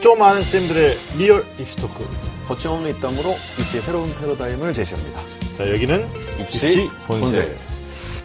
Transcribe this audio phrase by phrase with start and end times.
[0.00, 2.04] 좀 아는 쌤들의 real 입시 talk.
[2.46, 5.20] 거침없는 입담으로 입시의 새로운 패러다임을 제시합니다.
[5.56, 6.06] 자, 여기는
[6.40, 7.58] 입시 본색.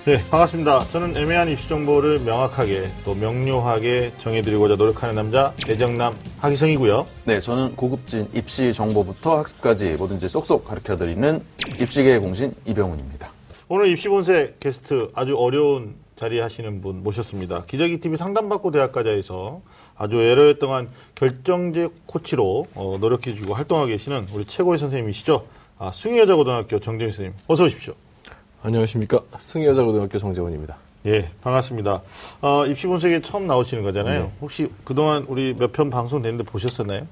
[0.05, 0.81] 네, 반갑습니다.
[0.91, 7.07] 저는 애매한 입시 정보를 명확하게 또 명료하게 정해드리고자 노력하는 남자 대정남 하기성이고요.
[7.25, 11.41] 네, 저는 고급진 입시 정보부터 학습까지 뭐든지 쏙쏙 가르쳐드리는
[11.81, 13.31] 입시계의 공신 이병훈입니다.
[13.67, 17.63] 오늘 입시 본색 게스트 아주 어려운 자리 하시는 분 모셨습니다.
[17.65, 19.61] 기저귀 TV 상담받고 대학가자에서
[20.03, 25.45] 아주 여러 동안 결정적 코치로 어, 노력해 주고 활동하고 계시는 우리 최고의 선생님이시죠.
[25.79, 27.93] 아, 숭이여자고등학교 정재민 선생님, 어서 오십시오.
[28.63, 29.21] 안녕하십니까.
[29.37, 30.75] 숭이여자고등학교 정재원입니다.
[31.05, 32.01] 예, 반갑습니다.
[32.41, 34.23] 어, 입시 본색에 처음 나오시는 거잖아요.
[34.23, 34.31] 네.
[34.41, 37.07] 혹시 그동안 우리 몇 편 방송 됐는데 보셨었나요?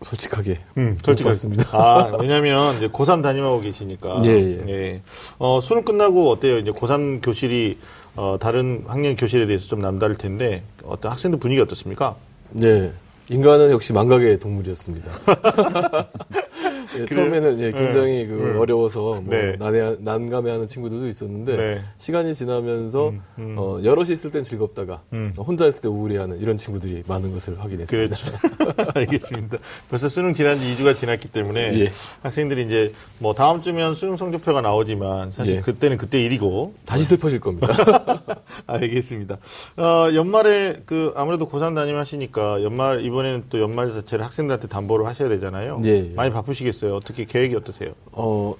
[0.00, 0.60] 솔직하게.
[0.78, 1.68] 음, 못 봤습니다.
[1.72, 4.22] 아, 왜냐면 이제 고3 담임하고 계시니까.
[4.24, 4.30] 예,
[4.68, 5.02] 예.
[5.38, 6.56] 어, 수능 끝나고 어때요?
[6.58, 7.78] 이제 고3 교실이
[8.18, 12.16] 어, 다른 학년 교실에 대해서 좀 남다를 텐데 어떤 학생들 분위기 어떻습니까?
[12.50, 12.92] 네.
[13.28, 15.08] 인간은 역시 망각의 동물이었습니다.
[16.96, 18.58] 예, 처음에는 예, 굉장히 그 음.
[18.58, 19.56] 어려워서 뭐 네.
[19.58, 21.80] 난해, 난감해하는 친구들도 있었는데 네.
[21.98, 23.54] 시간이 지나면서 음, 음.
[23.58, 25.34] 어, 여럿이 있을 땐 즐겁다가 음.
[25.36, 28.16] 혼자 있을 때 우울해하는 이런 친구들이 많은 것을 확인했습니다.
[28.16, 28.92] 그렇죠.
[28.94, 29.58] 알겠습니다.
[29.90, 31.92] 벌써 수능 지난 지 2주가 지났기 때문에 예.
[32.22, 35.60] 학생들이 이제 뭐 다음 주면 수능 성적표가 나오지만 사실 예.
[35.60, 37.68] 그때는 그때 일이고 다시 슬퍼질 겁니다.
[38.66, 39.38] 알겠습니다.
[39.76, 45.78] 어, 연말에 그 아무래도 고3 담임하시니까 연말 이번에는 또 연말 자체를 학생들한테 담보를 하셔야 되잖아요.
[45.84, 46.14] 예, 예.
[46.14, 46.77] 많이 바쁘시겠어요.
[46.86, 47.90] 어떻게 계획이 어떠세요?
[48.12, 48.54] 어,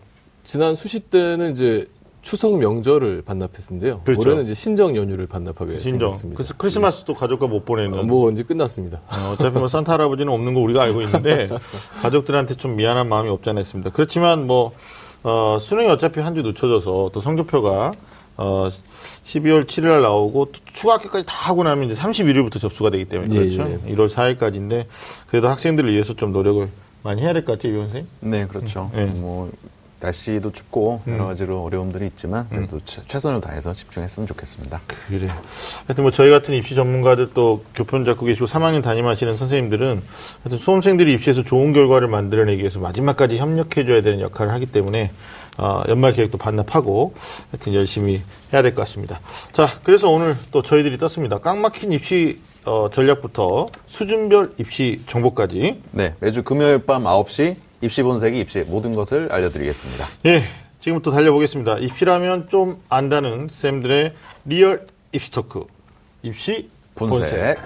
[0.44, 1.86] 지난 수시 때는 이제
[2.20, 4.00] 추석 명절을 반납했는데요.
[4.04, 4.20] 그렇죠.
[4.20, 6.10] 올해는 이제 신정 연휴를 반납하게 신정.
[6.10, 6.36] 생겼습니다.
[6.36, 7.98] 그래서 크리스마스도 가족과 못 보내는.
[7.98, 9.00] 어, 뭐 이제 끝났습니다.
[9.08, 11.48] 어, 어차피 뭐 산타 할아버지는 없는 거 우리가 알고 있는데
[12.02, 13.90] 가족들한테 좀 미안한 마음이 없지 않아 있습니다.
[13.90, 14.72] 그렇지만 뭐
[15.22, 17.92] 어, 수능이 어차피 한 주 늦춰져서 또 성적표가
[18.36, 18.68] 어,
[19.24, 23.34] 12월 7일 날 나오고 또 추가 학교까지 다 하고 나면 이제 31일부터 접수가 되기 때문에
[23.34, 23.62] 예, 그렇죠.
[23.86, 23.94] 예.
[23.94, 24.86] 1월 4일까지인데
[25.28, 26.68] 그래도 학생들을 위해서 좀 노력을
[27.08, 28.08] 많이 해야 될 것 같아요, 이 선생님.
[28.20, 28.90] 네, 그렇죠.
[28.94, 29.06] 네.
[29.06, 29.50] 뭐
[30.00, 31.14] 날씨도 춥고 음.
[31.14, 34.80] 여러 가지로 어려움들이 있지만 그래도 최- 최선을 다해서 집중했으면 좋겠습니다.
[35.08, 35.26] 그래.
[35.86, 40.02] 하여튼 뭐 저희 같은 입시 전문가들 또 교편 잡고 계시고 3학년 담임하시는 선생님들은
[40.44, 45.10] 하여튼 수험생들이 입시에서 좋은 결과를 만들어내기 위해서 마지막까지 협력해줘야 되는 역할을 하기 때문에
[45.58, 47.14] 어, 연말 계획도 반납하고
[47.50, 49.20] 하여튼 열심히 해야 될 것 같습니다.
[49.52, 51.38] 자, 그래서 오늘 또 저희들이 떴습니다.
[51.38, 58.38] 꽉 막힌 입시 어, 전략부터 수준별 입시 정보까지 네, 매주 금요일 밤 9시 입시 본색이
[58.40, 60.06] 입시의 모든 것을 알려드리겠습니다.
[60.26, 60.44] 예,
[60.80, 61.78] 지금부터 달려보겠습니다.
[61.78, 64.14] 입시라면 좀 안다는 쌤들의
[64.46, 65.64] real 입시 talk.
[66.22, 67.56] 입시 본색.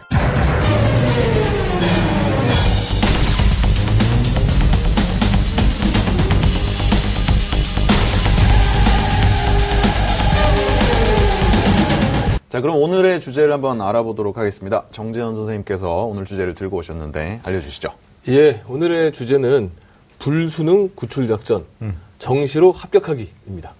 [12.52, 14.84] 자, 그럼 오늘의 주제를 한번 알아보도록 하겠습니다.
[14.92, 17.94] 정재현 선생님께서 오늘 주제를 들고 오셨는데 알려주시죠.
[18.28, 19.70] 예, 오늘의 주제는
[20.18, 21.98] 불수능 구출작전 음.
[22.18, 23.72] 정시로 합격하기입니다.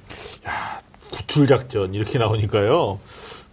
[1.11, 2.99] 구출 작전 이렇게 나오니까요.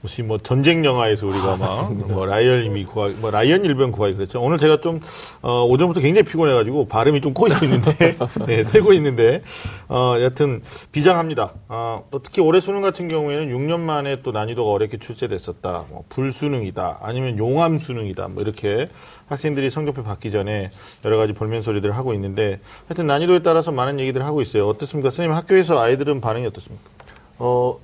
[0.01, 4.41] 무슨 뭐 전쟁 영화에서 우리가 막뭐 라이언님이 구하, 뭐 라이언 일병 구하기 그랬죠.
[4.41, 5.01] 오늘 제가 좀
[5.41, 8.15] 어, 오전부터 굉장히 피곤해가지고 발음이 좀 꼬이고 있는데,
[8.47, 9.41] 네, 새고 있는데,
[9.89, 10.61] 어, 여튼
[10.93, 11.53] 비장합니다.
[11.67, 15.85] 어, 또 특히 올해 수능 같은 경우에는 6년 만에 또 난이도가 어렵게 출제됐었다.
[15.89, 16.99] 뭐 불수능이다.
[17.01, 18.29] 아니면 용암 수능이다.
[18.29, 18.89] 뭐 이렇게
[19.27, 20.71] 학생들이 성적표 받기 전에
[21.03, 24.67] 여러 가지 볼멘 소리들을 하고 있는데, 하여튼 난이도에 따라서 많은 얘기들을 하고 있어요.
[24.69, 25.35] 어떻습니까, 선생님?
[25.35, 26.89] 학교에서 아이들은 반응이 어떻습니까?
[27.37, 27.77] 어,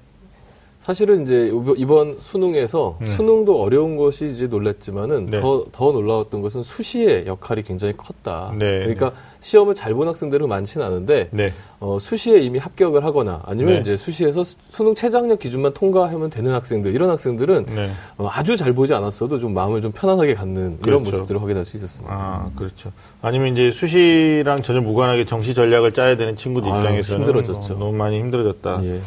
[0.85, 5.29] 사실은 이제 이번 수능에서 수능도 어려운 것이 이제 놀랐지만은 음.
[5.31, 5.41] 네.
[5.41, 8.51] 더, 더 놀라웠던 것은 수시의 역할이 굉장히 컸다.
[8.55, 11.53] 네, 그러니까 시험을 잘 본 학생들은 많지는 않은데 네.
[11.79, 13.79] 어, 수시에 이미 합격을 하거나 아니면 네.
[13.79, 17.89] 이제 수시에서 수- 수능 최저학력 기준만 통과하면 되는 학생들 이런 학생들은 네.
[18.19, 21.17] 어, 아주 잘 보지 않았어도 좀 마음을 좀 편안하게 갖는 이런 그렇죠.
[21.17, 22.13] 모습들을 확인할 수 있었습니다.
[22.13, 22.91] 아, 그렇죠.
[23.23, 27.73] 아니면 이제 수시랑 전혀 무관하게 정시 전략을 짜야 되는 친구들 입장에서는 힘들어졌죠.
[27.75, 28.81] 뭐 너무 많이 힘들어졌다.
[28.83, 28.99] 예.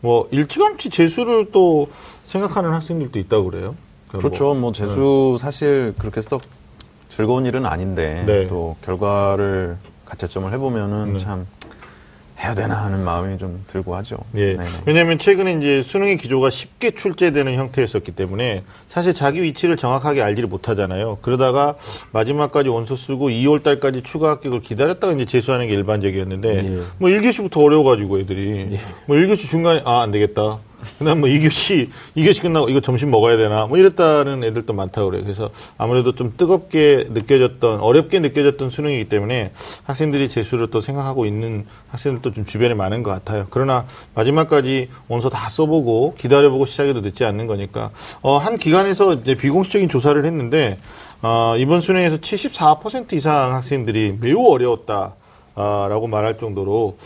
[0.00, 1.88] 뭐 일찌감치 재수를 또
[2.24, 3.74] 생각하는 학생들도 있다고 그래요.
[4.08, 4.54] 그렇죠.
[4.54, 6.42] 뭐 재수 사실 그렇게 썩
[7.08, 8.46] 즐거운 일은 아닌데 네.
[8.48, 11.18] 또 결과를 가채점을 해보면은 네.
[11.18, 11.46] 참
[12.40, 14.16] 해야 되나 하는 마음이 좀 들고 하죠.
[14.36, 14.54] 예.
[14.54, 14.64] 네네.
[14.86, 21.18] 왜냐하면 최근에 이제 수능의 기조가 쉽게 출제되는 형태였었기 때문에 사실 자기 위치를 정확하게 알지를 못하잖아요.
[21.20, 21.74] 그러다가
[22.12, 26.82] 마지막까지 원서 쓰고 2월 달까지 추가 합격을 기다렸다가 이제 재수하는 게 일반적이었는데 예.
[26.98, 30.58] 뭐 1교시부터 어려워가지고 애들이 뭐 1교시 중간에 아, 안 되겠다.
[30.98, 35.22] 그다음 뭐 2교시, 2교시 끝나고 이거 점심 먹어야 되나 뭐 이랬다는 애들도 많다고 그래요.
[35.24, 39.52] 그래서 아무래도 좀 뜨겁게 느껴졌던, 어렵게 느껴졌던 수능이기 때문에
[39.84, 43.46] 학생들이 재수를 또 생각하고 있는 학생들도 좀 주변에 많은 것 같아요.
[43.50, 47.90] 그러나 마지막까지 원서 다 써보고 기다려보고 시작해도 늦지 않는 거니까
[48.22, 50.78] 어, 한 기관에서 이제 비공식적인 조사를 했는데
[51.22, 56.96] 어, 이번 수능에서 74% 이상 학생들이 매우 어려웠다라고 말할 정도로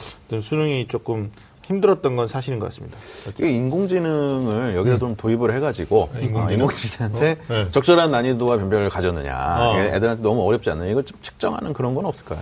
[0.41, 1.31] 수능이 조금
[1.73, 2.99] 힘들었던 건 사실인 것 같습니다.
[3.41, 6.23] 이 인공지능을 여기다 좀 도입을 해가지고 음.
[6.23, 6.47] 인공지능?
[6.47, 7.53] 어, 인공지능한테 어?
[7.53, 7.69] 네.
[7.71, 9.79] 적절한 난이도와 변별을 가졌느냐 어.
[9.79, 12.41] 이게 애들한테 너무 어렵지 않느냐 이걸 좀 측정하는 그런 건 없을까요?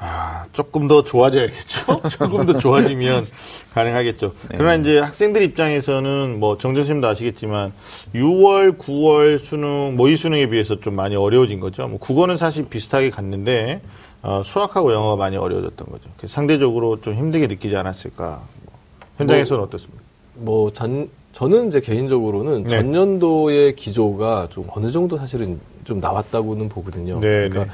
[0.00, 2.02] 아, 조금 더 좋아져야겠죠.
[2.10, 3.26] 조금 더 좋아지면
[3.74, 4.32] 가능하겠죠.
[4.50, 7.72] 그러나 이제 학생들 입장에서는 뭐 정정 선생님도 아시겠지만
[8.14, 11.88] 6월, 9월 수능, 모의 수능에 비해서 좀 많이 어려워진 거죠.
[11.88, 13.80] 뭐 국어는 사실 비슷하게 갔는데
[14.22, 16.08] 어, 수학하고 영어가 많이 어려워졌던 거죠.
[16.16, 18.42] 그래서 상대적으로 좀 힘들게 느끼지 않았을까.
[18.64, 18.74] 뭐,
[19.18, 20.02] 현장에서는 어떻습니까?
[20.34, 22.68] 뭐 전, 저는 이제 개인적으로는 네.
[22.68, 27.14] 전년도의 기조가 좀 어느 정도 사실은 좀 나왔다고는 보거든요.
[27.20, 27.70] 네, 그러니까 네.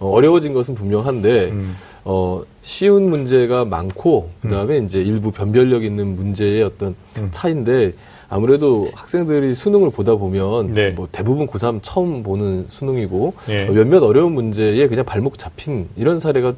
[0.00, 1.76] 어, 어려워진 것은 분명한데 음.
[2.04, 7.28] 어, 쉬운 문제가 많고 그 다음에 이제 일부 변별력 있는 문제의 어떤 음.
[7.30, 7.92] 차이인데
[8.34, 10.90] 아무래도 학생들이 수능을 보다 보면 네.
[10.90, 13.68] 뭐 대부분 고3 처음 보는 수능이고 예.
[13.68, 16.54] 어, 몇몇 어려운 문제에 그냥 발목 잡힌 이런 사례가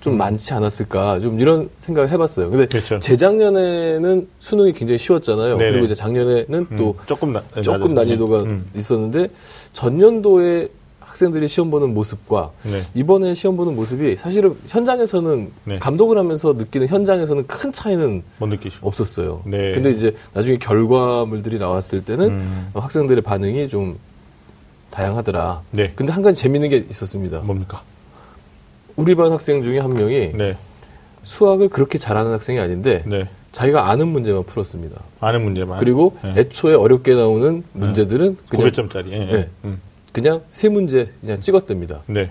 [0.00, 2.48] 좀 많지 않았을까 좀 이런 생각을 해봤어요.
[2.48, 2.68] 근데 음.
[2.68, 2.98] 그렇죠.
[2.98, 5.58] 재작년에는 수능이 굉장히 쉬웠잖아요.
[5.58, 5.70] 네네.
[5.72, 7.92] 그리고 이제 작년에는 또 음, 조금 나, 조금.
[7.92, 8.64] 난이도가 음.
[8.74, 9.28] 있었는데
[9.74, 10.68] 전년도에
[11.18, 12.82] 학생들이 시험 보는 모습과 네.
[12.94, 15.78] 이번에 시험 보는 모습이 사실은 현장에서는 네.
[15.80, 18.22] 감독을 하면서 느끼는 현장에서는 큰 차이는.
[18.80, 19.42] 없었어요.
[19.44, 19.72] 네.
[19.74, 22.70] 근데 이제 나중에 결과물들이 나왔을 때는 음.
[22.74, 23.98] 학생들의 반응이 좀
[24.90, 25.62] 다양하더라.
[25.72, 25.92] 네.
[25.96, 27.40] 근데 한 가지 재밌는 게 있었습니다.
[27.40, 27.82] 뭡니까?
[28.94, 30.56] 우리 반 학생 중에 한 명이 네.
[31.24, 33.28] 수학을 그렇게 잘하는 학생이 아닌데 네.
[33.50, 35.00] 자기가 아는 문제만 풀었습니다.
[35.20, 35.80] 아는 문제만.
[35.80, 36.34] 그리고 네.
[36.42, 39.10] 애초에 어렵게 나오는 문제들은 그냥 900점짜리.
[39.10, 39.18] 예.
[39.26, 39.48] 네.
[39.64, 39.80] 음.
[40.12, 42.02] 그냥 세 문제 그냥 찍었답니다.
[42.06, 42.30] 네.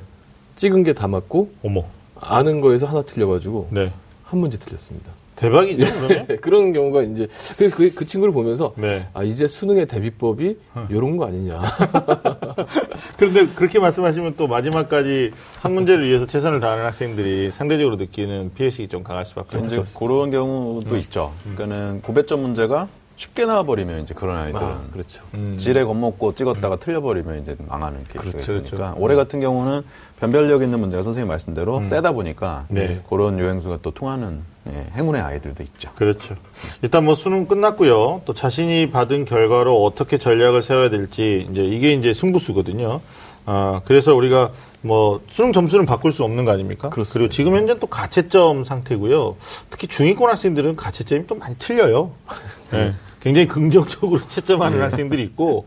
[0.55, 1.83] 찍은 게 다 맞고 어머.
[2.19, 3.91] 아는 거에서 하나 틀려가지고 네.
[4.23, 5.11] 한 문제 틀렸습니다.
[5.35, 6.25] 대박이죠, 그러면?
[6.41, 7.27] 그런 경우가 이제
[7.57, 9.07] 그래서 그, 그 친구를 보면서 네.
[9.13, 10.57] 아 이제 수능의 대비법이
[10.89, 11.61] 이런 거 아니냐.
[13.17, 15.31] 그런데 그렇게 말씀하시면 또 마지막까지
[15.61, 19.83] 한 문제를 위해서 최선을 다하는 학생들이 상대적으로 느끼는 피해식이 좀 강할 수밖에 없죠.
[19.99, 21.31] 그런 경우도 있죠.
[21.55, 22.87] 그러니까는 900점 문제가
[23.17, 25.23] 쉽게 나와버리면 이제 그런 아이들은 아, 그렇죠.
[25.33, 25.57] 음.
[25.59, 28.95] 지레 겁먹고 찍었다가 틀려버리면 이제 망하는 케이스가 그렇죠, 있으니까 그렇죠.
[28.99, 29.81] 올해 같은 경우는
[30.19, 33.01] 변별력 있는 문제가 선생님 말씀대로 세다 보니까 네.
[33.09, 35.89] 그런 요행수가 또 통하는 예, 행운의 아이들도 있죠.
[35.95, 36.35] 그렇죠.
[36.81, 38.21] 일단 뭐 수능 끝났고요.
[38.25, 43.01] 또 자신이 받은 결과로 어떻게 전략을 세워야 될지 이제 이게 이제 승부수거든요.
[43.45, 46.89] 아, 그래서 우리가 뭐 수능 점수는 바꿀 수 없는 거 아닙니까?
[46.89, 47.23] 그렇습니다.
[47.23, 49.37] 리고 지금 현재 또 가채점 상태고요.
[49.69, 52.11] 특히 중위권 학생들은 가채점이 또 많이 틀려요.
[52.71, 52.93] 네.
[53.21, 55.65] 굉장히 긍정적으로 채점하는 학생들이 있고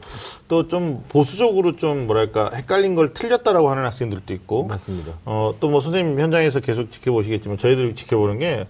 [0.49, 5.15] 또 좀 보수적으로 좀 뭐랄까 헷갈린 걸 틀렸다라고 하는 학생들도 있고 맞습니다.
[5.25, 8.67] 어, 또 뭐 선생님 현장에서 계속 지켜보시겠지만 저희들이 지켜보는 게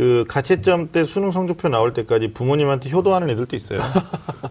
[0.00, 3.80] 그 가채점 때 수능 성적표 나올 때까지 부모님한테 효도하는 애들도 있어요.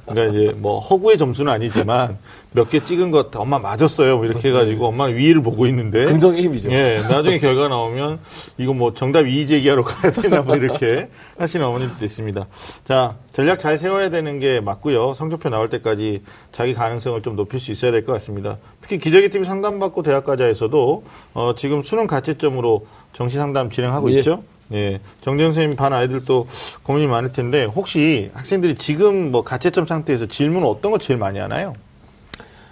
[0.06, 2.20] 그러니까 이제 뭐 허구의 점수는 아니지만
[2.52, 4.18] 몇 개 찍은 것 엄마 맞았어요.
[4.18, 6.72] 뭐 이렇게 해가지고 엄마는 위를 보고 있는데 긍정의 힘이죠.
[6.72, 8.20] 예, 나중에 결과 나오면
[8.60, 11.10] 이거 뭐 정답 이의 제기하러 가야 되나 뭐 이렇게
[11.40, 12.46] 하시는 어머님들도 있습니다.
[12.84, 15.16] 자, 전략 잘 세워야 되는 게 맞고요.
[15.16, 18.58] 성적표 나올 때까지 자기 가능성을 좀 높일 수 있어야 될 것 같습니다.
[18.82, 21.04] 특히 기저귀 TV 상담받고 대학가자에서도
[21.34, 24.20] 어, 지금 수능 가채점으로 정시 상담 진행하고 예.
[24.20, 24.44] 있죠.
[24.72, 26.48] 예, 정재영 선생님 반 아이들도
[26.84, 31.74] 고민이 많을 텐데 혹시 학생들이 지금 뭐 가채점 상태에서 질문 어떤 거 제일 많이 하나요?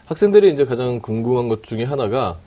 [0.06, 2.38] 학생들이 이제 가장 궁금한 것 중에 하나가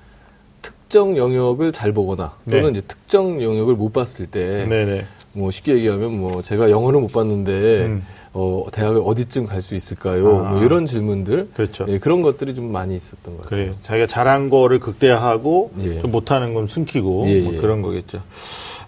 [0.62, 2.78] 특정 영역을 잘 보거나 또는 네.
[2.78, 5.04] 이제 특정 영역을 못 봤을 때 네네.
[5.32, 8.06] 뭐 쉽게 얘기하면 뭐 제가 영어를 못 봤는데 음.
[8.32, 10.44] 어 대학을 어디쯤 갈 수 있을까요?
[10.46, 10.50] 아.
[10.52, 11.84] 뭐 이런 질문들 그렇죠.
[11.88, 13.64] 예, 그런 것들이 좀 많이 있었던 것 같아요.
[13.64, 13.74] 그래요.
[13.82, 16.00] 자기가 잘한 거를 극대화하고 예.
[16.00, 17.56] 좀 못하는 건 숨기고 예, 뭐 예.
[17.58, 18.22] 그런 거겠죠.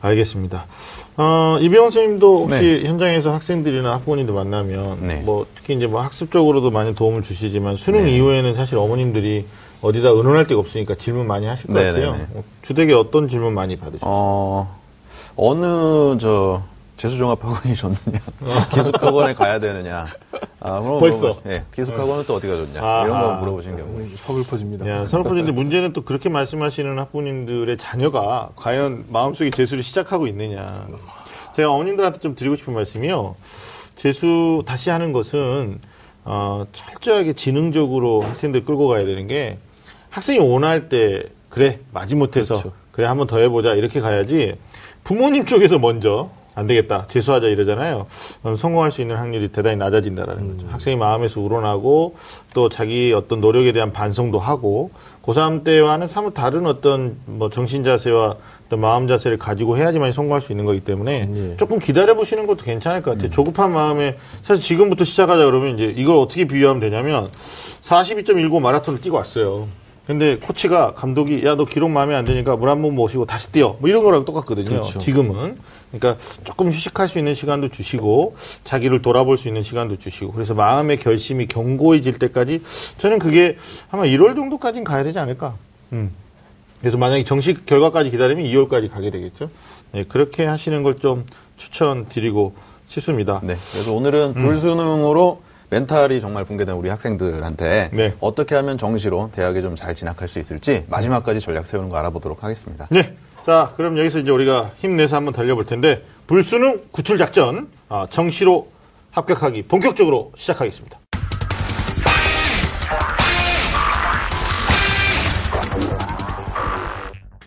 [0.03, 0.67] 알겠습니다.
[1.17, 2.89] 어, 이병헌 선생님도 혹시 네.
[2.89, 5.23] 현장에서 학생들이나 학부모님들 만나면 네.
[5.25, 8.17] 뭐 특히 이제 뭐 학습적으로도 많이 도움을 주시지만 수능 네.
[8.17, 9.47] 이후에는 사실 어머님들이
[9.81, 12.13] 어디다 의논할 데가 없으니까 질문 많이 하실 것 네, 같아요.
[12.13, 12.27] 네, 네.
[12.35, 14.11] 어, 주택에 어떤 질문 많이 받으셨어요?
[14.11, 14.77] 어,
[15.37, 16.63] 어느 저
[17.07, 18.21] 재수종합학원이 좋느냐,
[18.73, 20.07] 기숙학원에 가야 되느냐.
[20.61, 21.33] 아, 그런 거 벌써?
[21.33, 22.81] 물어보시- 예, 기숙학원은 또 어디가 좋냐.
[22.87, 23.05] 아하.
[23.05, 23.89] 이런 거 물어보신 경우.
[23.91, 24.89] 음, 서글퍼집니다.
[24.89, 30.87] 야, 서울포인데 문제는 또 그렇게 말씀하시는 학부모님들의 자녀가 과연 마음속에 재수를 시작하고 있느냐.
[31.57, 33.35] 제가 어머님들한테 좀 드리고 싶은 말씀이요.
[33.97, 35.81] 재수 다시 하는 것은
[36.25, 39.59] 어, 철저하게 지능적으로 학생들 끌고 가야 되는 게
[40.11, 42.73] 학생이 원할 때 그래 마지못해서 그렇죠.
[42.93, 44.55] 그래 한번 더 해보자 이렇게 가야지
[45.03, 48.07] 부모님 쪽에서 먼저 안 되겠다 재수하자 이러잖아요.
[48.57, 50.67] 성공할 수 있는 확률이 대단히 낮아진다라는 거죠.
[50.71, 52.17] 학생이 마음에서 우러나고
[52.55, 54.91] 또 자기 어떤 노력에 대한 반성도 하고
[55.23, 60.53] 고3 때와는 사뭇 다른 어떤 뭐 정신 자세와 어떤 마음 자세를 가지고 해야지만 성공할 수
[60.53, 61.57] 있는 거기 때문에 예.
[61.59, 63.31] 조금 기다려 보시는 것도 괜찮을 것 같아요.
[63.31, 67.31] 조급한 마음에 사실 지금부터 시작하자 그러면 이제 이걸 어떻게 비유하면 되냐면
[67.83, 69.69] 42.19 마라톤을 뛰고 왔어요.
[70.13, 73.77] 근데 코치가 감독이 야 너 기록 마음에 안 드니까 물 한 번 모시고 다시 뛰어
[73.81, 74.69] 뭐 이런 거랑 똑같거든요.
[74.69, 74.99] 그렇죠.
[74.99, 75.57] 지금은
[75.91, 80.99] 그러니까 조금 휴식할 수 있는 시간도 주시고 자기를 돌아볼 수 있는 시간도 주시고 그래서 마음의
[80.99, 82.63] 결심이 견고해질 때까지
[82.99, 83.57] 저는 그게
[83.91, 85.55] 아마 1월 정도까지는 가야 되지 않을까.
[85.93, 86.11] 음.
[86.81, 89.49] 그래서 만약에 정식 결과까지 기다리면 2월까지 가게 되겠죠.
[89.93, 91.25] 네, 그렇게 하시는 걸 좀
[91.57, 92.55] 추천드리고
[92.89, 93.41] 싶습니다.
[93.43, 93.57] 네.
[93.73, 95.41] 그래서 오늘은 불수능으로
[95.77, 98.15] 멘탈이 정말 붕괴된 우리 학생들한테 네.
[98.21, 102.87] 어떻게 하면 정시로 대학에 좀 잘 진학할 수 있을지 마지막까지 전략 세우는 거 알아보도록 하겠습니다.
[102.91, 103.17] 네.
[103.47, 108.69] 자, 그럼 여기서 이제 우리가 힘내서 한번 달려볼 텐데, 불수능 구출 작전, 아, 정시로
[109.13, 110.99] 합격하기 본격적으로 시작하겠습니다.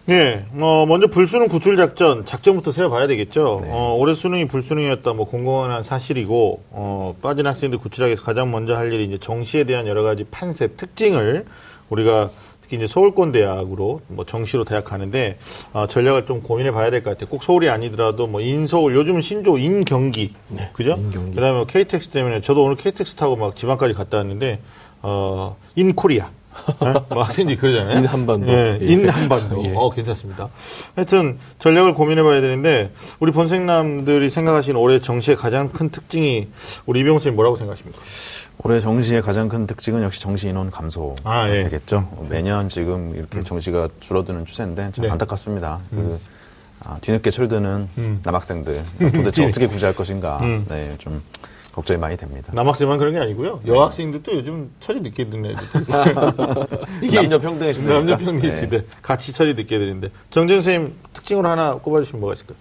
[0.07, 3.61] 네, 어, 먼저 불수능 구출 작전, 작전부터 세워봐야 되겠죠.
[3.65, 8.93] 어, 올해 수능이 불수능이었다, 뭐, 공공한 사실이고, 어, 빠진 학생들 구출하기 위해서 가장 먼저 할
[8.93, 11.45] 일이 이제 정시에 대한 여러 가지 판세, 특징을
[11.89, 12.29] 우리가
[12.61, 15.39] 특히 이제 서울권 대학으로 뭐 정시로 대학 가는데,
[15.73, 17.27] 어, 전략을 좀 고민해 봐야 될 것 같아요.
[17.27, 20.35] 꼭 서울이 아니더라도 뭐 인서울, 요즘 신조, 인경기.
[20.73, 20.91] 그죠?
[20.99, 21.33] 인경기.
[21.33, 24.59] 그 다음에 KTX 때문에, 저도 오늘 KTX 타고 막 지방까지 갔다 왔는데,
[25.01, 26.29] 어, 인코리아.
[26.81, 26.93] 네?
[27.09, 27.99] 뭐 학생들이 그러잖아요.
[27.99, 28.51] in 한반도.
[28.51, 28.85] 예, 예.
[28.85, 29.63] in 한반도.
[29.65, 29.73] 예.
[29.75, 30.49] 어, 괜찮습니다.
[30.95, 36.47] 하여튼, 전략을 고민해 봐야 되는데, 우리 본색남들이 생각하시는 올해 정시의 가장 큰 특징이,
[36.85, 38.01] 우리 이병훈 선생님 뭐라고 생각하십니까?
[38.59, 41.63] 올해 정시의 가장 큰 특징은 역시 정시 인원 감소가 아, 예.
[41.65, 42.25] 되겠죠.
[42.29, 45.11] 매년 지금 이렇게 정시가 줄어드는 추세인데 참 네.
[45.11, 45.81] 안타깝습니다.
[45.91, 46.19] 그
[46.79, 48.19] 아, 뒤늦게 철드는 음.
[48.23, 48.83] 남학생들
[49.13, 49.47] 도대체 예.
[49.47, 50.65] 어떻게 구제할 것인가 음.
[50.69, 51.21] 네, 좀
[51.75, 52.51] 걱정이 많이 됩니다.
[52.53, 53.59] 남학생만 그런 게 아니고요.
[53.67, 56.05] 여학생들도 요즘 처리 늦게 듣는 애들 있어요.
[57.13, 57.93] 남녀 평등의 시대.
[57.93, 58.85] 남녀 평등 시대.
[59.01, 60.09] 같이 처리 늦게 드는데.
[60.29, 62.57] 정준 선생님 특징으로 하나 꼽아주시면 뭐가 있을까요?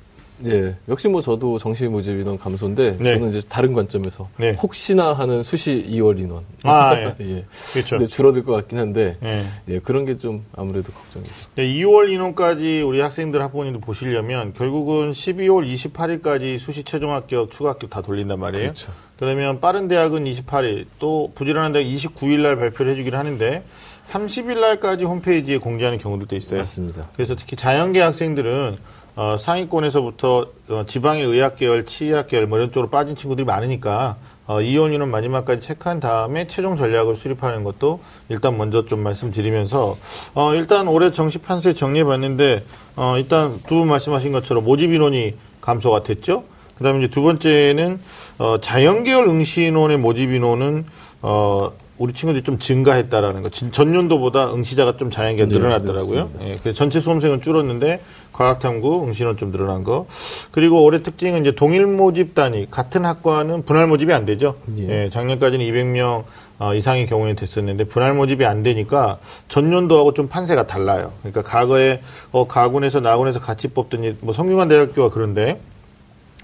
[0.47, 3.15] 예, 역시 뭐 저도 정시 모집 인원 감소인데 네.
[3.15, 4.55] 저는 이제 다른 관점에서 네.
[4.61, 6.43] 혹시나 하는 수시 2월 인원.
[6.65, 7.15] 아, 예.
[7.21, 7.45] 예.
[7.73, 7.91] 그렇죠.
[7.91, 9.43] 근데 줄어들 것 같긴 한데 예.
[9.69, 11.33] 예, 그런 게 좀 아무래도 걱정이죠.
[11.57, 17.91] 네, 2월 인원까지 우리 학생들 학부모님도 보시려면 결국은 12월 28일까지 수시 최종 합격, 추가 합격
[17.91, 18.65] 다 돌린단 말이에요.
[18.69, 18.93] 그렇죠.
[19.19, 23.63] 그러면 빠른 대학은 28일, 또 부지런한 대학 29일 날 발표를 해주긴 하는데
[24.11, 26.59] 30일 날까지 홈페이지에 공지하는 경우들도 있어요.
[26.61, 27.09] 맞습니다.
[27.17, 28.77] 그래서 특히 자연계 학생들은
[29.16, 34.16] 어, 상위권에서부터 어, 지방의 의학계열, 치의학계열 뭐 이런 쪽으로 빠진 친구들이 많으니까
[34.47, 39.97] 어, 이원유는 마지막까지 체크한 다음에 최종 전략을 수립하는 것도 일단 먼저 좀 말씀드리면서
[40.35, 42.64] 어, 일단 올해 정시 판세 정리해봤는데
[42.97, 46.44] 어, 일단 두 분 말씀하신 것처럼 모집 인원이 감소가 됐죠.
[46.76, 48.00] 그다음에 이제 두 번째는
[48.38, 50.85] 어, 자연계열 응시 인원의 모집 인원은
[51.23, 53.51] 어, 우리 친구들이 좀 증가했다라는 거.
[53.51, 56.31] 진- 전년도보다 응시자가 좀 자연계 네, 늘어났더라고요.
[56.43, 58.01] 예, 그래서 전체 수험생은 줄었는데
[58.33, 60.07] 과학탐구 응시는 좀 늘어난 거.
[60.51, 64.57] 그리고 올해 특징은 이제 동일 모집 단위 같은 학과는 분할 모집이 안 되죠.
[64.77, 65.05] 예.
[65.05, 66.25] 예, 작년까지는 200명
[66.59, 71.13] 어, 이상의 경우에 됐었는데 분할 모집이 안 되니까 전년도하고 좀 판세가 달라요.
[71.23, 72.01] 그러니까 과거에
[72.33, 75.61] 어, 가군에서 나군에서 같이 이- 뭐 성균관 대학교가 그런데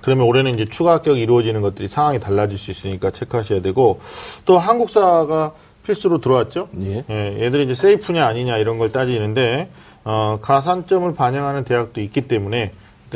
[0.03, 4.01] 그러면 올해는 이제 추가 합격이 이루어지는 것들이 상황이 달라질 수 있으니까 체크하셔야 되고
[4.45, 5.53] 또 한국사가
[5.85, 6.69] 필수로 들어왔죠.
[6.81, 7.05] 예.
[7.09, 9.71] 예, 얘들이 이제 세이프냐 아니냐 이런 걸 따지는데
[10.05, 12.73] 어, 가산점을 반영하는 대학도 있기 때문에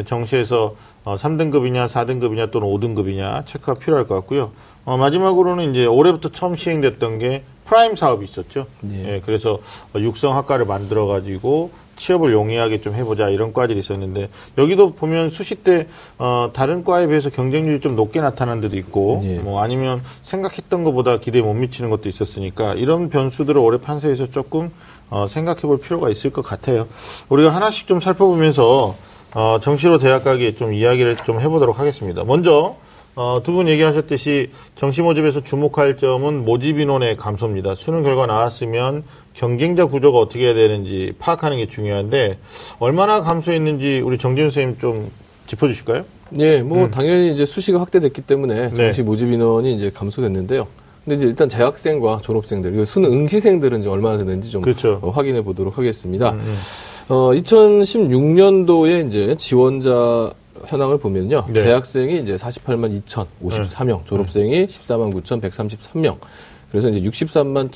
[0.07, 4.53] 정시에서 어, 3등급이냐 4등급이냐 또는 5등급이냐 체크가 필요할 것 같고요.
[4.85, 8.67] 어, 마지막으로는 이제 올해부터 처음 시행됐던 게 프라임 사업이 있었죠.
[8.91, 9.14] 예.
[9.14, 9.59] 예, 그래서
[9.95, 15.54] 어, 육성 학과를 만들어 가지고 취업을 용이하게 좀 해보자 이런 과들이 있었는데 여기도 보면 수시
[15.56, 15.86] 때
[16.18, 19.38] 어, 다른 과에 비해서 경쟁률이 좀 높게 나타난 데도 있고 예.
[19.38, 24.70] 뭐 아니면 생각했던 것보다 기대에 못 미치는 것도 있었으니까 이런 변수들을 올해 판세에서 조금
[25.10, 26.86] 어, 생각해 볼 필요가 있을 것 같아요.
[27.28, 28.96] 우리가 하나씩 좀 살펴보면서
[29.34, 32.24] 어, 정시로 대학 가기 좀 이야기를 좀 해보도록 하겠습니다.
[32.24, 32.76] 먼저
[33.16, 37.76] 어, 두 분 얘기하셨듯이 정시 모집에서 주목할 점은 모집 인원의 감소입니다.
[37.76, 39.04] 수능 결과 나왔으면
[39.35, 42.38] 경쟁자 구조가 어떻게 해야 되는지 파악하는 게 중요한데
[42.79, 45.11] 얼마나 감소했는지 우리 정진 선생님 좀
[45.47, 46.05] 짚어주실까요?
[46.38, 48.75] 예, 뭐 당연히 이제 수시가 확대됐기 때문에 네.
[48.75, 50.67] 정시 모집 인원이 이제 감소됐는데요.
[51.05, 55.00] 근데 이제 일단 재학생과 졸업생들, 그리고 수능 응시생들은 이제 얼마나 되는지 좀 그렇죠.
[55.03, 56.35] 어, 확인해 보도록 하겠습니다.
[57.09, 60.33] 어, 2016년도에 이제 지원자
[60.67, 61.45] 현황을 보면요.
[61.49, 61.61] 네.
[61.61, 66.17] 재학생이 이제 48만 2,054명, 졸업생이 14만 9,133명.
[66.71, 67.71] 그래서 이제 63만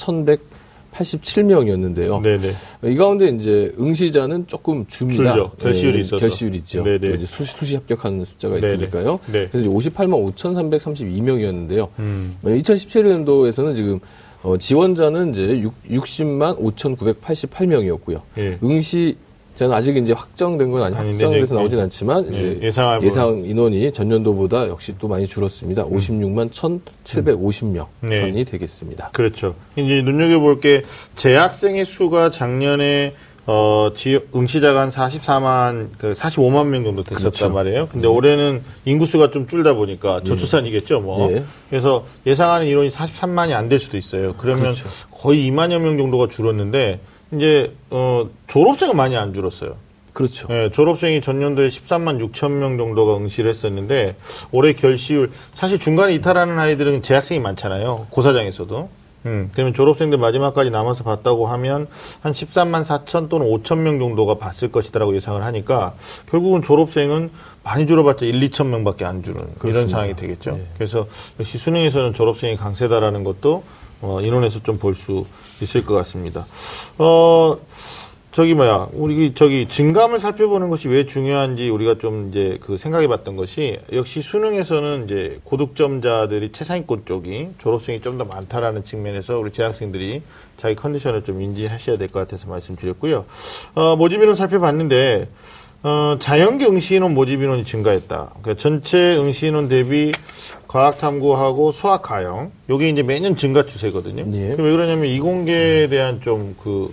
[0.92, 2.22] 1,187명이었는데요.
[2.22, 2.52] 네네.
[2.84, 5.34] 이 가운데 이제 응시자는 조금 줍니다.
[5.34, 5.50] 줄죠.
[5.58, 6.18] 결시율이 예, 있어서.
[6.18, 6.82] 결시율이 있죠.
[6.82, 7.14] 네네.
[7.14, 8.66] 이제 수시, 수시 합격하는 숫자가 네네.
[8.66, 9.20] 있으니까요.
[9.26, 9.48] 네.
[9.50, 11.88] 그래서 이제 58만 5,332명이었는데요.
[11.98, 12.36] 음.
[12.42, 14.00] 2017년도에서는 지금
[14.42, 18.20] 어, 지원자는 이제 6, 60만 5,988명이었고요.
[18.38, 18.58] 예.
[18.62, 19.16] 응시
[19.58, 21.60] 저는 아직 이제 확정된 건 아니 확정돼서 네.
[21.60, 25.84] 나오진 않지만 네, 이제 예상할 예상 인원이 전년도보다 역시 또 많이 줄었습니다.
[25.86, 28.20] 56만 1,750명 네.
[28.20, 29.10] 선이 되겠습니다.
[29.12, 29.56] 그렇죠.
[29.74, 30.84] 이제 눈여겨볼 게
[31.16, 33.14] 재학생의 수가 작년에
[33.50, 37.50] 어, 지역 응시자가 한 44만, 그 45만 명 정도 됐었단 그렇죠.
[37.50, 37.88] 말이에요.
[37.90, 41.32] 근데 올해는 인구수가 좀 줄다 보니까 저출산이겠죠, 뭐.
[41.32, 41.44] 예.
[41.70, 44.34] 그래서 예상하는 인원이 43만이 안 될 수도 있어요.
[44.36, 44.86] 그러면 그렇죠.
[45.10, 47.00] 거의 2만여 명 정도가 줄었는데,
[47.34, 49.76] 이제, 어, 졸업생은 많이 안 줄었어요.
[50.12, 50.48] 그렇죠.
[50.50, 54.16] 예, 졸업생이 전년도에 13만 6천 명 정도가 응시를 했었는데
[54.50, 58.08] 올해 결시율 사실 중간에 이탈하는 아이들은 재학생이 많잖아요.
[58.10, 58.88] 고사장에서도.
[59.26, 61.86] 음, 그러면 졸업생들 마지막까지 남아서 봤다고 하면
[62.20, 65.94] 한 13만 4천 또는 5천 명 정도가 봤을 것이다라고 예상을 하니까
[66.30, 67.30] 결국은 졸업생은
[67.62, 69.90] 많이 줄어봤자 1, 2천 명밖에 안 주는 이런 그렇습니다.
[69.90, 70.52] 상황이 되겠죠.
[70.52, 70.66] 네.
[70.78, 71.06] 그래서
[71.38, 73.62] 역시 수능에서는 졸업생이 강세다라는 것도
[74.00, 75.26] 어, 인원에서 좀 볼 수
[75.60, 76.46] 있을 것 같습니다.
[76.98, 77.56] 어,
[78.30, 83.78] 저기 뭐야 우리 저기 증감을 살펴보는 것이 왜 중요한지 우리가 좀 이제 그 생각해봤던 것이
[83.92, 90.22] 역시 수능에서는 이제 고득점자들이 최상위권 쪽이 졸업생이 좀 더 많다라는 측면에서 우리 재학생들이
[90.56, 93.24] 자기 컨디션을 좀 인지하셔야 될 것 같아서 말씀드렸고요.
[93.74, 95.28] 어, 모집 인원 살펴봤는데
[95.82, 98.30] 어, 자연계 응시 인원 모집 인원이 증가했다.
[98.42, 100.12] 그러니까 전체 응시 인원 대비
[100.66, 104.26] 과학 탐구하고 수학 가형 요게 이제 매년 증가 추세거든요.
[104.32, 104.48] 예.
[104.50, 106.92] 왜 그러냐면 이공계에 대한 좀그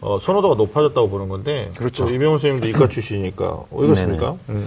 [0.00, 1.70] 어, 선호도가 높아졌다고 보는 건데.
[1.76, 2.06] 그렇죠.
[2.06, 3.44] 또 이병훈 선생님도 이과 출신이니까.
[3.70, 4.36] 어, 이렇습니까?
[4.48, 4.66] 음.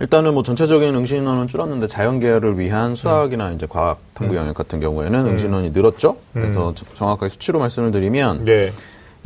[0.00, 5.26] 일단은 뭐 전체적인 응시 인원은 줄었는데 자연계열을 위한 수학이나 이제 과학 탐구 영역 같은 경우에는
[5.26, 6.18] 응시 인원이 늘었죠.
[6.34, 8.72] 그래서 저- 정확하게 수치로 말씀을 드리면 네.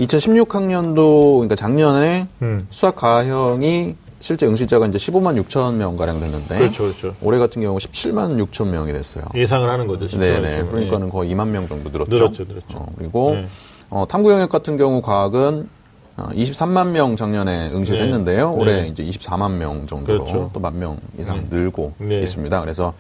[0.00, 2.66] 2016학년도 그러니까 작년에 음.
[2.70, 7.14] 수학 가형이 실제 응시자가 이제 15만 6천 명 가량 됐는데 그렇죠, 그렇죠.
[7.22, 9.24] 올해 같은 경우 17만 6천 명이 됐어요.
[9.34, 10.06] 예상을 하는 거죠.
[10.18, 10.64] 네네.
[10.64, 12.10] 그러니까는 거의 2만 명 정도 늘었죠.
[12.10, 12.66] 늘었죠, 늘었죠.
[12.74, 13.46] 어, 그리고 네.
[13.88, 15.79] 어, 탐구 영역 같은 경우 과학은 어,
[16.28, 18.04] 23만 명 작년에 응시를 네.
[18.06, 18.52] 했는데요.
[18.52, 18.88] 올해 네.
[18.88, 20.50] 이제 24만 명 정도로 그렇죠.
[20.52, 22.20] 또만 명 이상 늘고 네.
[22.20, 22.60] 있습니다.
[22.60, 22.94] 그래서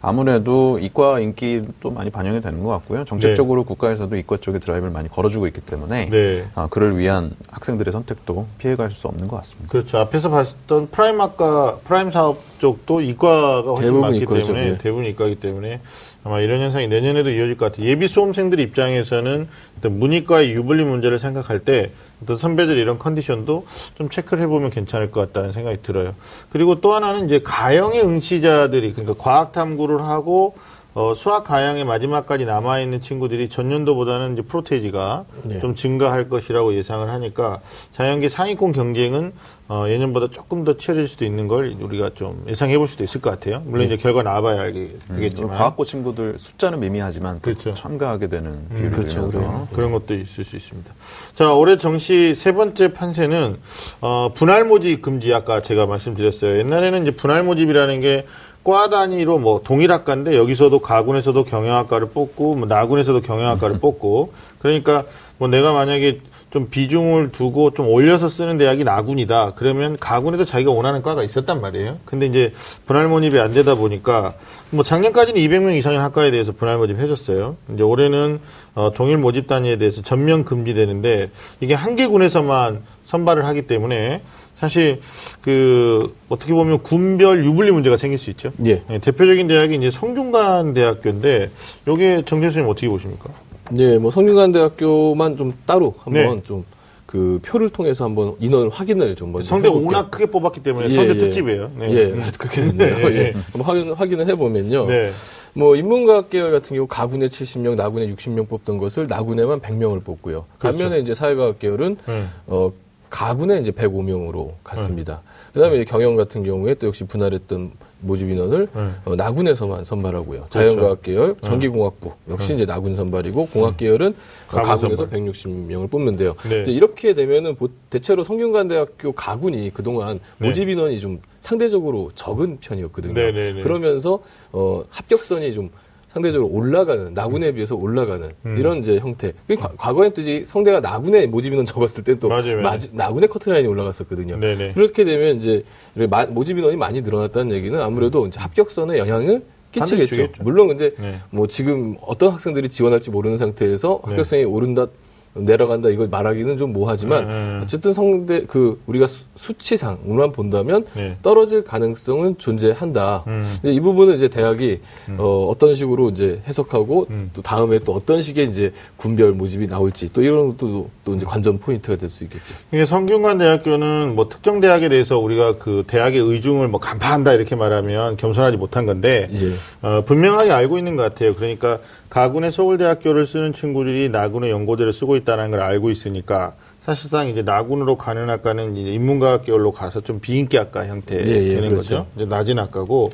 [0.00, 3.04] 아무래도 이과 인기도 많이 반영이 되는 것 같고요.
[3.04, 6.44] 정책적으로 국가에서도 이과 쪽에 드라이브를 많이 걸어주고 있기 때문에 네.
[6.54, 9.70] 아, 그를 위한 학생들의 선택도 피해갈 수 없는 것 같습니다.
[9.70, 9.98] 그렇죠.
[9.98, 14.78] 앞에서 봤던 프라임 학과, 프라임 사업 쪽도 이과가 훨씬 많기 이과죠, 때문에, 예.
[14.78, 15.80] 대부분 이과이기 때문에
[16.24, 17.86] 아마 이런 현상이 내년에도 이어질 것 같아요.
[17.86, 19.46] 예비 수험생들 입장에서는
[19.82, 21.90] 문이과의 유불리 문제를 생각할 때
[22.22, 26.14] 어떤 선배들 이런 컨디션도 좀 체크를 해보면 괜찮을 것 같다는 생각이 들어요.
[26.48, 30.56] 그리고 또 하나는 이제 가형의 응시자들이 그러니까 과학 탐구를 하고
[30.94, 35.60] 어, 수학 가형의 마지막까지 남아있는 친구들이 전년도보다는 이제 퍼센티지가 네.
[35.60, 37.60] 좀 증가할 것이라고 예상을 하니까
[37.92, 39.32] 자연계 상위권 경쟁은
[39.66, 43.30] 어, 예년보다 조금 더 치열해질 수도 있는 걸 우리가 좀 예상해 볼 수도 있을 것
[43.30, 43.62] 같아요.
[43.64, 45.56] 물론 이제 결과 나와봐야 알게 되겠지만.
[45.56, 47.72] 과학고 친구들 숫자는 미미하지만 또 그렇죠.
[47.72, 49.26] 참가하게 되는 비율을 그렇죠.
[49.26, 50.92] 들면서 그런 것도 있을 수 있습니다.
[51.34, 53.56] 자, 올해 정시 세 번째 판세는
[54.02, 56.58] 어, 분할 모집 금지 아까 제가 말씀드렸어요.
[56.58, 58.26] 옛날에는 이제 분할 모집이라는 게
[58.64, 65.04] 과 단위로 뭐 동일학과인데 여기서도 가군에서도 경영학과를 뽑고 뭐 나군에서도 경영학과를 뽑고 그러니까
[65.36, 69.54] 뭐 내가 만약에 좀 비중을 두고 좀 올려서 쓰는 대학이 나군이다.
[69.56, 71.98] 그러면 가군에도 자기가 원하는 과가 있었단 말이에요.
[72.04, 72.52] 근데 이제
[72.86, 74.34] 분할 모집이 안 되다 보니까
[74.70, 77.56] 뭐 작년까지는 200명 이상의 학과에 대해서 분할 모집 해줬어요.
[77.74, 78.38] 이제 올해는
[78.76, 84.22] 어, 동일 모집 단위에 대해서 전면 금지되는데 이게 한 개 군에서만 선발을 하기 때문에
[84.64, 84.98] 사실
[85.42, 88.50] 그 어떻게 보면 군별 유불리 문제가 생길 수 있죠.
[88.64, 88.82] 예.
[88.90, 91.50] 예, 대표적인 대학이 이제 성균관 대학교인데
[91.86, 93.28] 요게 정재 선생님 어떻게 보십니까?
[93.70, 96.42] 네, 뭐 성균관 대학교만 좀 따로 한번 네.
[96.42, 99.86] 좀그 표를 통해서 한번 인원 확인을 좀 먼저 성대 해볼게요.
[99.86, 101.18] 워낙 크게 뽑았기 때문에 예, 성대 예.
[101.18, 101.70] 특집이에요.
[101.78, 101.90] 네.
[101.90, 102.22] 예, 음.
[102.38, 102.96] 그렇게 됐네요.
[102.96, 103.18] 네, 예.
[103.18, 103.32] 예.
[103.52, 104.86] 한번 확인, 확인을 해보면요.
[104.86, 105.10] 네.
[105.52, 110.46] 뭐 인문과학 계열 같은 경우 가군에 70명, 나군에 60명 뽑던 것을 나군에만 100명을 뽑고요.
[110.58, 110.78] 그렇죠.
[110.78, 112.24] 반면에 이제 사회과학 계열은 네.
[112.46, 112.72] 어
[113.18, 115.22] 가군에 이제 105명으로 갔습니다.
[115.52, 118.88] 그다음에 이제 경영 같은 경우에 또 역시 분할했던 모집 인원을 네.
[119.04, 120.46] 어, 나군에서만 선발하고요.
[120.50, 124.14] 자연과학 계열, 전기공학부 역시 이제 나군 선발이고 공학 계열은 어,
[124.48, 125.20] 가군 가군에서 선발.
[125.20, 126.34] 160명을 뽑는데요.
[126.48, 126.62] 네.
[126.62, 130.48] 이제 이렇게 되면은 보- 대체로 성균관대학교 가군이 그동안 네.
[130.48, 133.14] 모집 인원이 좀 상대적으로 적은 편이었거든요.
[133.14, 133.62] 네, 네, 네.
[133.62, 134.18] 그러면서
[134.50, 135.70] 어, 합격선이 좀
[136.14, 138.56] 상대적으로 올라가는 나군에 비해서 올라가는 음.
[138.56, 139.32] 이런 이제 형태.
[139.48, 142.78] 그 과- 과거에는 또 이제 성대가 나군에 모집 인원 적었을 때또 맞아요, 맞아요.
[142.92, 144.36] 나군의 커트라인이 올라갔었거든요.
[144.36, 144.72] 네, 네.
[144.72, 145.64] 그렇게 되면 이제
[145.96, 150.28] 이렇게 마- 모집 인원이 많이 늘어났다는 얘기는 아무래도 이제 합격선에 영향을 끼치겠죠.
[150.40, 151.16] 물론 근데 네.
[151.30, 154.10] 뭐 지금 어떤 학생들이 지원할지 모르는 상태에서 네.
[154.10, 154.86] 합격선이 오른다
[155.34, 157.60] 내려간다 이걸 말하기는 좀 뭐하지만 음.
[157.64, 161.16] 어쨌든 성대 그 우리가 수, 수치상으로만 본다면 네.
[161.22, 163.24] 떨어질 가능성은 존재한다.
[163.26, 163.44] 음.
[163.64, 164.80] 이 부분은 이제 대학이
[165.18, 167.30] 어, 어떤 식으로 이제 해석하고 음.
[167.34, 171.58] 또 다음에 또 어떤 식의 이제 군별 모집이 나올지 또 이런 것도 또 이제 관전
[171.58, 172.54] 포인트가 될 수 있겠죠.
[172.72, 178.16] 이게 성균관 대학교는 뭐 특정 대학에 대해서 우리가 그 대학의 의중을 뭐 간파한다 이렇게 말하면
[178.16, 179.50] 겸손하지 못한 건데 이제
[179.82, 181.34] 어, 분명하게 알고 있는 것 같아요.
[181.34, 181.80] 그러니까
[182.14, 188.28] 가군의 서울대학교를 쓰는 친구들이 나군의 연고대를 쓰고 있다는 걸 알고 있으니까 사실상 이제 나군으로 가는
[188.28, 191.96] 학과는 이제 인문과학 계열로 가서 좀 비인기 학과 형태 예, 예, 되는 그렇죠.
[191.96, 192.06] 거죠.
[192.14, 193.10] 이제 낮은 학과고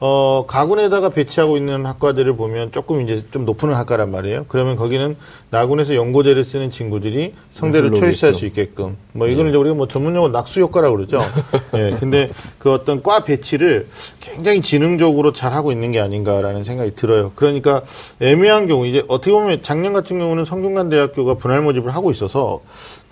[0.00, 4.46] 어 가군에다가 배치하고 있는 학과들을 보면 조금 이제 좀 높은 학과란 말이에요.
[4.48, 5.16] 그러면 거기는
[5.50, 8.32] 나군에서 연고대를 쓰는 친구들이 성대를 네, 초이스할.
[8.32, 11.20] 수 있게끔 뭐 이거는 이제 우리가 뭐 전문용어 낙수 효과라고 그러죠.
[11.74, 11.94] 예.
[12.00, 13.86] 근데 그 어떤 과 배치를
[14.20, 17.32] 굉장히 지능적으로 잘 하고 있는 게 아닌가라는 생각이 들어요.
[17.36, 17.82] 그러니까
[18.20, 22.62] 애매한 경우 이제 어떻게 보면 작년 같은 경우는 성균관 대학교가 분할 모집을 하고 있어서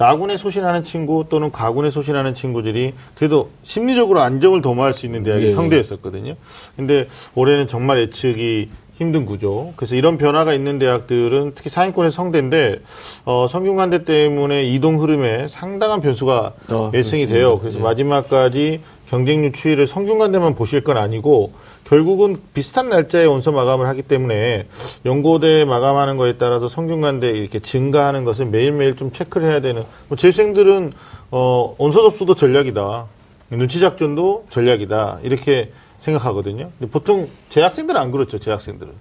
[0.00, 5.46] 나군에 소신하는 친구 또는 가군에 소신하는 친구들이 그래도 심리적으로 안정을 도모할 수 있는 대학이 예,
[5.48, 5.50] 예.
[5.50, 6.36] 성대였었거든요.
[6.74, 9.74] 근데 올해는 정말 예측이 힘든 구조.
[9.76, 12.80] 그래서 이런 변화가 있는 대학들은 특히 상위권의 성대인데
[13.26, 17.34] 어, 성균관대 때문에 이동 흐름에 상당한 변수가 어, 예상이 그렇습니다.
[17.34, 17.58] 돼요.
[17.58, 17.82] 그래서 예.
[17.82, 21.52] 마지막까지 경쟁률 추이를 성균관대만 보실 건 아니고
[21.90, 24.68] 결국은 비슷한 날짜에 원서 마감을 하기 때문에
[25.04, 30.92] 연고대 마감하는 거에 따라서 성균관대 이렇게 증가하는 것을 매일매일 좀 체크를 해야 되는 뭐 재수생들은
[31.32, 33.06] 어, 원서 접수도 전략이다.
[33.50, 35.18] 눈치 작전도 전략이다.
[35.24, 36.70] 이렇게 생각하거든요.
[36.78, 38.38] 근데 보통 재학생들은 안 그렇죠.
[38.38, 38.92] 재학생들은.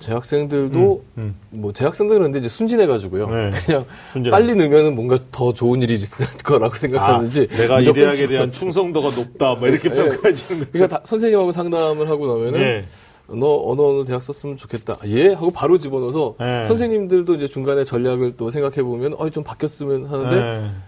[0.00, 3.50] 재학생들도 음, 뭐 재학생들은 근데 이제 순진해가지고 네.
[3.66, 4.30] 그냥 순진하게.
[4.30, 8.48] 빨리 넣으면은 뭔가 더 좋은 일이 있을 거라고 생각하는지 아, 내가 이 대학에 대한.
[8.48, 9.54] 충성도가 높다.
[9.54, 9.94] 뭐 이렇게 예.
[9.94, 10.72] 평가해 주는 거죠.
[10.72, 12.84] 그러니까 다- 선생님하고 상담을 하고 나면은 네.
[13.28, 14.96] 너 어느 어느 대학 썼으면 좋겠다.
[15.06, 16.64] 예 하고 바로 집어넣어서 네.
[16.64, 20.36] 선생님들도 이제 중간에 전략을 또 생각해 보면 어좀 바뀌었으면 하는데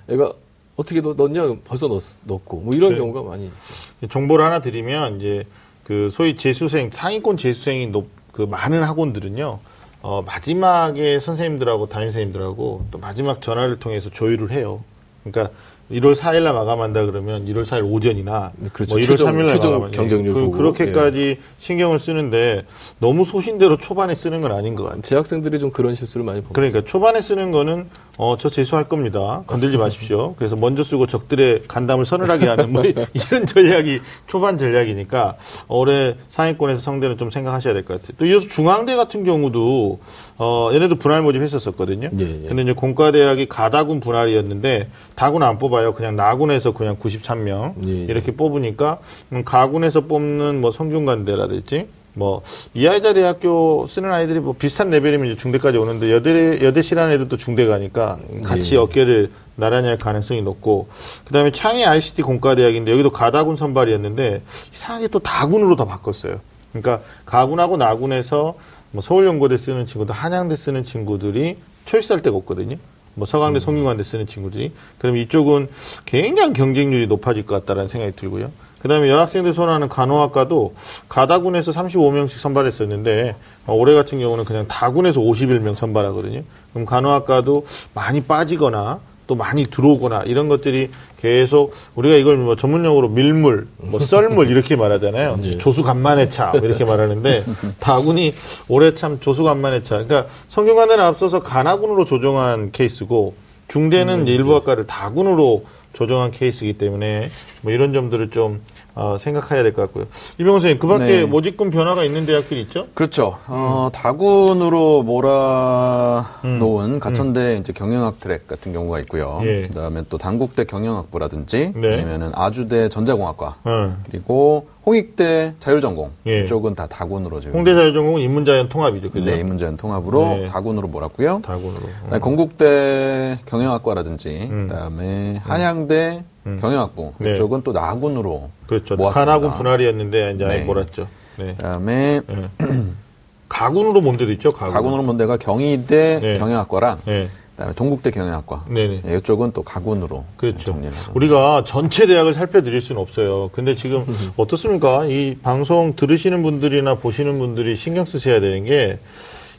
[0.08, 0.14] 네.
[0.14, 0.32] 애가
[0.74, 2.98] 어떻게 넣- 넣냐 벌써 넣, 넣고 뭐 이런 그래.
[2.98, 4.08] 경우가 많이 있죠.
[4.10, 5.44] 정보를 하나 드리면 이제
[5.84, 9.58] 그 소위 재수생 상위권 재수생이 높, 그 많은 학원들은요.
[10.04, 14.82] 어, 마지막에 선생님들하고 담임 선생님들하고 또 마지막 전화를 통해서 조율을 해요.
[15.22, 15.54] 그러니까
[15.92, 18.94] 1월 4일날 마감한다 그러면 1월 4일 오전이나 네, 그렇죠.
[18.94, 19.92] 뭐 1월 최종- 3일날 최종 마감하냐.
[19.96, 20.56] 경쟁률 그, 보고.
[20.56, 22.64] 그렇게까지 신경을 쓰는데
[22.98, 25.02] 너무 소신대로 초반에 쓰는 건 아닌 것 같아요.
[25.02, 26.54] 재학생들이 좀 그런 실수를 많이 봅니다.
[26.54, 29.42] 그러니까 초반에 쓰는 거는 어, 저 재수할 겁니다.
[29.46, 30.34] 건들지 마십시오.
[30.36, 32.82] 그래서 먼저 쓰고 적들의 간담을 서늘하게 하는 뭐
[33.14, 35.36] 이런 전략이 초반 전략이니까
[35.68, 38.16] 올해 상위권에서 성대는 좀 생각하셔야 될 것 같아요.
[38.18, 39.98] 또 이어서 중앙대 같은 경우도
[40.38, 42.10] 어, 얘네도 분할 모집했었었거든요.
[42.18, 42.48] 예, 예.
[42.48, 45.94] 근데 이제 공과대학이 가다군 분할이었는데 다군 안 뽑아요.
[45.94, 48.04] 그냥 나군에서 그냥 93명 예, 예.
[48.04, 48.98] 이렇게 뽑으니까
[49.32, 52.42] 음, 가군에서 뽑는 뭐 성균관대라든지 뭐
[52.74, 57.66] 이하이자 대학교 쓰는 아이들이 뭐 비슷한 레벨이면 이제 중대까지 오는데 여대 여대 실하는 애들도 중대
[57.66, 58.78] 가니까 같이 예.
[58.78, 60.88] 어깨를 나란히 할 가능성이 높고
[61.24, 64.42] 그다음에 창의 ICT 공과대학인데 여기도 가다군 선발이었는데
[64.74, 66.40] 이상하게 또 다군으로 다 바꿨어요.
[66.72, 68.54] 그러니까 가군하고 나군에서
[68.92, 72.76] 뭐 서울연고대 쓰는 친구들, 한양대 쓰는 친구들이 초이스할 데가 없거든요.
[73.14, 74.72] 뭐 서강대, 성균관대 쓰는 친구들이.
[74.98, 75.68] 그럼 이쪽은
[76.06, 78.50] 굉장히 경쟁률이 높아질 것 같다라는 생각이 들고요.
[78.82, 80.74] 그 다음에 여학생들 선호하는 간호학과도
[81.08, 86.42] 가다군에서 35명씩 선발했었는데 어, 올해 같은 경우는 그냥 다군에서 51명 선발하거든요.
[86.72, 87.64] 그럼 간호학과도
[87.94, 94.50] 많이 빠지거나 또 많이 들어오거나 이런 것들이 계속 우리가 이걸 뭐 전문용어로 밀물, 뭐 썰물
[94.50, 95.38] 이렇게 말하잖아요.
[95.44, 95.50] 예.
[95.52, 97.44] 조수 간만의 차뭐 이렇게 말하는데
[97.78, 98.34] 다군이
[98.66, 100.02] 올해 참 조수 간만의 차.
[100.02, 103.34] 그러니까 성균관대는 앞서서 간하군으로 조정한 케이스고
[103.68, 107.30] 중대는 이제 일부 학과를 다군으로 조정한 케이스이기 때문에
[107.62, 108.60] 뭐 이런 점들을 좀
[108.94, 110.04] 어, 생각해야 될 것 같고요.
[110.38, 111.24] 이병호 선생님, 그 밖에 네.
[111.24, 112.88] 모집금 변화가 있는 대학들이 있죠?
[112.94, 113.38] 그렇죠.
[113.46, 115.06] 어, 다군으로 음.
[115.06, 119.40] 몰아놓은 가천대 이제 경영학 트랙 같은 경우가 있고요.
[119.44, 119.68] 예.
[119.72, 121.94] 그 다음에 또 단국대 경영학부라든지 네.
[121.94, 123.96] 아니면은 아주대 전자공학과 어.
[124.10, 126.42] 그리고 홍익대 자율전공 예.
[126.42, 129.10] 이쪽은 다 다군으로 지금 홍대자유전공은 인문자연 통합이죠.
[129.10, 129.24] 그죠?
[129.24, 130.46] 네, 인문자연 통합으로 네.
[130.46, 131.42] 다군으로 몰았고요.
[131.44, 131.80] 다군으로.
[132.04, 134.66] 그다음에 건국대 경영학과라든지 음.
[134.68, 136.24] 그다음에 한양대
[136.60, 137.32] 경영학부 네.
[137.34, 138.96] 이쪽은 또 나군으로 그렇죠.
[138.96, 139.24] 모았습니다.
[139.24, 140.64] 간하군 분할이었는데 이제 네.
[140.64, 141.06] 몰았죠.
[141.38, 141.54] 네.
[141.56, 142.20] 그다음에
[143.48, 144.50] 가군으로 본 데도 있죠.
[144.50, 144.74] 가군.
[144.74, 146.38] 가군으로 본 데가 경희대 네.
[146.38, 147.28] 경영학과랑 네.
[147.52, 149.00] 그다음에 동국대 경영학과 네네.
[149.04, 150.64] 네, 이쪽은 또 가군으로 그렇죠.
[150.72, 151.12] 정리를 하죠.
[151.14, 153.50] 우리가 전체 대학을 살펴드릴 수는 없어요.
[153.52, 154.04] 근데 지금
[154.36, 155.04] 어떻습니까?
[155.06, 158.98] 이 방송 들으시는 분들이나 보시는 분들이 신경 쓰셔야 되는 게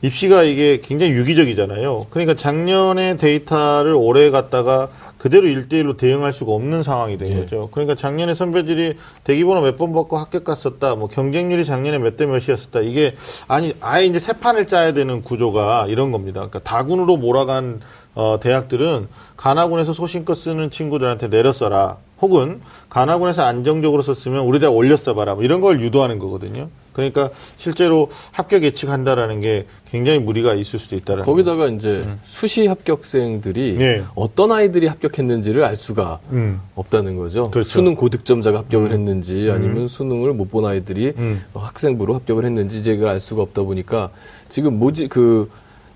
[0.02, 2.08] 입시가 이게 굉장히 유기적이잖아요.
[2.10, 4.90] 그러니까 작년에 데이터를 올해 갖다가
[5.24, 7.36] 그대로 일대일로 대응할 수가 없는 상황이 된 예.
[7.38, 7.70] 거죠.
[7.72, 12.82] 그러니까 작년에 선배들이 대기번호 몇 번 받고 합격 갔었다, 뭐 경쟁률이 작년에 몇 대 몇이었었다.
[12.82, 13.16] 이게
[13.48, 16.42] 아니 아예 이제 새 판을 짜야 되는 구조가 이런 겁니다.
[16.42, 17.80] 그러니까 다군으로 몰아간
[18.16, 19.08] 어, 대학들은
[19.38, 21.96] 가나군에서 소신껏 쓰는 친구들한테 내려 써라.
[22.22, 22.60] 혹은
[22.90, 25.36] 가나군에서 안정적으로 썼으면 우리 대학 올려 써봐라.
[25.36, 26.68] 뭐 이런 걸 유도하는 거거든요.
[26.94, 34.04] 그러니까 실제로 합격 예측한다라는 게 굉장히 무리가 있을 수도 있다라는 거기다가 이제 수시 합격생들이 네.
[34.16, 36.62] 어떤 아이들이 합격했는지를 알 수가 음.
[36.76, 37.52] 없다는 거죠.
[37.52, 37.70] 그렇죠.
[37.70, 41.44] 수능 고득점자가 합격을 했는지 아니면 수능을 못 본 아이들이 음.
[41.56, 44.12] 학생부로 합격을 했는지 그걸 알 수가 없다 보니까
[44.50, 45.50] 지금 뭐지 그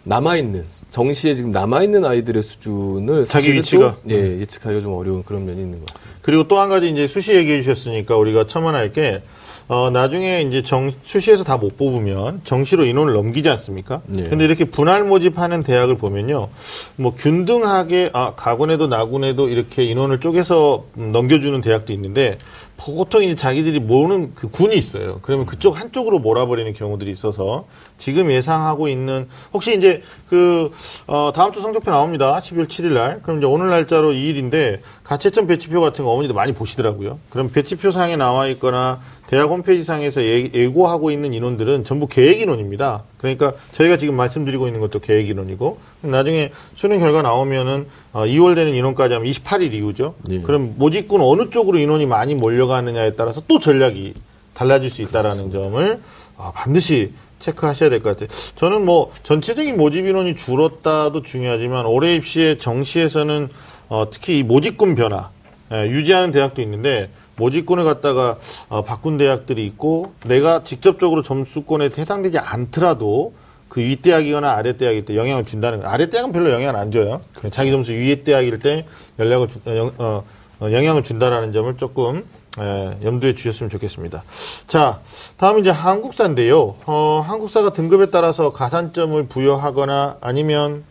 [0.03, 3.97] 남아있는 정시에 지금 남아있는 아이들의 수준을 자기 위치가?
[4.03, 6.19] 또, 예, 예측하기가 좀 어려운 그런 면이 있는 것 같습니다.
[6.23, 9.21] 그리고 또 한 가지 이제 수시 얘기해 주셨으니까 우리가 첨언할 게
[9.69, 14.01] 어, 나중에 이제 정, 수시에서 다 못 뽑으면 정시로 인원을 넘기지 않습니까?
[14.05, 14.23] 네.
[14.23, 16.49] 근데 이렇게 분할 모집하는 대학을 보면요.
[16.97, 22.37] 뭐 균등하게, 아, 가군에도 나군에도 이렇게 인원을 쪼개서 음, 넘겨주는 대학도 있는데
[22.77, 25.17] 보통 이제 자기들이 모르는 그 군이 있어요.
[25.23, 27.65] 그러면 그쪽 한쪽으로 몰아버리는 경우들이 있어서
[27.97, 30.69] 지금 예상하고 있는 혹시 이제 그,
[31.07, 32.39] 어, 다음 주 성적표 나옵니다.
[32.39, 33.21] 12월 7일 날.
[33.23, 37.17] 그럼 이제 오늘 날짜로 2일인데 가채점 배치표 같은 거 어머니들 많이 보시더라고요.
[37.31, 43.03] 그럼 배치표 상에 나와 있거나 대학 홈페이지 상에서 예- 예고하고 있는 인원들은 전부 계획 인원입니다.
[43.17, 48.73] 그러니까 저희가 지금 말씀드리고 있는 것도 계획 인원이고 나중에 수능 결과 나오면은 어, 2월 되는
[48.73, 50.15] 인원까지 하면 28일 이후죠.
[50.31, 50.39] 예.
[50.41, 54.13] 그럼 모집군 어느 쪽으로 인원이 많이 몰려가느냐에 따라서 또 전략이
[54.53, 55.99] 달라질 수 있다라는 점을
[56.37, 58.29] 어, 반드시 체크하셔야 될 것 같아요.
[58.55, 63.49] 저는 뭐 전체적인 모집 인원이 줄었다도 중요하지만 올해 입시의 정시에서는
[63.89, 65.29] 어, 특히 이 모집군 변화
[65.73, 68.37] 예, 유지하는 대학도 있는데 모집군을 갖다가
[68.69, 73.33] 어, 바꾼 대학들이 있고 내가 직접적으로 점수권에 해당되지 않더라도
[73.69, 75.87] 그 윗대학이거나 아랫대학일 때 영향을 준다는 거.
[75.87, 77.21] 아랫대학은 별로 영향을 안 줘요.
[77.51, 78.85] 자기 점수 윗대학일 때
[79.19, 80.23] 연락을 주- 어, 영, 어,
[80.59, 82.23] 어, 영향을 준다라는 점을 조금
[82.59, 84.23] 에, 염두에 주셨으면 좋겠습니다.
[84.67, 84.99] 자,
[85.37, 86.75] 다음 이제 한국사인데요.
[86.87, 90.83] 어, 한국사가 등급에 따라서 가산점을 부여하거나 아니면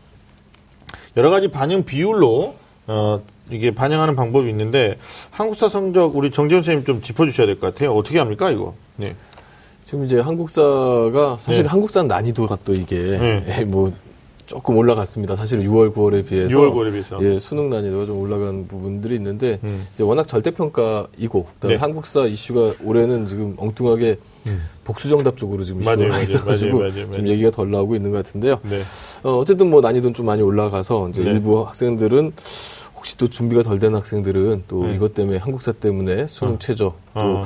[1.16, 2.54] 여러 가지 반영 비율로
[2.86, 4.96] 어, 이게 반영하는 방법이 있는데
[5.30, 7.92] 한국사 성적 우리 정재훈 선생님 좀 짚어주셔야 될 것 같아요.
[7.92, 8.74] 어떻게 합니까 이거?
[8.96, 9.14] 네.
[9.84, 11.68] 지금 이제 한국사가 사실 네.
[11.68, 13.44] 한국사 난이도가 또 이게 네.
[13.60, 13.92] 예, 뭐
[14.46, 15.34] 조금 올라갔습니다.
[15.36, 17.18] 사실은 6월, 9월에 비해서 6월, 9월에 비해서.
[17.22, 19.86] 예, 수능 난이도가 좀 올라간 부분들이 있는데 음.
[19.94, 21.80] 이제 워낙 절대평가이고 그다음에 네.
[21.80, 24.18] 한국사 이슈가 올해는 지금 엉뚱하게
[24.84, 27.28] 복수정답 쪽으로 지금 이슈가 맞아요, 가 맞아요, 있어가지고 맞아요, 좀.
[27.28, 28.58] 얘기가 덜 나오고 있는 것 같은데요.
[28.62, 28.80] 네.
[29.24, 31.30] 어, 어쨌든 뭐 난이도는 좀 많이 올라가서 이제 네.
[31.30, 32.32] 일부 학생들은
[33.06, 34.96] 혹시 또 준비가 덜 된 학생들은 또 네.
[34.96, 36.58] 이것 때문에 한국사 때문에 수능 어.
[36.58, 37.44] 최저 또, 어.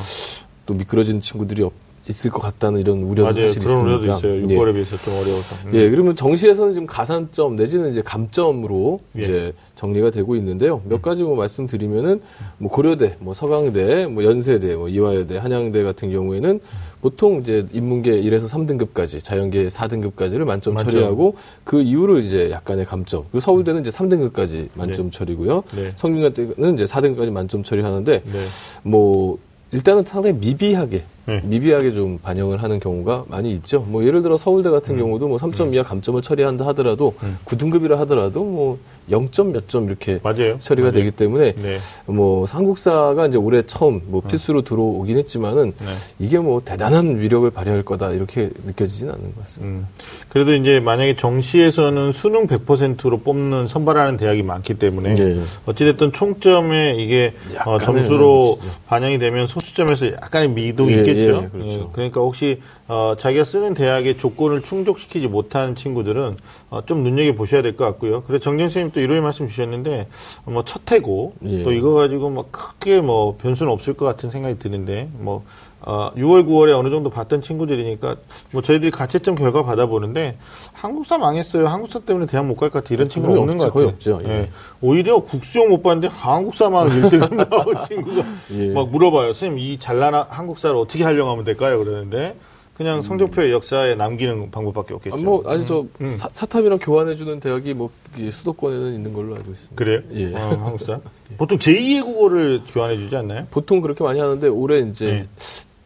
[0.64, 1.74] 또 미끄러지는 친구들이 없-
[2.08, 3.46] 있을 것 같다는 이런 우려도 맞아요.
[3.46, 4.16] 사실 그런 우려도 있습니다.
[4.28, 4.40] 있어요.
[4.50, 4.58] 예.
[4.58, 5.54] 6월에 비해서 좀 어려워서.
[5.66, 5.70] 음.
[5.74, 9.18] 예, 그러면 정시에서는 지금 가산점 내지는 이제 감점으로 예.
[9.18, 9.22] 음.
[9.22, 10.80] 이제 정리가 되고 있는데요.
[10.86, 12.22] 몇 가지 뭐 말씀드리면은
[12.56, 16.60] 뭐 고려대, 뭐 서강대, 뭐 연세대, 뭐 이화여대, 한양대 같은 경우에는
[17.00, 20.92] 보통 이제 인문계 1에서 3등급까지, 자연계 4등급까지를 만점 만점.
[20.92, 21.34] 처리하고
[21.64, 23.22] 그 이후로 이제 약간의 감점.
[23.30, 25.62] 그리고 서울대는 이제 3등급까지 만점 처리고요.
[25.74, 25.92] 네.
[25.96, 28.38] 성균관대는 이제 4등급까지 만점 처리하는데 네.
[28.82, 29.38] 뭐
[29.72, 31.40] 일단은 상당히 미비하게 네.
[31.44, 33.80] 미비하게 좀 반영을 하는 경우가 많이 있죠.
[33.80, 37.36] 뭐 예를 들어 서울대 같은 경우도 뭐 3점 이하 감점을 처리한다 하더라도 음.
[37.44, 38.78] 9등급이라 하더라도 뭐
[39.10, 40.58] 0점 몇 점 이렇게 맞아요.
[40.60, 40.92] 처리가 맞아요.
[40.92, 41.76] 되기 때문에 네.
[42.06, 45.86] 뭐 한국사가 이제 올해 처음 뭐 필수로 들어오긴 했지만은 네.
[46.20, 49.78] 이게 뭐 대단한 위력을 발휘할 거다 이렇게 느껴지진 않는 것 같습니다.
[49.78, 49.86] 음.
[50.28, 55.40] 그래도 이제 만약에 정시에서는 수능 100%로 뽑는 선발하는 대학이 많기 때문에 네.
[55.66, 57.32] 어찌됐든 총점에 이게
[57.64, 58.80] 어, 점수로 미치죠.
[58.86, 61.42] 반영이 되면 소수점에서 약간의 미동이 예, 있겠죠.
[61.44, 61.80] 예, 그렇죠.
[61.82, 66.36] 어, 그러니까 혹시 어, 자기가 쓰는 대학의 조건을 충족시키지 못하는 친구들은
[66.70, 68.22] 어, 좀 눈여겨 보셔야 될 것 같고요.
[68.24, 70.08] 그래서 정정 선생님 또 이런 말씀 주셨는데
[70.44, 71.62] 어, 뭐 첫 해고 예.
[71.64, 75.44] 또 이거 가지고 뭐 크게 뭐 변수는 없을 것 같은 생각이 드는데 뭐
[75.82, 78.16] 어, 6월, 9월에 어느 정도 봤던 친구들이니까
[78.50, 80.36] 뭐 저희들이 가채점 결과 받아보는데
[80.72, 81.66] 한국사 망했어요.
[81.68, 82.94] 한국사 때문에 대학 못 갈 것 같아.
[82.94, 83.72] 이런 친구는 거의 없는 없죠.
[83.72, 84.12] 것 같아요.
[84.12, 84.30] 거의 없죠.
[84.30, 84.50] 예.
[84.82, 88.22] 오히려 국수용 못 봤는데 한국사만 1등급 나온 친구가
[88.54, 88.68] 예.
[88.74, 89.32] 막 물어봐요.
[89.32, 91.82] 선생님 이 잘난 한국사를 어떻게 활용하면 될까요?
[91.82, 92.36] 그러는데
[92.74, 95.14] 그냥 성적표의 역사에 남기는 방법밖에 없겠죠.
[95.16, 96.08] 아, 뭐 아니 저 음.
[96.08, 99.76] 사, 사탑이랑 교환해주는 대학이 뭐이 수도권에는 있는 걸로 알고 있습니다.
[99.76, 100.00] 그래요?
[100.14, 100.34] 예.
[100.34, 101.00] 어, 한국사.
[101.36, 103.46] 보통 제2의 국어를 교환해 주지 않나요?
[103.50, 105.26] 보통 그렇게 많이 하는데 올해 이제 네.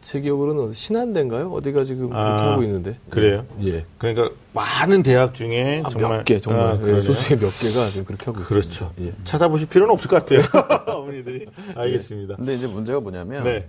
[0.05, 1.51] 제 기억으로는 신한대인가요?
[1.51, 2.99] 어디가 지금 그렇게 아, 하고 있는데.
[3.09, 3.43] 그래요?
[3.63, 3.83] 예.
[3.97, 7.01] 그러니까 많은 대학 중에 아, 정말 몇 개 정말 아, 예.
[7.01, 8.91] 소수의 몇 개가 지금 그렇게 하고 그렇죠.
[8.95, 9.01] 있습니다.
[9.03, 9.13] 예.
[9.23, 10.41] 찾아보실 필요는 없을 것 같아요.
[10.95, 11.47] 어머니들이.
[11.75, 12.35] 알겠습니다.
[12.35, 13.67] 근데 이제 문제가 뭐냐면 네.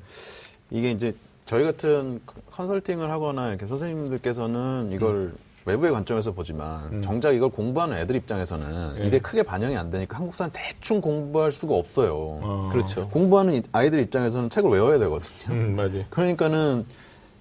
[0.71, 1.15] 이게 이제
[1.47, 2.21] 저희 같은
[2.51, 5.33] 컨설팅을 하거나 이렇게 선생님들께서는 이걸
[5.67, 7.03] 외부의 관점에서 보지만 음.
[7.03, 9.07] 정작 이걸 공부하는 애들 입장에서는 네.
[9.07, 12.15] 이게 크게 반영이 안 되니까 한국사는 대충 공부할 수가 없어요.
[12.17, 12.69] 어.
[12.73, 13.09] 그렇죠.
[13.09, 15.53] 공부하는 이- 아이들 입장에서는 책을 외워야 되거든요.
[15.55, 16.05] 음, 맞아요.
[16.11, 16.87] 그러니까는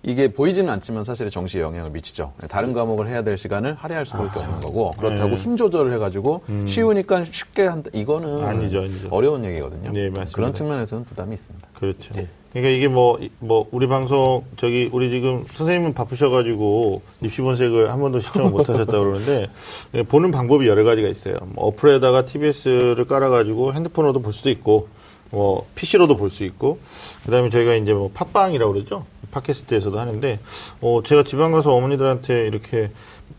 [0.02, 2.34] 이게 보이지는 않지만 사실 정시에 영향을 미치죠.
[2.50, 5.36] 다른 과목을 해야 될 시간을 할애할 수밖에 없는 거고 그렇다고 네.
[5.36, 7.90] 힘 조절을 해가지고 쉬우니까 쉽게 한다.
[7.94, 9.08] 이거는 아니죠, 아니죠.
[9.10, 9.92] 어려운 얘기거든요.
[9.92, 10.32] 네, 맞습니다.
[10.36, 11.68] 그런 측면에서는 부담이 있습니다.
[11.74, 12.14] 그렇죠.
[12.14, 12.28] 네.
[12.56, 18.22] 그러니까 이게 뭐, 이- 뭐, 우리 방송, 저기, 우리 지금 선생님은 바쁘셔가지고 입시본색을 한 번도
[18.22, 19.48] 시청을 못 하셨다고 그러는데,
[19.94, 21.36] 예, 보는 방법이 여러 가지가 있어요.
[21.54, 24.88] 뭐 어플에다가 TBS를 깔아가지고 핸드폰으로도 볼 수도 있고,
[25.32, 26.80] 뭐, PC로도 볼 수 있고,
[27.26, 29.06] 그 다음에 저희가 이제 뭐 팟빵이라고 그러죠.
[29.32, 30.40] 팟캐스트에서도 하는데,
[30.80, 32.90] 어, 제가 지방 가서 어머니들한테 이렇게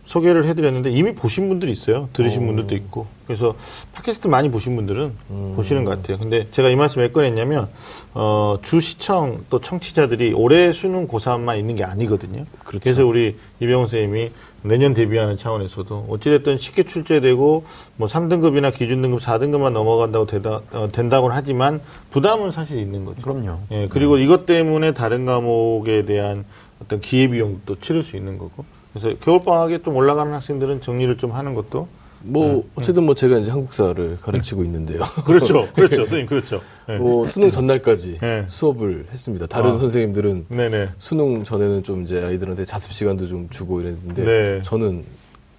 [0.07, 2.09] 소개를 해드렸는데 이미 보신 분들이 있어요.
[2.13, 3.07] 들으신 분들도 있고.
[3.27, 3.57] 그래서
[3.93, 5.13] 팟캐스트 많이 보신 분들은
[5.57, 6.17] 보시는 것 같아요.
[6.19, 7.69] 근데 제가 이 말씀 왜 꺼냈냐면,
[8.15, 12.47] 어, 주 시청 또 청취자들이 올해 수능 고3만 있는 게 아니거든요.
[12.61, 12.83] 그렇죠.
[12.83, 14.31] 그래서 우리 이병훈 선생님이
[14.63, 17.65] 내년 대비하는 차원에서도 어찌됐든 쉽게 출제되고
[17.97, 23.23] 뭐 3등급이나 기준 등급 4등급만 넘어간다고 되다, 어, 된다고는 하지만 부담은 사실 있는 거죠.
[23.23, 23.59] 그럼요.
[23.73, 26.45] 예, 그리고 이것 때문에 다른 과목에 대한
[26.81, 28.65] 어떤 기회비용도 치를 수 있는 거고.
[28.97, 31.87] 그래서 겨울방학에 좀 올라가는 학생들은 정리를 좀 하는 것도.
[32.23, 35.03] 뭐 어쨌든 뭐 제가 이제 한국사를 가르치고 있는데요.
[35.25, 35.69] 그렇죠.
[35.75, 35.97] 그렇죠.
[35.97, 36.61] 선생님, 그렇죠.
[36.89, 36.97] 예.
[36.97, 38.45] 뭐 수능 전날까지 네.
[38.49, 39.47] 수업을 했습니다.
[39.47, 39.79] 다른 아.
[39.79, 40.89] 선생님들은 네네.
[40.99, 44.63] 수능 전에는 좀 이제 아이들한테 자습 시간도 좀 주고 이랬는데 네.
[44.63, 45.05] 저는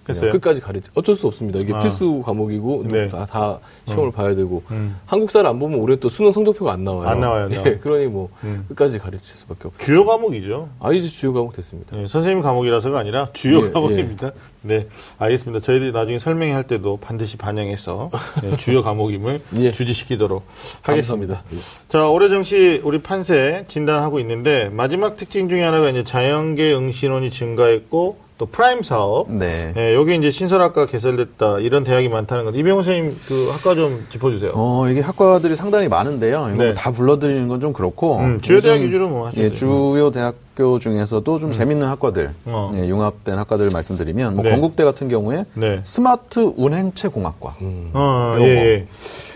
[0.08, 0.32] 했어요?
[0.32, 1.58] 끝까지 가르치 어쩔 수 없습니다.
[1.58, 1.78] 이게 아.
[1.78, 3.08] 필수 과목이고 네.
[3.08, 4.96] 다, 다 시험을 봐야 되고 음.
[5.06, 7.08] 한국사를 안 보면 올해 또 수능 성적표가 안 나와요.
[7.08, 7.48] 안 나와요.
[7.52, 8.64] 예, 그러니 뭐 음.
[8.68, 9.84] 끝까지 가르칠 수밖에 없어요.
[9.84, 10.68] 주요 과목이죠.
[10.80, 12.00] 아 이제 주요 과목 됐습니다.
[12.00, 14.32] 예, 선생님 과목이라서가 아니라 주요 예, 과목입니다.
[14.62, 15.64] 네, 알겠습니다.
[15.64, 18.10] 저희들이 나중에 설명할 때도 반드시 반영해서
[18.44, 19.72] 예, 주요 과목임을 예.
[19.72, 20.44] 주지시키도록
[20.82, 21.42] 하겠습니다.
[21.42, 21.42] 감사합니다.
[21.52, 21.88] 예.
[21.88, 28.27] 자, 올해 정시 우리 판세 진단하고 있는데 마지막 특징 중에 하나가 이제 자연계 응시율이 증가했고
[28.38, 29.30] 또 프라임 사업.
[29.30, 29.74] 네.
[29.76, 34.52] 예, 여기 이제 신설학과 개설됐다 이런 대학이 많다는 건데 이병호 선생님 그 학과 좀 짚어주세요.
[34.54, 36.52] 어, 이게 학과들이 상당히 많은데요.
[36.54, 36.74] 이거 네.
[36.74, 38.18] 다 불러드리는 건 좀 그렇고.
[38.18, 39.50] 음, 주요 대학 위주로 뭐 하셔도 예.
[39.50, 42.70] 주요 대학교 중에서도 좀 재밌는 학과들, 어.
[42.76, 44.50] 예, 융합된 학과들을 말씀드리면, 뭐 네.
[44.50, 45.80] 건국대 같은 경우에 네.
[45.82, 47.90] 스마트 운행체 공학과, 음.
[47.94, 48.36] 어.
[48.38, 48.86] 예, 예.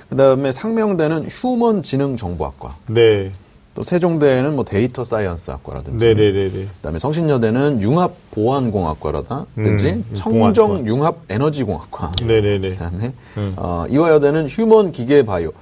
[0.09, 3.33] 그 다음에 상명대는 휴먼 지능 정보학과, 네.
[3.75, 6.67] 또 세종대에는 뭐 데이터 사이언스 학과라든지, 네, 네, 네, 네.
[6.77, 10.87] 그다음에 성신여대는 융합 보안 공학과라든지 음, 청정 공학과.
[10.87, 12.71] 융합 에너지 공학과, 네, 네, 네.
[12.71, 13.55] 그다음에 음.
[13.57, 15.53] 어, 이화여대는 휴먼 기계 바이오.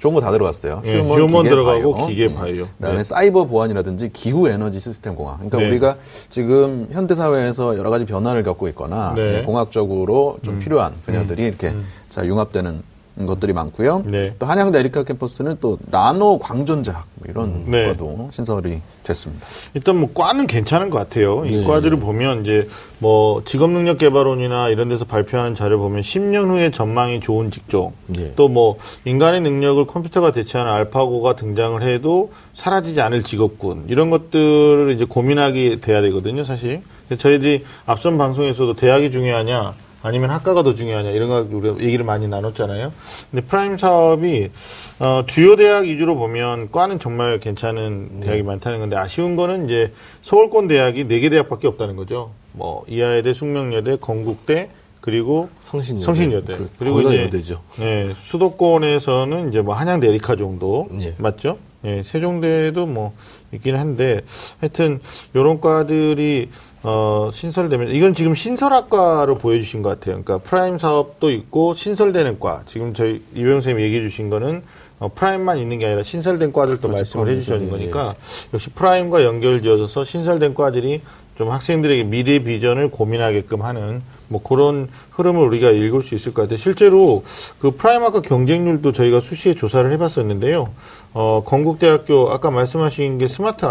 [0.00, 0.82] 좋은 거 다 들어갔어요.
[0.84, 2.34] 예, 휴먼 들어가고 기계 음.
[2.34, 2.66] 바이오.
[2.78, 3.04] 그다음에 네.
[3.04, 5.36] 사이버 보안이라든지 기후 에너지 시스템 공학.
[5.36, 5.68] 그러니까 네.
[5.68, 5.96] 우리가
[6.28, 9.22] 지금 현대 사회에서 여러 가지 변화를 겪고 있거나 네.
[9.22, 9.34] 음.
[9.38, 11.72] 예, 공학적으로 좀 필요한 분야들이 이렇게
[12.08, 12.82] 자 융합되는
[13.26, 14.04] 것들이 많고요.
[14.06, 14.34] 네.
[14.38, 17.86] 또 한양대 에리카 캠퍼스는 또 나노 광전자학 뭐 이런 네.
[17.86, 19.46] 과도 신설이 됐습니다.
[19.74, 21.44] 일단 뭐 과는 괜찮은 것 같아요.
[21.44, 21.64] 이 네.
[21.64, 27.50] 과들을 보면 이제 뭐 직업능력 개발원이나 이런 데서 발표하는 자료 보면 10년 후에 전망이 좋은
[27.50, 28.34] 직종, 예.
[28.34, 35.80] 또뭐 인간의 능력을 컴퓨터가 대체하는 알파고가 등장을 해도 사라지지 않을 직업군 이런 것들을 이제 고민하게
[35.80, 36.82] 돼야 되거든요, 사실.
[37.18, 42.92] 저희들이 앞선 방송에서도 대학이 중요하냐 아니면 학과가 더 중요하냐 이런 거 우리가 얘기를 많이 나눴잖아요.
[43.30, 44.50] 근데 프라임 사업이
[44.98, 50.68] 어, 주요 대학 위주로 보면 과는 정말 괜찮은 대학이 많다는 건데 아쉬운 거는 이제 서울권
[50.68, 52.32] 대학이 네 개 대학밖에 없다는 거죠.
[52.52, 56.04] 뭐 이화여대, 숙명여대, 건국대 그리고 성신여대.
[56.04, 56.56] 성신여대.
[56.56, 57.60] 그, 다 이제 여대죠.
[57.78, 61.14] 네, 수도권에서는 이제 뭐 한양대 에리카 정도 예.
[61.18, 61.58] 맞죠?
[61.84, 63.12] 예, 세종대도 뭐
[63.52, 64.20] 있긴 한데
[64.60, 65.00] 하여튼
[65.34, 66.48] 요런 과들이
[66.84, 70.22] 어 신설되면 이건 지금 신설학과로 보여주신 것 같아요.
[70.22, 72.64] 그러니까 프라임 사업도 있고 신설되는 과.
[72.66, 74.62] 지금 저희 이병호 선생님 얘기해 주신 거는
[74.98, 76.96] 어, 프라임만 있는 게 아니라 신설된 과들도 그렇죠.
[76.96, 78.14] 말씀을 해주시는 예, 거니까
[78.54, 81.00] 역시 프라임과 연결지어서 신설된 과들이
[81.36, 86.58] 좀 학생들에게 미래 비전을 고민하게끔 하는 뭐 그런 흐름을 우리가 읽을 수 있을 것 같아요.
[86.58, 87.24] 실제로
[87.58, 90.70] 그 프라임학과 경쟁률도 저희가 수시에 조사를 해봤었는데요.
[91.14, 93.66] 어, 건국대학교 아까 말씀하신 게 스마트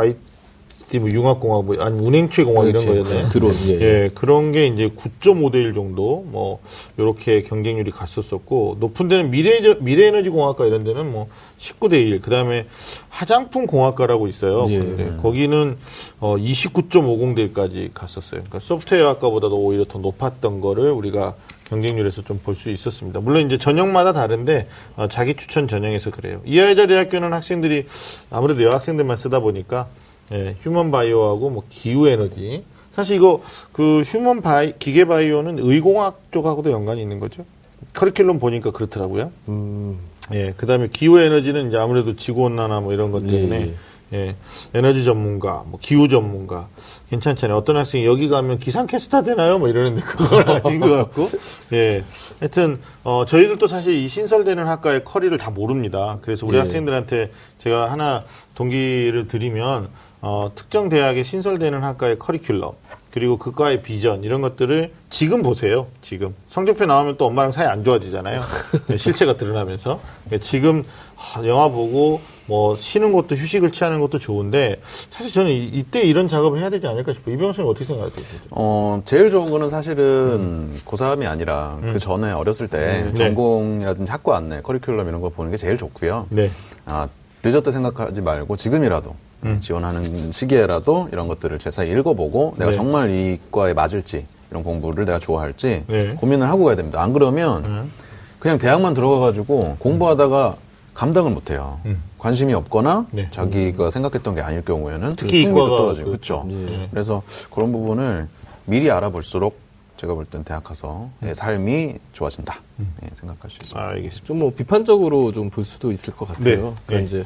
[0.92, 2.86] IT 뭐 융합공학 뭐 아니 운행체 공학 이런.
[2.86, 3.30] 거였나요?
[3.30, 3.82] 드론, 예, 예.
[3.82, 6.60] 예, 그런 게 이제 9.5대 1 정도 뭐
[7.00, 11.28] 요렇게 경쟁률이 갔었었고 높은 데는 미래 미래 에너지 공학과 이런 데는 뭐
[11.58, 12.22] 19대 1.
[12.22, 12.66] 그다음에
[13.10, 14.66] 화장품 공학과라고 있어요.
[14.70, 14.80] 예.
[14.80, 15.78] 근데 거기는
[16.20, 18.42] 어 29.50대 1까지 갔었어요.
[18.42, 21.36] 그러니까 소프트웨어 학과보다도 오히려 더 높았던 거를 우리가
[21.70, 23.22] 경쟁률에서 좀 볼 수 있었습니다.
[23.22, 26.42] 물론 이제 전형마다 다른데 어, 자기 추천 전형에서 그래요.
[26.44, 27.86] 이화여자 대학교는 학생들이
[28.30, 29.88] 아무래도 여학생들만 쓰다 보니까
[30.32, 32.64] 예, 휴먼 바이오하고 뭐 기후 에너지.
[32.94, 33.42] 사실 이거
[33.72, 37.46] 그 휴먼 바이 기계 바이오는 의공학 쪽하고도 연관이 있는 거죠.
[37.94, 39.32] 커리큘럼 보니까 그렇더라고요.
[39.50, 40.00] 음,
[40.34, 43.74] 예, 그다음에 기후 에너지는 이제 아무래도 지구 온난화 뭐 이런 것 때문에
[44.14, 44.36] 예, 예,
[44.74, 46.68] 에너지 전문가, 뭐 기후 전문가
[47.10, 47.58] 괜찮잖아요.
[47.58, 49.58] 어떤 학생이 여기 가면 기상캐스터 되나요?
[49.58, 51.30] 뭐 이러는데 그건 아닌 것 같고,
[51.74, 52.04] 예,
[52.40, 56.20] 하여튼 어 저희들도 사실 이 신설되는 학과의 커리를 다 모릅니다.
[56.22, 56.60] 그래서 우리 예.
[56.62, 58.26] 학생들한테 제가 하나
[58.56, 59.88] 동기를 드리면
[60.22, 62.76] 어, 특정 대학에 신설되는 학과의 커리큘럼
[63.12, 65.88] 그리고 그 과의 비전 이런 것들을 지금 보세요.
[66.02, 68.42] 지금 성적표 나오면 또 엄마랑 사이 안 좋아지잖아요.
[68.98, 75.32] 실체가 드러나면서 그러니까 지금 하, 영화 보고 뭐 쉬는 것도 휴식을 취하는 것도 좋은데 사실
[75.32, 77.36] 저는 이, 때 이런 작업을 해야 되지 않을까 싶어요.
[77.36, 78.42] 이병헌 선생님 어떻게 생각하세요?
[78.52, 83.14] 어, 제일 좋은 거는 사실은 고3이 아니라 그 전에 어렸을 때 네.
[83.14, 86.28] 전공이라든지 학과 안내, 커리큘럼 이런 거 보는 게 제일 좋고요.
[86.30, 86.50] 네.
[86.86, 87.08] 아,
[87.44, 89.16] 늦었다 생각하지 말고 지금이라도
[89.46, 89.60] 음.
[89.62, 92.76] 지원하는 시기에라도 이런 것들을 제사히 읽어보고 내가 네.
[92.78, 96.14] 정말 이 과에 맞을지 이런 공부를 내가 좋아할지 네.
[96.16, 97.02] 고민을 하고 가야 됩니다.
[97.02, 97.92] 안 그러면 음.
[98.40, 100.56] 그냥 대학만 들어가가지고 공부하다가
[100.94, 101.80] 감당을 못해요.
[101.86, 102.02] 음.
[102.18, 103.28] 관심이 없거나 네.
[103.32, 106.44] 자기가 생각했던 게 아닐 경우에는 특히 흥미도 이과가 떨어지고 그렇죠.
[106.44, 106.72] 그렇죠.
[106.72, 106.88] 예.
[106.92, 107.24] 그래서
[107.54, 108.28] 그런 부분을
[108.66, 109.60] 미리 알아볼수록
[109.98, 111.28] 제가 볼 땐 대학 가서 음.
[111.28, 112.60] 의 삶이 좋아진다
[113.04, 113.80] 예, 생각할 수 있습니다.
[113.88, 114.26] 알겠습니다.
[114.28, 116.44] 좀 뭐 비판적으로 좀 볼 수도 있을 것 같아요.
[116.44, 116.74] 네.
[116.86, 117.04] 그러니까 네.
[117.04, 117.24] 이제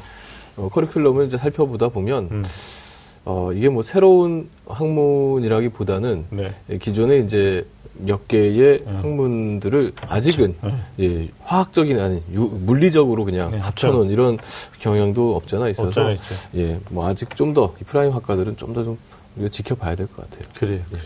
[0.56, 2.44] 어, 커리큘럼을 이제 살펴보다 보면 음.
[3.24, 6.54] 어, 이게 뭐 새로운 학문이라기보다는 네.
[6.70, 7.66] 예, 기존에 이제
[7.98, 8.96] 몇 개의 음.
[8.96, 10.74] 학문들을 아직은 네.
[11.00, 14.38] 예, 화학적인 아닌 유- 물리적으로 그냥 네, 합쳐놓은 이런
[14.80, 16.16] 경향도 없잖아 있어서 없잖아.
[16.56, 18.98] 예, 뭐 아직 좀더이 프라임 학과들은 좀더좀
[19.50, 20.48] 지켜봐야 될 것 같아요.
[20.54, 20.80] 그래요.
[20.90, 21.02] 그래요.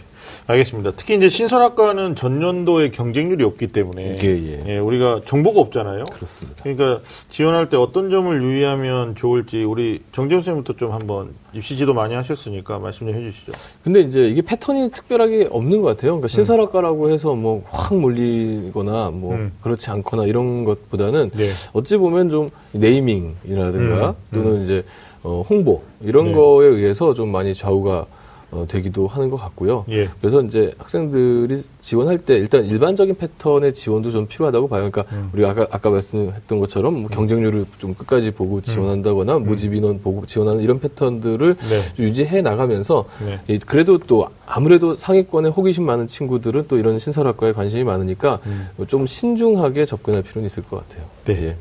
[0.46, 0.92] 알겠습니다.
[0.96, 4.64] 특히 이제 신설학과는 전년도에 경쟁률이 없기 때문에 예, 예.
[4.66, 6.04] 예, 우리가 정보가 없잖아요.
[6.12, 6.62] 그렇습니다.
[6.62, 7.00] 그러니까
[7.30, 12.78] 지원할 때 어떤 점을 유의하면 좋을지 우리 정재훈 선생님부터 좀 한번 입시 지도 많이 하셨으니까
[12.78, 13.52] 말씀 좀 해주시죠.
[13.82, 16.12] 근데 이제 이게 패턴이 특별하게 없는 것 같아요.
[16.12, 19.52] 그러니까 신설학과라고 해서 뭐 확 몰리거나 뭐 음.
[19.62, 21.44] 그렇지 않거나 이런 것보다는 네.
[21.72, 24.84] 어찌 보면 좀 네이밍이라든가 음, 또는 이제
[25.22, 26.32] 어, 홍보 이런 네.
[26.32, 28.06] 거에 의해서 좀 많이 좌우가
[28.50, 29.84] 어, 되기도 하는 것 같고요.
[29.90, 30.08] 예.
[30.20, 34.90] 그래서 이제 학생들이 지원할 때 일단 일반적인 패턴의 지원도 좀 필요하다고 봐요.
[34.90, 35.30] 그러니까 음.
[35.32, 40.62] 우리가 아까, 아까 말씀했던 것처럼 뭐 경쟁률을 좀 끝까지 보고 지원한다거나 모집 인원 보고 지원하는
[40.62, 41.68] 이런 패턴들을 음.
[41.68, 42.02] 네.
[42.02, 43.40] 유지해 나가면서 네.
[43.54, 48.40] 이 그래도 또 아무래도 상위권에 호기심 많은 친구들은 또 이런 신설학과에 관심이 많으니까
[48.88, 51.04] 좀 신중하게 접근할 필요는 있을 것 같아요.
[51.04, 51.24] 음.
[51.24, 51.46] 네.
[51.46, 51.56] 예.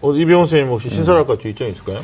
[0.00, 2.00] 어, 이병헌 선생님 혹시 신설학과 주 입장 있을까요?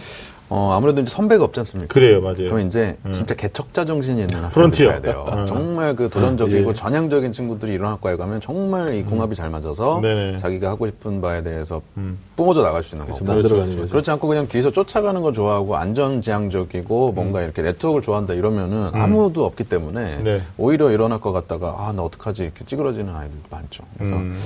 [0.48, 1.92] 어, 아무래도 이제 선배가 없지 않습니까?
[1.92, 2.34] 그래요, 맞아요.
[2.36, 3.10] 그러면 이제 음.
[3.12, 4.88] 진짜 개척자 정신이 있는 학생들 프론티어.
[4.90, 5.26] 가야 돼요.
[5.32, 5.46] 음.
[5.48, 6.74] 정말 그 도전적이고 예.
[6.74, 10.02] 전향적인 친구들이 이런 학과에 가면 정말 이 궁합이 잘 맞아서 음.
[10.02, 10.36] 네네.
[10.38, 12.16] 자기가 하고 싶은 바에 대해서 음.
[12.36, 13.32] 뿜어져 나갈 수 있는 그래서 거고.
[13.32, 13.80] 만들어가는 그렇죠.
[13.82, 13.90] 거죠.
[13.92, 19.64] 그렇지 않고 그냥 뒤에서 쫓아가는 거 좋아하고 안전지향적이고 뭔가 이렇게 네트워크를 좋아한다 이러면은 아무도 없기
[19.64, 20.24] 때문에 음.
[20.24, 20.40] 네.
[20.58, 23.82] 오히려 이런 학과 갔다가 아 나 어떡하지 이렇게 찌그러지는 아이들도 많죠.
[23.96, 24.36] 그래서 음.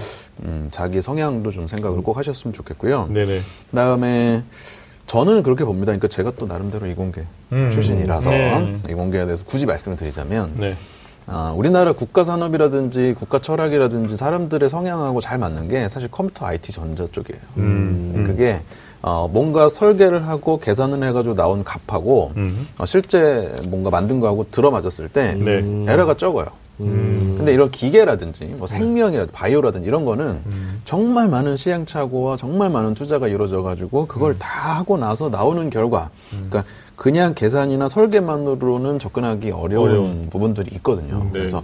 [0.45, 3.09] 음, 자기 성향도 좀 생각을 꼭 하셨으면 좋겠고요.
[3.11, 3.41] 네네.
[3.71, 4.43] 그다음에
[5.11, 5.87] 저는 그렇게 봅니다.
[5.87, 7.71] 그러니까 제가 또 나름대로 이공계 음.
[7.73, 8.79] 출신이라서 네.
[8.91, 10.77] 이공계에 대해서 굳이 말씀을 드리자면 네.
[11.27, 17.09] 아, 우리나라 국가 산업이라든지 국가 철학이라든지 사람들의 성향하고 잘 맞는 게 사실 컴퓨터 IT 전자
[17.11, 17.41] 쪽이에요.
[17.57, 18.25] 음.
[18.25, 18.63] 그게
[19.03, 22.69] 어, 뭔가 설계를 하고 계산을 해가지고 나온 값하고 음.
[22.79, 25.93] 어, 실제 뭔가 만든 거하고 들어맞았을 때 네.
[25.93, 26.47] 에러가 적어요.
[26.87, 27.35] 음.
[27.37, 30.41] 근데 이런 기계라든지 뭐 생명이라든지 바이오라든지 이런 거는
[30.85, 36.65] 정말 많은 시행착오와 정말 많은 투자가 이루어져 가지고 그걸 다 하고 나서 나오는 결과 그러니까
[36.97, 40.29] 그냥 계산이나 설계만으로는 접근하기 어려운, 어려운.
[40.29, 41.25] 부분들이 있거든요.
[41.25, 41.31] 네.
[41.33, 41.63] 그래서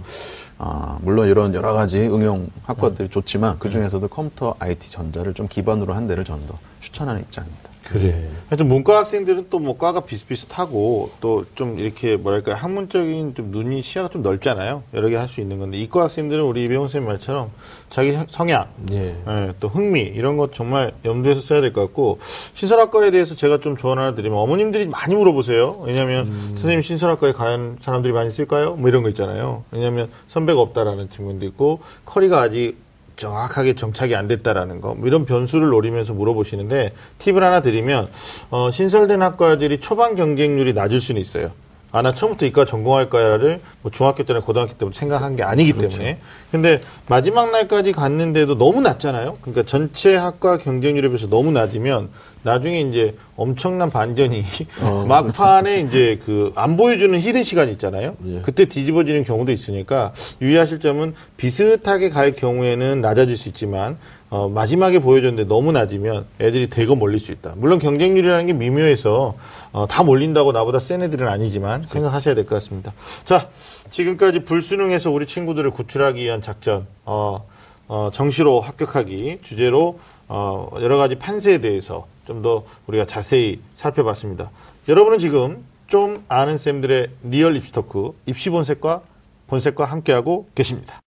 [0.57, 5.93] 아, 물론 이런 여러 가지 응용 학과들이 좋지만 그 중에서도 컴퓨터 IT 전자를 좀 기반으로
[5.93, 7.66] 한 데를 저는 더 추천하는 입장입니다.
[7.89, 8.29] 그래.
[8.49, 14.09] 하여튼 문과 학생들은 또 뭐 과가 비슷비슷하고 또 좀 이렇게 뭐랄까 학문적인 좀 눈이 시야가
[14.09, 14.83] 좀 넓잖아요.
[14.93, 17.49] 여러 개 할 수 있는 건데 이과 학생들은 우리 이병훈 선생님 말처럼
[17.89, 19.15] 자기 성- 성향, 예.
[19.27, 22.19] 예, 또 흥미 이런 것 정말 염두에서 써야 될 것 같고
[22.53, 25.81] 신설학과에 대해서 제가 좀 조언 하나 드리면 어머님들이 많이 물어보세요.
[25.85, 26.25] 왜냐하면
[26.55, 28.75] 선생님 신설학과에 가는 사람들이 많이 있을까요?
[28.75, 29.63] 뭐 이런 거 있잖아요.
[29.71, 32.75] 왜냐하면 선배가 없다라는 친구도 있고 커리가 아직
[33.17, 38.07] 정확하게 정착이 안 됐다라는 거, 뭐 이런 변수를 노리면서 물어보시는데 팁을 하나 드리면
[38.51, 41.51] 어, 신설된 학과들이 초반 경쟁률이 낮을 수는 있어요.
[41.91, 46.19] 아, 나 처음부터 이과 전공할 거야를 뭐 중학교 때나 고등학교 때부터 생각한 게 아니기 때문에.
[46.51, 49.37] 근데 마지막 날까지 갔는데도 너무 낮잖아요.
[49.41, 52.09] 그러니까 전체 학과 경쟁률에 비해서 너무 낮으면
[52.47, 54.41] 나중에 이제 엄청난 반전이
[55.07, 58.15] 막판에 이제 그 안 보여주는 히든 시간 있잖아요.
[58.25, 58.41] 예.
[58.41, 63.97] 그때 뒤집어지는 경우도 있으니까 유의하실 점은 비슷하게 갈 경우에는 낮아질 수 있지만
[64.29, 67.53] 어, 마지막에 보여줬는데 너무 낮으면 애들이 대거 몰릴 수 있다.
[67.57, 69.35] 물론 경쟁률이라는 게 미묘해서
[69.73, 72.93] 어, 다 몰린다고 나보다 센 애들은 아니지만 생각하셔야 될 것 같습니다.
[73.25, 73.49] 자,
[73.91, 77.45] 지금까지 불수능에서 우리 친구들을 구출하기 위한 작전, 어,
[77.87, 84.51] 어, 정시로 합격하기 주제로 어, 여러 가지 판세에 대해서 좀 더 우리가 자세히 살펴봤습니다.
[84.89, 89.01] 여러분은 지금 좀 아는 쌤들의 리얼 입시 토크 입시 본색과
[89.47, 90.99] 본색과 함께하고 계십니다.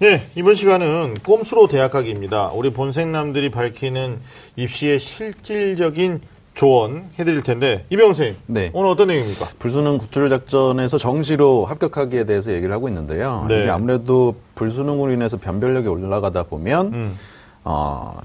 [0.00, 2.48] 네, 이번 시간은 꼼수로 대학 가기입니다.
[2.54, 4.18] 우리 본색남들이 밝히는
[4.56, 6.20] 입시의 실질적인
[6.54, 8.70] 조언 해드릴 텐데 이병훈 선생님, 네.
[8.74, 9.46] 오늘 어떤 내용입니까?
[9.58, 13.46] 불수능 구출 작전에서 정시로 합격하기에 대해서 얘기를 하고 있는데요.
[13.48, 13.60] 네.
[13.60, 17.18] 이게 아무래도 불수능으로 인해서 변별력이 올라가다 보면 음.
[17.64, 18.18] 어,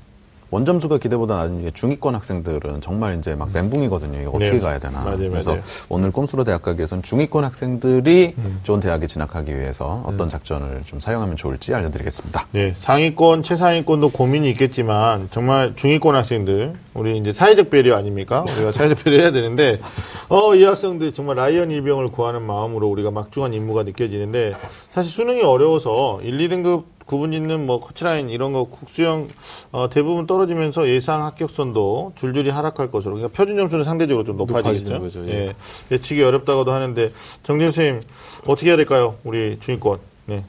[0.50, 4.22] 원점수가 기대보다 낮은 이게 중위권 학생들은 정말 이제 막 멘붕이거든요.
[4.22, 4.60] 이거 어떻게 네.
[4.60, 5.04] 가야 되나.
[5.04, 5.64] 맞아요, 그래서 맞아요.
[5.90, 10.14] 오늘 꼼수로 대학 가기 위해서는 중위권 학생들이 좋은 대학에 진학하기 위해서 음.
[10.14, 12.48] 어떤 작전을 좀 사용하면 좋을지 알려드리겠습니다.
[12.52, 18.44] 네, 상위권, 최상위권도 고민이 있겠지만 정말 중위권 학생들, 우리 이제 사회적 배려 아닙니까?
[18.48, 19.80] 우리가 사회적 배려 해야 되는데,
[20.30, 24.56] 어, 이 학생들 정말 라이언 일병을 구하는 마음으로 우리가 막중한 임무가 느껴지는데,
[24.92, 29.30] 사실 수능이 어려워서 1, 2등급 구분 짓는 뭐 커트라인 이런 거 국수형
[29.72, 35.00] 어, 대부분 떨어지면서 예상 합격선도 줄줄이 하락할 것으로 그러니까 표준 점수는 상대적으로 좀 높아지겠죠.
[35.00, 35.32] 거죠, 예.
[35.32, 35.56] 예.
[35.90, 37.12] 예측이 어렵다고도 하는데
[37.44, 38.02] 정재 선생님
[38.46, 39.16] 어떻게 해야 될까요?
[39.24, 40.00] 우리 중위권.
[40.26, 40.44] 네.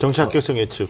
[0.00, 0.88] 정시 합격성 예측.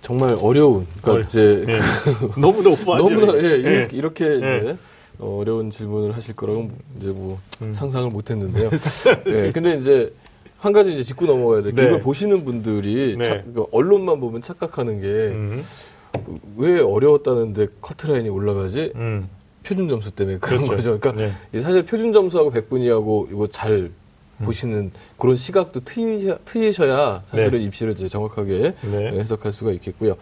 [0.00, 1.78] 정말 어려운, 그러니까 어려- 이제 예.
[2.40, 2.96] 너무 높아.
[2.96, 3.88] 너무나 예, 예.
[3.92, 4.36] 이렇게, 예.
[4.36, 4.76] 이제
[5.18, 7.72] 어, 어려운 질문을 하실 거라고 이제 뭐 음.
[7.72, 8.70] 상상을 못 했는데요.
[9.26, 10.12] 예, 근데 이제
[10.60, 11.88] 한 가지 이제 짚고 넘어가야 될게 네.
[11.88, 13.24] 이걸 보시는 분들이 네.
[13.24, 15.62] 착- 그러니까 언론만 보면 착각하는 게왜 음.
[16.58, 18.92] 어려웠다는데 커트라인이 올라가지?
[18.94, 19.28] 음.
[19.62, 20.76] 표준 점수 때문에 그런 그렇죠.
[20.76, 21.00] 거죠.
[21.00, 21.58] 그러니까 네.
[21.58, 24.44] 이 사실 표준 점수하고 백분위하고 이거 잘 음.
[24.44, 29.08] 보시는 그런 시각도 트이셔, 트이셔야 사실은 입시를 이제 정확하게 네.
[29.12, 30.16] 해석할 수가 있겠고요.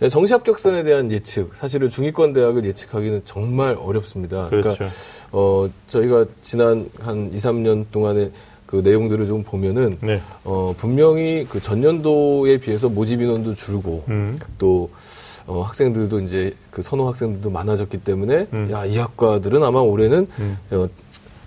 [0.00, 4.48] 네, 정시 합격선에 대한 예측, 사실은 중위권 대학을 예측하기는 정말 어렵습니다.
[4.50, 4.74] 그렇죠.
[4.74, 4.96] 그러니까
[5.32, 8.30] 어 저희가 지난 한 2, 3년 동안의
[8.72, 10.22] 그 내용들을 좀 보면은 네.
[10.44, 14.38] 어 분명히 그 전년도에 비해서 모집 인원도 줄고 음.
[14.56, 14.88] 또
[15.46, 18.70] 어, 학생들도 이제 그 선호 학생들도 많아졌기 때문에 음.
[18.72, 20.56] 야이 학과들은 아마 올해는 음.
[20.70, 20.88] 어,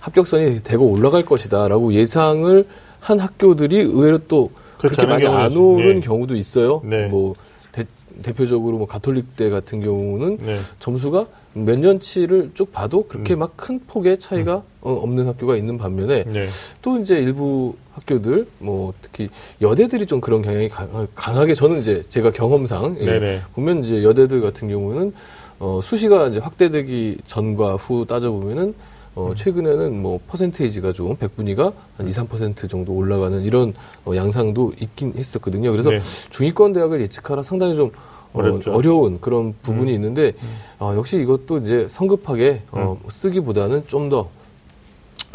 [0.01, 2.67] 합격선이 대거 올라갈 것이다라고 예상을
[2.99, 6.11] 한 학교들이 의외로 또 그렇게 많이 안 오는 있죠.
[6.11, 6.81] 경우도 있어요.
[6.83, 7.07] 네.
[7.07, 7.33] 뭐
[7.71, 7.85] 대,
[8.21, 10.59] 대표적으로 뭐 가톨릭대 같은 경우는 네.
[10.79, 13.39] 점수가 몇 년치를 쭉 봐도 그렇게 음.
[13.39, 16.47] 막큰 폭의 차이가 어, 없는 학교가 있는 반면에 네.
[16.81, 19.29] 또 이제 일부 학교들 뭐 특히
[19.61, 23.41] 여대들이 좀 그런 경향이 강, 강하게 저는 이제 제가 경험상 예.
[23.53, 25.13] 보면 이제 여대들 같은 경우는
[25.59, 28.75] 어, 수시가 이제 확대되기 전과 후 따져 보면은
[29.15, 29.35] 어, 음.
[29.35, 35.71] 최근에는 뭐 퍼센테이지가 좀 백분위가 한 2, 3% 정도 올라가는 이런 어, 양상도 있긴 했었거든요.
[35.71, 36.01] 그래서 네.
[36.31, 37.91] 중위권 대학을 예측하라 상당히 좀
[38.35, 38.71] 어, 어렵죠.
[38.71, 38.75] 음.
[38.75, 40.33] 어려운 그런 부분이 있는데
[40.79, 43.09] 어, 역시 이것도 이제 성급하게 어, 음.
[43.09, 44.29] 쓰기보다는 좀 더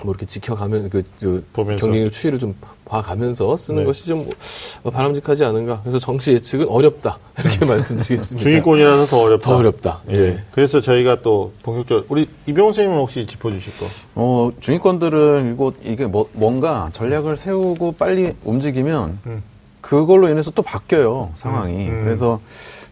[0.04, 1.84] 뭐 이렇게 지켜가면 그 저, 보면서.
[1.84, 3.84] 경쟁률 추이를 좀 봐가면서 쓰는 네.
[3.84, 4.28] 것이 좀
[4.82, 5.80] 어, 바람직하지 않은가.
[5.82, 8.42] 그래서 정시 예측은 어렵다 이렇게 말씀드리겠습니다.
[8.42, 9.48] 중위권이라서 더 어렵다.
[9.50, 10.00] 더 어렵다.
[10.10, 10.14] 예.
[10.14, 10.42] 예.
[10.52, 13.86] 그래서 저희가 또 본격적으로 우리 이병훈 선생님은 혹시 짚어주실 거?
[14.14, 19.42] 어, 중위권들은 이거 이게 뭐, 뭔가 전략을 세우고 빨리 움직이면 음.
[19.90, 21.88] 그걸로 인해서 또 바뀌어요 상황이.
[21.88, 22.04] 음.
[22.04, 22.40] 그래서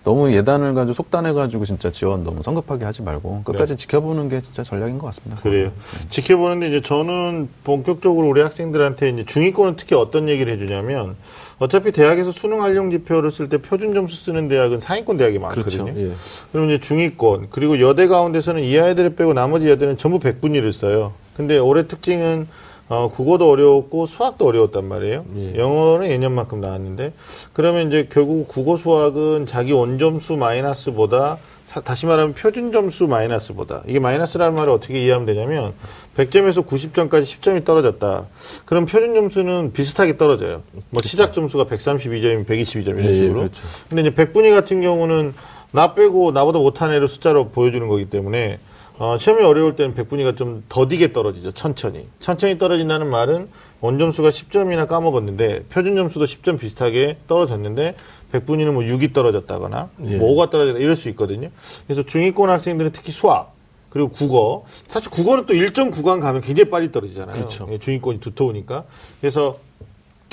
[0.02, 4.98] 너무 예단을 가지고 속단해가지고 진짜 지원 너무 성급하게 하지 말고 끝까지 지켜보는 게 진짜 전략인
[4.98, 5.36] 것 같습니다.
[5.36, 5.42] 네.
[5.48, 5.72] 그래요.
[6.10, 11.14] 지켜보는데 이제 저는 본격적으로 우리 학생들한테 이제 중위권은 특히 어떤 얘기를 해주냐면
[11.60, 15.84] 어차피 대학에서 수능 활용 지표를 쓸 때 표준 점수 쓰는 대학은 상위권 대학이 많거든요.
[15.84, 16.00] 그렇죠.
[16.00, 16.12] 예.
[16.50, 21.12] 그럼 이제 중위권 그리고 여대 가운데서는 이하 애들을 빼고 나머지 여대는 전부 백분위를 써요.
[21.36, 22.48] 근데 올해 특징은
[22.88, 25.24] 어, 국어도 어려웠고 수학도 어려웠단 말이에요.
[25.36, 25.56] 예.
[25.58, 27.12] 영어는 예년만큼 나왔는데
[27.52, 31.36] 그러면 이제 결국 국어 수학은 자기 원점수 마이너스보다
[31.66, 35.74] 사- 다시 말하면 표준 점수 마이너스보다 이게 마이너스라는 말을 어떻게 이해하면 되냐면
[36.16, 38.26] 100점에서 90점까지 10점이 떨어졌다.
[38.64, 40.62] 그럼 표준 점수는 비슷하게 떨어져요.
[40.88, 43.34] 뭐 시작 점수가 132점이면 122점 이런 예, 예, 식으로.
[43.40, 43.62] 그렇죠.
[43.90, 45.34] 근데 이제 백분위 같은 경우는
[45.72, 48.58] 나 빼고 나보다 못한 애를 숫자로 보여주는 거기 때문에
[48.98, 51.52] 어, 시험이 어려울 때는 백분위가 좀 더디게 떨어지죠.
[51.52, 52.08] 천천히.
[52.18, 53.48] 천천히 떨어진다는 말은
[53.80, 57.94] 원점수가 10점이나 까먹었는데 표준 점수도 10점 비슷하게 떨어졌는데
[58.32, 60.16] 백분위는 뭐 6이 떨어졌다거나 예.
[60.16, 61.50] 뭐 5가 떨어졌다 이럴 수 있거든요.
[61.86, 63.54] 그래서 중위권 학생들은 특히 수학
[63.88, 67.36] 그리고 국어 사실 국어는 또 일정 구간 가면 굉장히 빨리 떨어지잖아요.
[67.36, 67.68] 그렇죠.
[67.70, 68.84] 예, 중위권이 두터우니까
[69.20, 69.54] 그래서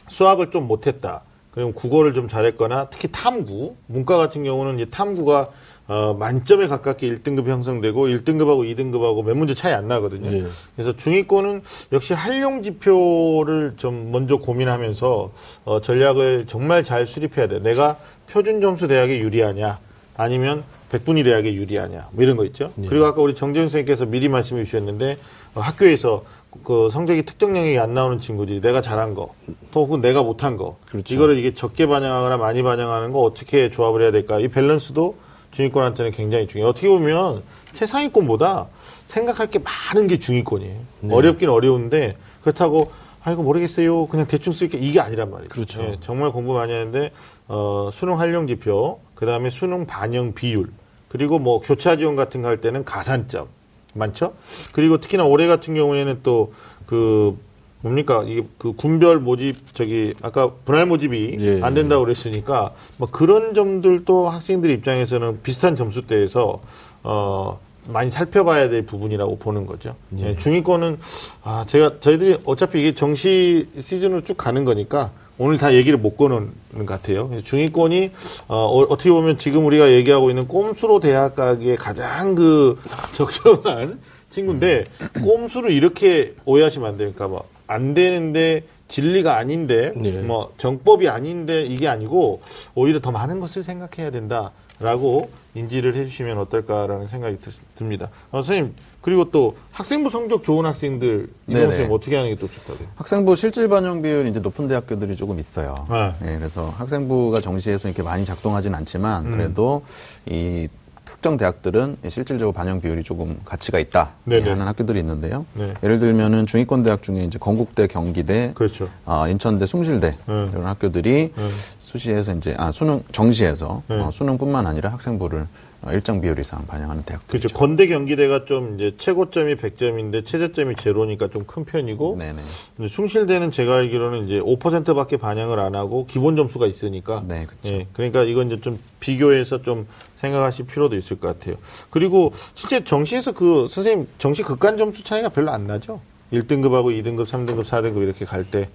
[0.08, 1.22] 수학을 좀 못했다.
[1.52, 5.48] 그럼 국어를 좀 잘했거나 특히 탐구, 문과 같은 경우는 이제 탐구가
[5.88, 10.32] 어, 만점에 가깝게 1등급 형성되고 1등급하고 2등급하고 몇 문제 차이 안 나거든요.
[10.36, 10.48] 예.
[10.76, 11.62] 그래서 중위권은
[11.92, 15.32] 역시 활용 지표를 좀 먼저 고민하면서
[15.66, 17.60] 어, 전략을 정말 잘 수립해야 돼.
[17.60, 19.78] 내가 표준 점수 대학에 유리하냐,
[20.18, 22.72] 아니면 백분위 대학에 유리하냐, 뭐 이런 거 있죠.
[22.82, 22.88] 예.
[22.88, 25.18] 그리고 아까 우리 정재훈 선생님께서 미리 말씀해 주셨는데
[25.54, 26.24] 어, 학교에서
[26.64, 29.36] 그 성적이 특정 영역이 안 나오는 친구들이 내가 잘한 거,
[29.72, 31.14] 또 혹은 내가 못한 거, 그렇죠.
[31.14, 34.40] 이거를 이게 적게 반영하거나 많이 반영하는 거 어떻게 조합을 해야 될까?
[34.40, 35.16] 이 밸런스도
[35.56, 36.70] 중위권한테는 굉장히 중요해요.
[36.70, 37.42] 어떻게 보면
[37.72, 38.68] 최상위권보다
[39.08, 40.76] 생각할 게 많은 게 중위권이에요.
[41.02, 41.16] 네.
[41.16, 42.92] 어렵긴 어려운데 그렇다고
[43.24, 44.06] 아이고 모르겠어요.
[44.08, 45.50] 그냥 대충 쓸게 이게 아니란 말이죠.
[45.50, 45.82] 그렇죠.
[45.84, 47.12] 예, 정말 공부 많이 하는데
[47.48, 50.70] 어, 수능 활용 지표, 그다음에 수능 반영 비율,
[51.10, 53.48] 그리고 뭐 교차 지원 같은 거 할 때는 가산점
[53.94, 54.34] 많죠.
[54.74, 57.38] 그리고 특히나 올해 같은 경우에는 또그
[57.86, 63.54] 뭡니까 이게 그 군별 모집 저기 아까 분할 모집이 예, 안 된다고 그랬으니까 뭐 그런
[63.54, 66.62] 점들도 학생들 입장에서는 비슷한 점수대에서
[67.04, 69.96] 어 많이 살펴봐야 될 부분이라고 보는 거죠.
[70.18, 70.98] 예, 중위권은
[71.44, 76.50] 아 제가 저희들이 어차피 이게 정시 시즌으로 쭉 가는 거니까 오늘 다 얘기를 못 꺼내는
[76.74, 77.30] 것 같아요.
[77.44, 78.12] 중위권이
[78.48, 82.80] 어, 어, 떻게 보면 지금 우리가 얘기하고 있는 꼼수로 대학 가기에 가장 그
[83.14, 84.00] 적정한
[84.32, 84.86] 친구인데
[85.22, 90.12] 꼼수를 이렇게 오해하시면 안 되니까 뭐 안 되는데 진리가 아닌데 네.
[90.22, 92.42] 뭐 정법이 아닌데 이게 아니고
[92.76, 98.10] 오히려 더 많은 것을 생각해야 된다라고 인지를 해주시면 어떨까라는 생각이 들- 듭니다.
[98.32, 101.62] 어, 선생님 그리고 또 학생부 성적 좋은 학생들 이런.
[101.64, 102.88] 선생님 어떻게 하는 게 또 좋다고요?
[102.96, 105.88] 학생부 실질 반영 비율이 이제 높은 대학교들이 조금 있어요.
[105.90, 106.14] 네.
[106.34, 109.32] 예, 그래서 학생부가 정시에서 이렇게 많이 작동하진 않지만 음.
[109.32, 109.84] 그래도
[110.28, 110.68] 이
[111.06, 114.50] 특정 대학들은 실질적으로 반영 비율이 조금 가치가 있다 네네.
[114.50, 115.46] 하는 학교들이 있는데요.
[115.54, 115.74] 네.
[115.84, 118.90] 예를 들면은 중위권 대학 중에 이제 건국대, 경기대, 그렇죠.
[119.06, 120.50] 아, 인천대, 숭실대 네.
[120.52, 121.44] 이런 학교들이 네.
[121.80, 123.96] 수시에서 이제 아 수능 정시에서 네.
[124.02, 125.48] 어, 수능뿐만 아니라 학생부를
[125.84, 127.40] 어, 일정 비율 이상 반영하는 대학들.
[127.40, 127.56] 그렇죠.
[127.56, 132.42] 건대 경기대가 좀 이제 최고점이 100점인데 최저점이 제로니까 좀 큰 편이고 네네.
[132.76, 137.68] 근데 숭실대는 제가 알기로는 이제 5%밖에 반영을 안 하고 기본 점수가 있으니까 네, 그렇죠.
[137.68, 139.86] 예, 그러니까 이건 이제 좀 비교해서 좀
[140.26, 141.56] 생각하실 필요도 있을 것 같아요.
[141.90, 146.02] 그리고 실제 정시에서 그 선생님 정시 극간 점수 차이가 별로 안 나죠.
[146.34, 148.70] 1등급하고 2등급, 3등급, 4등급 이렇게 갈 때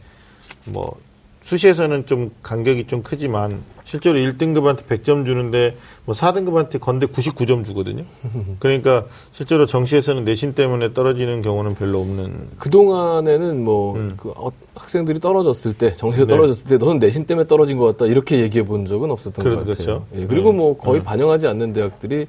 [0.64, 0.98] 뭐
[1.43, 5.74] 수시에서는 좀 간격이 좀 크지만 실제로 1등급한테 100점 주는데
[6.05, 8.05] 뭐 4등급한테 건대 99점 주거든요.
[8.61, 14.14] 그러니까 실제로 정시에서는 내신 때문에 떨어지는 경우는 별로 없는 그동안에는 뭐, 음.
[14.16, 16.28] 그 어- 학생들이 떨어졌을 때, 정시에 네.
[16.30, 18.07] 떨어졌을 때, 너는 내신 때문에 떨어진 것 같다.
[18.09, 19.74] 이렇게 얘기해 본 적은 없었던 그렇- 것 같아요.
[19.74, 20.07] 그렇죠.
[20.14, 20.59] 예, 그리고 네.
[20.59, 21.05] 뭐 거의 음.
[21.05, 22.26] 반영하지 않는 대학들이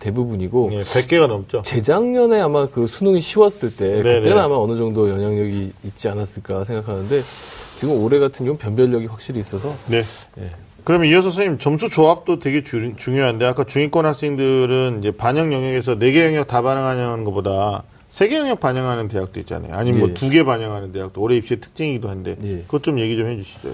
[0.00, 1.62] 대부분이고, 예, 100개가 넘죠.
[1.62, 4.16] 재작년에 아마 그 수능이 쉬웠을 때, 네네.
[4.20, 7.22] 그때는 아마 어느 정도 영향력이 있지 않았을까 생각하는데,
[7.78, 9.98] 지금 올해 같은 경우는 변별력이 확실히 있어서, 네.
[10.40, 10.50] 예.
[10.82, 16.10] 그러면 이어서 선생님 점수 조합도 되게 주- 중요한데 아까 중위권 학생들은 이제 반영 영역에서 네
[16.12, 19.74] 개 영역 다 반영하는 것보다 세 개 영역 반영하는 대학도 있잖아요.
[19.74, 20.14] 아니면 뭐 예.
[20.14, 22.56] 두개 반영하는 대학도 올해 입시의 특징이기도 한데 예.
[22.62, 23.68] 그것 좀 얘기 좀 해주시죠.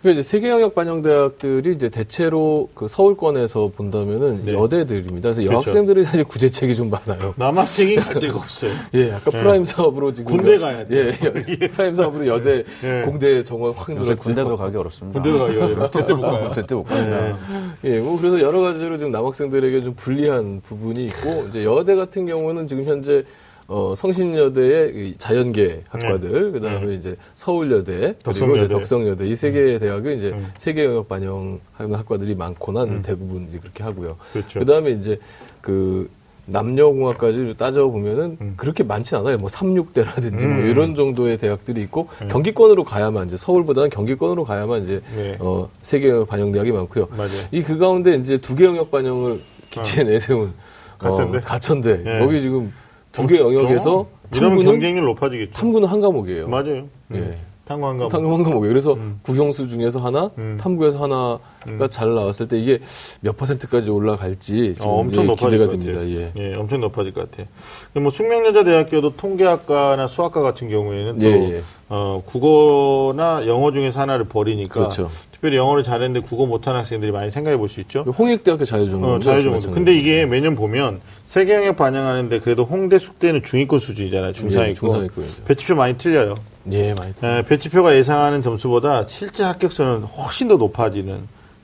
[0.00, 4.54] 그러니까 이제 세 개 영역 반영 대학들이 이제 대체로 그 서울권에서 본다면은 네.
[4.54, 5.20] 여대들입니다.
[5.34, 5.52] 그래서 그렇죠.
[5.52, 7.34] 여학생들이 사실 구제책이 좀 많아요.
[7.36, 8.70] 남학생이 갈 데가 없어요.
[8.94, 11.34] 예, 아까 프라임 사업으로 지금 군대 가야 예, 돼요.
[11.48, 13.02] 예, 프라임 사업으로 여대 예.
[13.04, 14.16] 공대 정원 확 요새 늘었죠.
[14.22, 15.20] 군대도 가기 어렵습니다.
[15.20, 15.90] 군대도 가기 어려워요.
[15.92, 16.52] 제때 못 가요.
[16.52, 17.38] 제때 못 갑니다.
[17.84, 22.66] 예, 뭐 그래서 여러 가지로 지금 남학생들에게 좀 불리한 부분이 있고 이제 여대 같은 경우는
[22.68, 23.24] 지금 현재
[23.72, 28.22] 어, 성신여대의 이 자연계 학과들, 그 다음에 이제 서울여대, 그리고 네.
[28.22, 28.64] 덕성여대.
[28.64, 30.48] 이제 덕성여대 이 세 개의 대학은 이제 음.
[30.58, 34.16] 세 개 영역 반영하는 학과들이 많고는 대부분 이제 그렇게 하고요.
[34.32, 34.58] 그렇죠.
[34.58, 35.20] 그다음에 이제
[35.60, 36.10] 그
[36.46, 39.38] 남녀공학까지 따져 보면은 그렇게 많지 않아요.
[39.38, 40.66] 뭐 삼육대라든지 뭐 음.
[40.66, 45.36] 이런 정도의 대학들이 있고 경기권으로 가야만 이제 서울보다는 경기권으로 가야만 이제 네.
[45.38, 47.06] 어 세계 영역 반영 대학이 많고요.
[47.52, 50.54] 이 그 가운데 이제 두 개 영역 반영을 기치에 내세운
[50.98, 51.38] 가천대?
[51.38, 52.20] 어, 가천대 예.
[52.20, 52.72] 여기 지금
[53.12, 55.52] 두 개 영역에서 이러면 탐구는 경쟁률 높아지겠죠.
[55.52, 56.48] 탐구는 한 과목이에요.
[56.48, 56.86] 맞아요.
[57.14, 57.16] 예.
[57.18, 57.36] 음.
[57.64, 58.10] 탐구 한 과목.
[58.10, 58.68] 탐구 한 과목이에요.
[58.68, 60.58] 그래서 국영수 중에서 하나, 음.
[60.60, 62.80] 탐구에서 하나가 잘 나왔을 때 이게
[63.20, 66.04] 몇 퍼센트까지 올라갈지 좀 어, 엄청 예, 높아질 기대가 것 됩니다.
[66.08, 66.32] 예.
[66.36, 67.46] 예, 엄청 높아질 것 같아요.
[67.94, 71.62] 뭐 숙명여자대학교도 통계학과나 수학과 같은 경우에는 또 예, 예.
[71.88, 75.08] 어, 국어나 영어 중에서 하나를 버리니까 그렇죠.
[75.40, 78.00] 특별히 영어를 잘했는데 국어 못하는 학생들이 많이 생각해 볼 수 있죠.
[78.02, 79.10] 홍익대학교 자유전공.
[79.10, 79.72] 어, 자유전공.
[79.72, 84.32] 근데 이게 매년 보면 세계 영역 반영하는데 그래도 홍대 숙대는 중위권 수준이잖아요.
[84.34, 84.68] 중상위권.
[84.70, 85.44] 예, 중상위권이죠.
[85.44, 86.34] 배치표 많이 틀려요.
[86.72, 91.20] 예, 많이 들- 에, 배치표가 예상하는 점수보다 실제 합격수는 훨씬 더 높아지는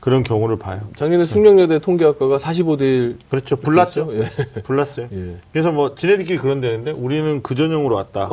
[0.07, 0.83] 그런 경우를 봐요.
[0.95, 3.57] 작년에 숙명여대 통계학과가 45대 1 그렇죠.
[3.57, 4.09] 불났죠.
[4.13, 4.63] 예.
[4.63, 5.09] 불났어요.
[5.11, 5.37] 예.
[5.53, 8.31] 그래서 뭐 지네들끼리 그런다는데 우리는 그 전형으로 왔다.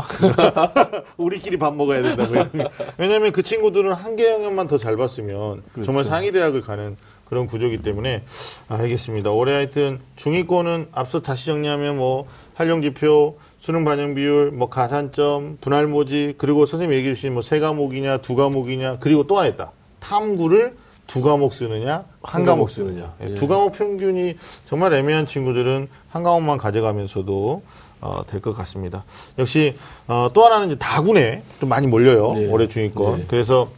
[1.18, 2.28] 우리끼리 밥 먹어야 된다.
[2.54, 2.66] 뭐.
[3.00, 5.86] 왜냐하면 그 친구들은 한개 영역만 더 잘 봤으면 그렇죠.
[5.88, 6.96] 정말 상위 대학을 가는
[7.26, 8.22] 그런 구조기 때문에
[8.70, 9.32] 아, 알겠습니다.
[9.32, 15.88] 올해 하여튼 중위권은 앞서 다시 정리하면 뭐 활용 지표, 수능 반영 비율, 뭐 가산점, 분할
[15.88, 19.72] 모집 그리고 선생님 얘기해 주신 뭐 세 과목이냐 두 과목이냐 그리고 또 하나 있다.
[20.02, 20.76] 탐구를
[21.08, 23.14] 두 과목 쓰느냐 한, 한 과목 쓰느냐.
[23.22, 23.36] 예, 예.
[23.36, 24.36] 두 과목 평균이
[24.68, 27.62] 정말 애매한 친구들은 한 과목만 가져가면서도
[28.02, 29.04] 어, 될 것 같습니다.
[29.38, 29.76] 역시
[30.08, 32.34] 어, 또 하나는 이제 다군에 좀 많이 몰려요.
[32.34, 32.48] 네.
[32.48, 33.20] 올해 중위권.
[33.20, 33.26] 네.
[33.28, 33.70] 그래서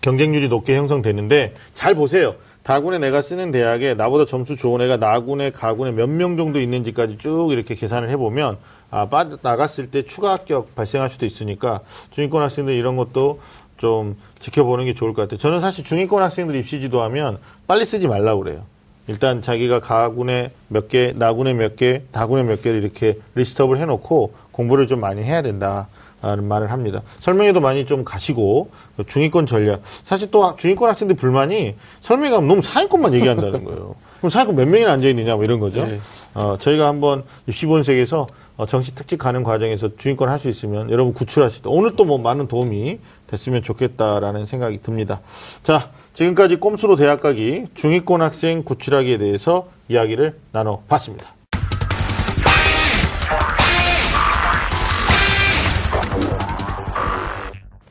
[0.00, 2.34] 경쟁률이 높게 형성되는데 잘 보세요.
[2.62, 7.48] 다군에 내가 쓰는 대학에 나보다 점수 좋은 애가 나군에 가군에 몇 명 정도 있는지까지 쭉
[7.52, 8.56] 이렇게 계산을 해보면
[8.90, 11.80] 아, 빠져 나갔을 때 추가 합격 발생할 수도 있으니까
[12.12, 13.40] 중위권 학생들 이런 것도
[13.78, 15.38] 좀 지켜보는 게 좋을 것 같아요.
[15.38, 18.62] 저는 사실 중위권 학생들 입시 지도하면 빨리 쓰지 말라고 그래요.
[19.06, 24.86] 일단 자기가 가군에 몇 개, 나군에 몇 개, 다군에 몇 개를 이렇게 리스트업을 해놓고 공부를
[24.86, 25.88] 좀 많이 해야 된다.
[26.22, 27.02] 라는 말을 합니다.
[27.20, 28.70] 설명회도 많이 좀 가시고
[29.08, 29.82] 중위권 전략.
[30.04, 33.94] 사실 또 중위권 학생들 불만이 설명회 가면 너무 상위권만 얘기한다는 거예요.
[34.20, 35.84] 그럼 상위권 몇 명이나 앉아 있느냐 뭐 이런 거죠.
[35.84, 36.00] 네.
[36.32, 41.64] 어, 저희가 한번 입시본색에서 어, 정시 특집 가는 과정에서 중위권 할 수 있으면 여러분 구출하실
[41.64, 45.20] 때 오늘 또 뭐 많은 도움이 됐으면 좋겠다라는 생각이 듭니다.
[45.62, 51.34] 자, 지금까지 꼼수로 대학 가기 중위권 학생 구출하기에 대해서 이야기를 나눠봤습니다.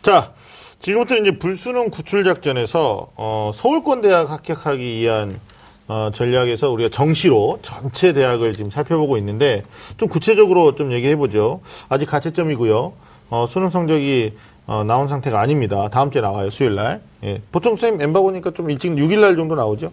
[0.02, 0.34] 자,
[0.80, 5.40] 지금부터 이제 불수능 구출 작전에서 어, 서울권 대학 합격하기 위한
[5.88, 9.64] 어, 전략에서 우리가 정시로 전체 대학을 지금 살펴보고 있는데
[9.98, 11.62] 좀 구체적으로 좀 얘기해 보죠.
[11.88, 12.94] 아직 가채점이고요.
[13.30, 14.34] 어, 수능 성적이
[14.66, 15.90] 어, 나온 상태가 아닙니다.
[15.90, 16.50] 다음 주에 나와요.
[16.50, 17.02] 수요일 날.
[17.24, 17.42] 예.
[17.52, 19.92] 보통 선생님 엠바 보니까 좀 일찍 6일 날 정도 나오죠.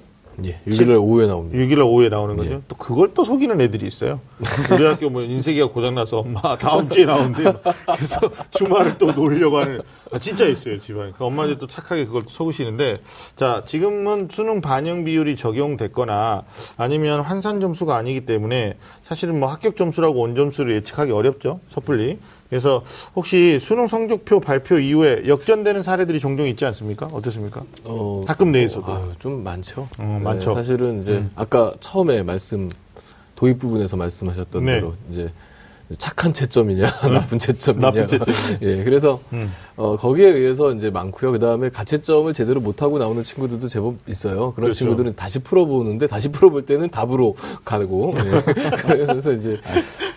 [0.49, 1.59] 예, 6일날 오후에 나옵니다.
[1.59, 2.53] 6일날 오후에 나오는 거죠.
[2.53, 2.61] 예.
[2.69, 4.21] 또 그걸 또 속이는 애들이 있어요.
[4.73, 7.53] 우리 학교 뭐 인쇄기가 고장나서 엄마 다음 주에 나온대.
[7.85, 8.21] 그래서
[8.53, 9.81] 주말을 또 놀려고 하는.
[10.13, 11.13] 아, 진짜 있어요, 집안에.
[11.17, 13.01] 그 엄마들이 또 착하게 그걸 또 속으시는데.
[13.37, 16.45] 자, 지금은 수능 반영 비율이 적용됐거나
[16.77, 21.61] 아니면 환산 점수가 아니기 때문에 사실은 뭐 합격 점수라고 온 점수를 예측하기 어렵죠.
[21.69, 22.19] 섣불리.
[22.51, 22.83] 그래서
[23.15, 27.07] 혹시 수능 성적표 발표 이후에 역전되는 사례들이 종종 있지 않습니까?
[27.07, 27.63] 어떻습니까?
[27.85, 28.93] 어, 학급 내에서도.
[28.93, 29.89] 아유, 좀 많죠.
[29.99, 30.51] 어, 많죠.
[30.51, 30.55] 음.
[30.57, 32.69] 사실은 이제 아까 처음에 말씀
[33.37, 34.73] 도입 부분에서 말씀하셨던 네.
[34.75, 35.33] 대로 이제
[35.99, 38.59] 착한 채점이냐 나쁜 채점이냐 나쁜 채점이냐.
[38.63, 39.51] 예 그래서 음.
[39.77, 44.67] 어 거기에 의해서 이제 많고요 그다음에 가채점을 제대로 못 하고 나오는 친구들도 제법 있어요 그런
[44.67, 44.75] 그렇죠.
[44.75, 47.35] 친구들은 다시 풀어보는데 다시 풀어볼 때는 답으로
[47.65, 48.43] 가고 예.
[48.87, 49.59] 그래서 이제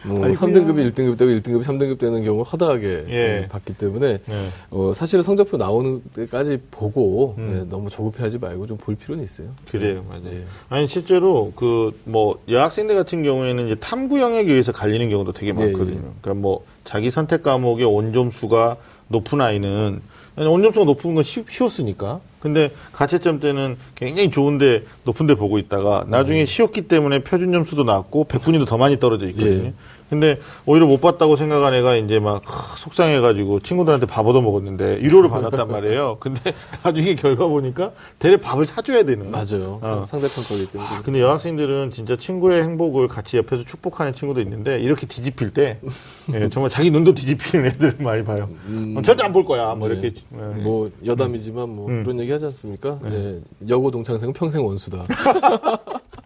[0.05, 0.33] 뭐 아이고야.
[0.39, 3.13] 3등급이 1등급 되고 1등급이 3등급 되는 경우 허다하게 예.
[3.13, 4.45] 예, 봤기 때문에 네.
[4.69, 7.53] 어, 사실은 성적표 나오는 때까지 보고 음.
[7.61, 9.47] 예, 너무 조급해하지 말고 좀 볼 필요는 있어요.
[9.71, 10.25] 그래요, 맞아요.
[10.33, 10.43] 예.
[10.67, 15.51] 아니 실제로 그 뭐 여학생들 같은 경우에는 이제 탐구 영역에 의해서 갈리는 경우도 되게 예,
[15.65, 15.95] 많거든요.
[15.95, 16.11] 예.
[16.21, 18.77] 그러니까 뭐 자기 선택 과목의 온점수가
[19.09, 20.01] 높은 아이는
[20.35, 22.19] 온점수가 높은 건 쉬, 쉬웠으니까.
[22.39, 26.45] 근데 가채점 때는 굉장히 좋은데 높은데 보고 있다가 나중에 음.
[26.45, 29.71] 쉬웠기 때문에 표준 점수도 낮고 백분위도 더 많이 떨어져 있거든요.
[30.13, 30.19] 예.
[30.19, 35.29] 근데 오히려 못 봤다고 생각한 애가 이제 막 하, 속상해가지고 친구들한테 밥 얻어 먹었는데 위로를
[35.29, 36.17] 받았단 말이에요.
[36.19, 36.39] 근데
[36.83, 39.31] 나중에 결과 보니까 대래 밥을 사줘야 되는.
[39.31, 39.79] 맞아요.
[39.81, 40.05] 어.
[40.05, 40.89] 상대평가기 때문에.
[40.89, 45.79] 아, 근데 여학생들은 진짜 친구의 행복을 같이 옆에서 축복하는 친구도 있는데 이렇게 뒤집힐 때
[46.33, 48.49] 예, 정말 자기 눈도 뒤집히는 애들을 많이 봐요.
[48.97, 49.73] 어, 절대 안 볼 거야.
[49.73, 49.95] 뭐 네.
[49.95, 50.61] 이렇게 예.
[50.61, 52.03] 뭐 여담이지만 뭐 음.
[52.03, 52.99] 그런 얘기 하지 않습니까?
[53.01, 53.39] 네.
[53.67, 55.03] 여고 동창생은 평생 원수다.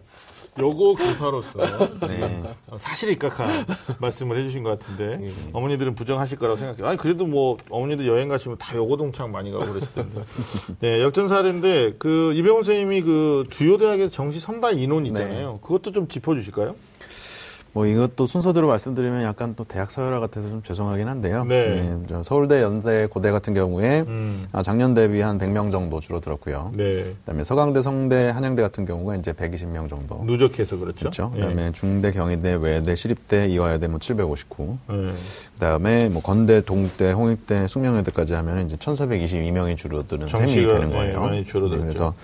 [0.58, 1.60] 요거 교사로서
[2.06, 2.42] 네.
[2.66, 3.48] 어, 사실 입각한
[3.98, 5.30] 말씀을 해주신 것 같은데 예.
[5.52, 6.86] 어머니들은 부정하실 거라고 생각해요.
[6.86, 10.22] 아니 그래도 뭐 어머니들 여행 가시면 다 요거 동창 많이 가고 그러실 텐데.
[10.80, 15.60] 네 역전 사례인데 그 이병훈 선생님이 그 주요 대학의 정시 선발 인원 있잖아요.
[15.62, 16.74] 그것도 좀 짚어주실까요?
[17.72, 21.44] 뭐 이것도 순서대로 말씀드리면 약간 또 대학 서열화 같아서 좀 죄송하긴 한데요.
[21.44, 21.96] 네.
[22.08, 24.46] 저 서울대, 연세, 고대 같은 경우에 음.
[24.52, 26.72] 아, 작년 대비 한 100명 정도 줄어들었고요.
[26.74, 30.22] 네 그다음에 서강대, 성대, 한양대 같은 경우가 이제 120명 정도.
[30.24, 30.98] 누적해서 그렇죠.
[30.98, 31.32] 그렇죠.
[31.36, 31.40] 예.
[31.40, 34.78] 그다음에 중대, 경희대, 외대, 시립대, 이화여대 뭐 759.
[34.88, 35.12] 네.
[35.54, 41.20] 그다음에 뭐 건대, 동대, 홍익대, 숙명여대까지 하면 이제 1,422명이 줄어드는 셈이 되는 예, 거예요.
[41.20, 41.82] 많이 줄어들었죠.
[41.82, 42.14] 그래서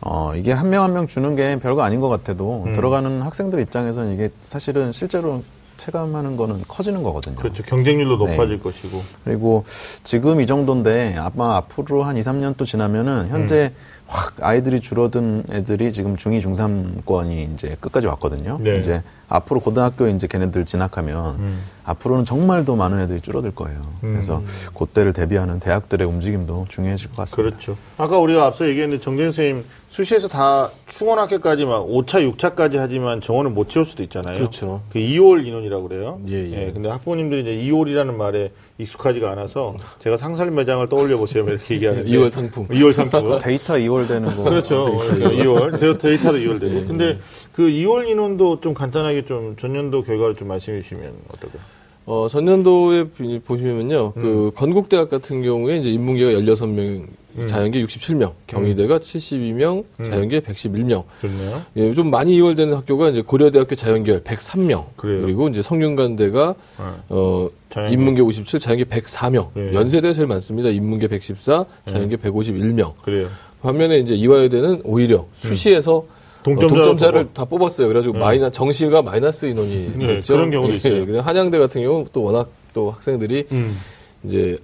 [0.00, 2.72] 어, 이게 한명 한 명 주는 게 별거 아닌 것 같아도 음.
[2.74, 5.42] 들어가는 학생들 입장에서는 이게 사실은 실제로
[5.78, 7.36] 체감하는 거는 커지는 거거든요.
[7.36, 7.62] 그렇죠.
[7.62, 8.32] 경쟁률도 네.
[8.32, 9.02] 높아질 것이고.
[9.24, 9.64] 그리고
[10.04, 13.80] 지금 이 정도인데 아마 앞으로 한 2, 3년 또 지나면은 현재 음.
[14.06, 18.56] 확 아이들이 줄어든 애들이 지금 중2, 중3권이 이제 끝까지 왔거든요.
[18.62, 18.72] 네.
[18.78, 21.60] 이제 앞으로 고등학교 이제 걔네들 진학하면 음.
[21.84, 23.78] 앞으로는 정말 더 많은 애들이 줄어들 거예요.
[24.04, 24.12] 음.
[24.14, 24.42] 그래서
[24.74, 27.54] 그때를 대비하는 대학들의 움직임도 중요해질 것 같습니다.
[27.54, 27.76] 그렇죠.
[27.98, 29.64] 아까 우리가 앞서 얘기했는데 정진 선생님
[29.96, 34.36] 수시에서 다 충원합격까지 막 5차, 6차까지 하지만 정원을 못 채울 수도 있잖아요.
[34.36, 34.82] 그렇죠.
[34.90, 36.20] 그 이월 인원이라고 그래요.
[36.28, 36.70] 예, 예.
[36.70, 41.44] 근데 학부모님들이 이제 이월이라는 말에 익숙하지가 않아서 제가 상설 매장을 떠올려 보세요.
[41.48, 42.68] 이렇게 얘기하는데 이월 상품.
[42.68, 43.38] 이월 상품.
[43.40, 44.42] 데이터 이월 되는 거.
[44.44, 44.98] 그렇죠.
[45.08, 45.80] 데이터 이월.
[45.80, 46.76] 데이- 데이터도 이월 되고.
[46.76, 47.18] 예, 근데
[47.54, 51.62] 그 이월 인원도 좀 간단하게 좀 전년도 결과를 좀 말씀해 주시면 어떨까요?
[52.06, 54.22] 어, 전년도에 비- 보시면요, 음.
[54.22, 57.48] 그, 건국대학 같은 경우에 이제 인문계가 16명, 음.
[57.48, 61.02] 자연계 67명, 경희대가 72명, 자연계 111명.
[61.20, 61.62] 좋네요.
[61.76, 64.84] 예, 좀 많이 이월되는 학교가 이제 고려대학교 자연계열 103명.
[64.96, 65.20] 그래요.
[65.22, 66.84] 그리고 이제 성균관대가, 네.
[67.08, 67.92] 어, 자연계.
[67.94, 69.48] 인문계 57, 자연계 104명.
[69.54, 69.74] 네.
[69.74, 70.68] 연세대가 제일 많습니다.
[70.70, 72.92] 인문계 114, 자연계 151명.
[73.02, 73.28] 그래요.
[73.62, 76.06] 반면에 이제 이화여대는 오히려 수시에서
[76.54, 77.34] 동점자를 동점자를 보고.
[77.34, 77.88] 다 뽑았어요.
[77.88, 80.34] 그래가지고 마이너 정시가 마이너스 인원이 네, 됐죠.
[80.34, 81.06] 그런 경우도 예, 있어요.
[81.06, 83.76] 그냥 한양대 같은 경우 또 워낙 또 학생들이 음.
[84.24, 84.58] 이제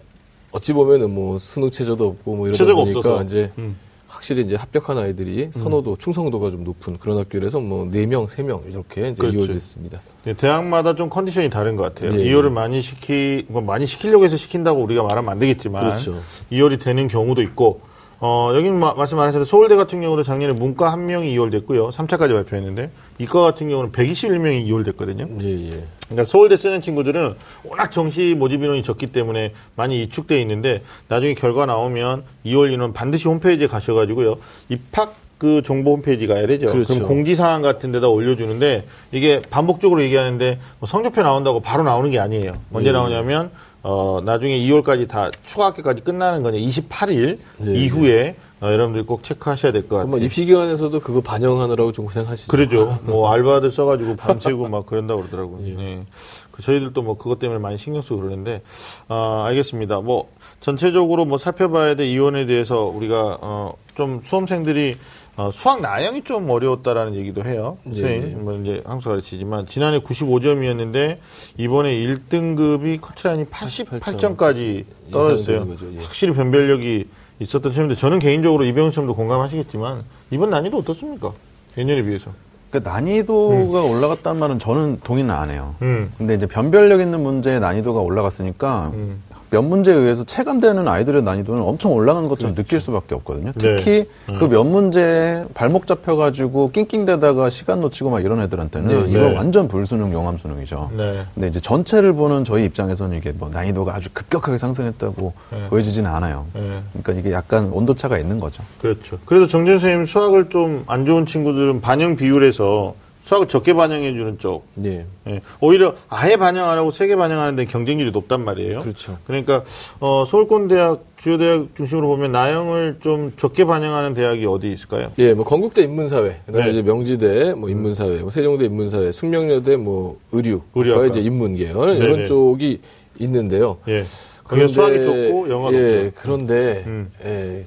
[0.53, 3.23] 어찌 보면은 뭐 수능 체제도 없고 뭐 이러다 보니까 없어서.
[3.25, 3.77] 이제 음.
[4.07, 9.15] 확실히 이제 합격한 아이들이 선호도 충성도가 좀 높은 그런 학교라서 뭐네 명, 세명 이렇게 이제
[9.19, 9.39] 그렇죠.
[9.39, 10.01] 이월됐습니다.
[10.25, 12.21] 네, 대학마다 좀 컨디션이 다른 것 같아요.
[12.21, 12.55] 예, 이월을 예.
[12.55, 16.21] 많이 시키, 뭐 많이 시키려고 해서 시킨다고 우리가 말하면 안 되겠지만, 그렇죠.
[16.51, 17.81] 이월이 되는 경우도 있고,
[18.25, 21.91] 어, 여긴 마- 말씀 안 하셨는데 서울대 같은 경우는 작년에 문과 한 명이 이월됐고요.
[21.91, 25.27] 3차까지 발표했는데, 이과 같은 경우는 121명이 이월됐거든요.
[25.43, 25.85] 예, 예.
[26.07, 31.67] 그러니까 서울대 쓰는 친구들은 워낙 정시 모집 인원이 적기 때문에 많이 이축돼 있는데 나중에 결과
[31.67, 34.37] 나오면 2월 인원 반드시 홈페이지에 가셔 가지고요
[34.69, 36.71] 입학 그 정보 홈페이지 가야 되죠.
[36.71, 36.95] 그렇죠.
[37.01, 42.53] 럼 공지사항 같은 데다 올려주는데 이게 반복적으로 얘기하는데 뭐 성적표 나온다고 바로 나오는 게 아니에요.
[42.73, 42.93] 언제 예.
[42.93, 43.51] 나오냐면
[43.83, 49.73] 어 나중에 2월까지 다 추가 학기까지 끝나는 거냐 28일 예, 이후에 어, 여러분들 꼭 체크하셔야
[49.73, 50.09] 될 것 같아요.
[50.11, 52.49] 뭐 입시기관에서도 그거 반영하느라고 좀 고생하시죠.
[52.53, 52.97] 그러죠.
[53.03, 55.67] 뭐 알바들 써가지고 밤새고 막 그런다고 그러더라고요.
[55.67, 55.73] 예.
[55.73, 56.05] 네.
[56.53, 58.63] 그 저희들도 뭐 그것 때문에 많이 신경 쓰고 그러는데,
[59.09, 60.01] 아, 알겠습니다.
[60.03, 60.29] 뭐
[60.61, 64.97] 전체적으로 뭐 살펴봐야 될 이원에 대해서 우리가 어, 좀 수험생들이
[65.37, 67.79] 어, 수학 나영이 좀 어려웠다라는 얘기도 해요.
[67.95, 68.35] 예, 선생님, 예.
[68.35, 71.19] 뭐 이제 항상 가르치지만 지난해 95점이었는데
[71.57, 75.67] 이번에 1등급이 커트라인이 88점까지 떨어졌어요.
[75.95, 75.99] 예.
[76.03, 77.09] 확실히 변별력이
[77.39, 81.33] 있었던 시험인데 저는 개인적으로 이병훈 시험도 공감하시겠지만 이번 난이도 어떻습니까?
[81.79, 82.31] 예년에 비해서.
[82.71, 85.75] 그러니까 난이도가 올라갔다는 말은 저는 동의는 안 해요.
[85.83, 86.13] 음.
[86.17, 89.23] 근데 이제 변별력 있는 문제의 난이도가 올라갔으니까 음.
[89.53, 93.53] 몇 문제에 의해서 체감되는 아이들의 난이도는 엄청 올라간 것처럼 느낄 수밖에 없거든요.
[93.53, 93.77] 네.
[93.77, 99.37] 특히 그몇 문제에 발목 잡혀가지고 낑낑대다가 시간 놓치고 막 이런 애들한테는 네, 이거 네.
[99.37, 100.91] 완전 불수능, 용암 수능이죠.
[100.97, 101.27] 네.
[101.35, 105.69] 근데 이제 전체를 보는 저희 입장에서는 이게 뭐 난이도가 아주 급격하게 상승했다고 네.
[105.69, 106.47] 보여지지는 않아요.
[106.55, 106.81] 네.
[107.03, 108.63] 그러니까 이게 약간 온도차가 있는 거죠.
[108.81, 109.19] 그렇죠.
[109.27, 114.65] 그래서 정준 선생님 수학을 좀 안 좋은 친구들은 반영 비율에서 수학을 적게 반영해주는 쪽.
[114.85, 115.07] 예.
[115.29, 115.41] 예.
[115.61, 118.81] 오히려 아예 반영 안 하고 세개 반영하는 데 경쟁률이 높단 말이에요.
[118.81, 119.19] 그렇죠.
[119.27, 119.63] 그러니까
[120.01, 125.13] 어, 서울권 대학 주요 대학 중심으로 보면 나영을 좀 적게 반영하는 대학이 어디 있을까요?
[125.19, 126.71] 예, 뭐 건국대 인문사회, 그다음에 네.
[126.73, 131.07] 이제 명지대 뭐 인문사회, 뭐 세종대 인문사회, 숙명여대 뭐 의류, 의류학과.
[131.07, 132.05] 이제 인문계열 네네.
[132.05, 132.81] 이런 쪽이
[133.21, 133.79] 있는데요.
[133.87, 134.05] 예.
[134.45, 136.21] 그게 수학이 좋고 영어가 예, 높고.
[136.21, 137.11] 그런데 음.
[137.25, 137.65] 예,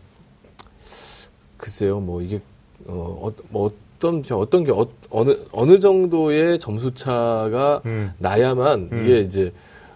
[1.55, 2.41] 글쎄요, 뭐 이게
[2.87, 3.71] 어, 어, 뭐
[4.05, 8.11] 어떤 어떤 게 어, 어느 어느 정도의 점수 차가 음.
[8.19, 9.01] 나야만 음.
[9.03, 9.51] 이게 이제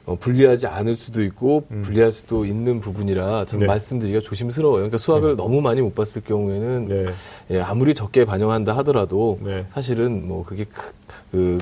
[0.06, 3.66] 어, 불리하지 않을 수도 있고 불리할 수도 있는 부분이라 참 네.
[3.68, 4.78] 말씀드리기가 조심스러워요.
[4.78, 7.06] 그러니까 수학을 너무 많이 못 봤을 경우에는 네.
[7.52, 9.66] 예, 아무리 적게 반영한다 하더라도 네.
[9.70, 10.92] 사실은 뭐 그게 크,
[11.32, 11.58] 그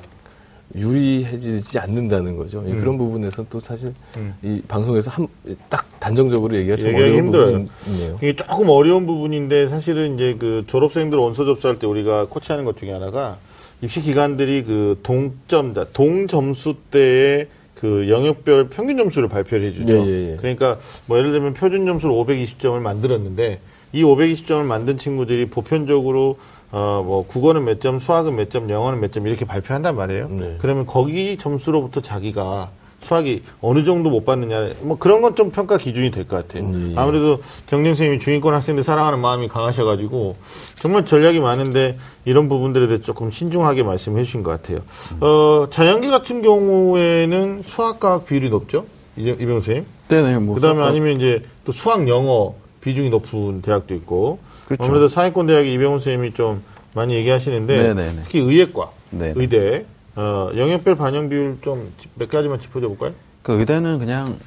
[0.78, 2.64] 유리해지지 않는다는 거죠.
[2.68, 4.34] 예, 그런 부분에서 또 사실 음.
[4.42, 5.28] 이 방송에서 한
[5.70, 7.46] 딱 단정적으로 얘기가 참 어려운 힘들어요.
[7.58, 8.16] 부분이 있네요.
[8.18, 12.92] 이게 조금 어려운 부분인데 사실은 이제 그 졸업생들 원서 접수할 때 우리가 코치하는 것 중에
[12.92, 13.38] 하나가
[13.82, 19.94] 입시 기관들이 그 동점자 동점수 때의 그 영역별 평균 점수를 발표를 해주죠.
[19.94, 20.36] 예, 예, 예.
[20.38, 23.60] 그러니까 뭐 예를 들면 표준 점수를 520점을 만들었는데
[23.94, 26.38] 이 520점을 만든 친구들이 보편적으로
[26.72, 30.28] 어 뭐 국어는 몇 점, 수학은 몇 점, 영어는 몇 점 이렇게 발표한단 말이에요.
[30.30, 30.56] 네.
[30.60, 32.70] 그러면 거기 점수로부터 자기가
[33.02, 36.64] 수학이 어느 정도 못 받느냐 뭐 그런 건 좀 평가 기준이 될 것 같아요.
[36.68, 37.00] 음, 예.
[37.00, 37.38] 아무래도
[37.68, 40.36] 경쟁 선생님이 중위권 학생들 사랑하는 마음이 강하셔가지고
[40.82, 44.80] 정말 전략이 많은데 이런 부분들에 대해 조금 신중하게 말씀해 주신 것 같아요.
[45.22, 48.86] 어, 자연계 같은 경우에는 수학과학 비율이 높죠?
[49.16, 49.86] 이제 이병 선생님.
[50.10, 50.56] 네네, 뭐.
[50.56, 54.84] 그다음에 수학과- 아니면 이제 또 수학 영어 비중이 높은 대학도 있고 그렇죠.
[54.84, 56.62] 아무래도 상위권 대학이 이병훈 선생님이 좀
[56.94, 58.22] 많이 얘기하시는데 네네네.
[58.24, 59.34] 특히 의예과, 네네.
[59.36, 63.14] 의대 어, 영역별 반영 비율 좀 몇 가지만 짚어줘 볼까요?
[63.44, 64.38] 그 의대는 그냥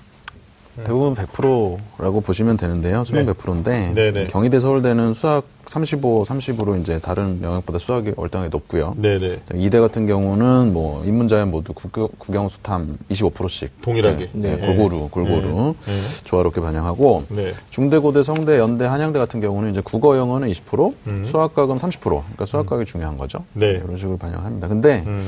[0.85, 3.05] 대부분 100%라고 보시면 되는데요.
[3.05, 3.33] 수능 네.
[3.33, 4.27] 100%인데 네네.
[4.29, 8.93] 경희대 서울대는 수학 35, 30으로 이제 다른 영역보다 수학이 월등하게 높고요.
[8.97, 9.41] 네네.
[9.55, 14.31] 이대 같은 경우는 뭐 인문자연 모두 국경, 국영 수탐 25%씩 동일하게.
[14.33, 14.67] 네, 네.
[14.67, 15.93] 골고루 골고루 네.
[16.25, 17.53] 조화롭게 반영하고 네.
[17.71, 21.25] 중대, 고대, 성대, 연대, 한양대 같은 경우는 이제 국어, 영어는 20%, 음.
[21.25, 22.01] 수학과금 30%.
[22.01, 23.45] 그러니까 수학과학이 중요한 거죠.
[23.53, 23.81] 네.
[23.85, 24.67] 이런 식으로 반영합니다.
[24.67, 25.25] 근데 음.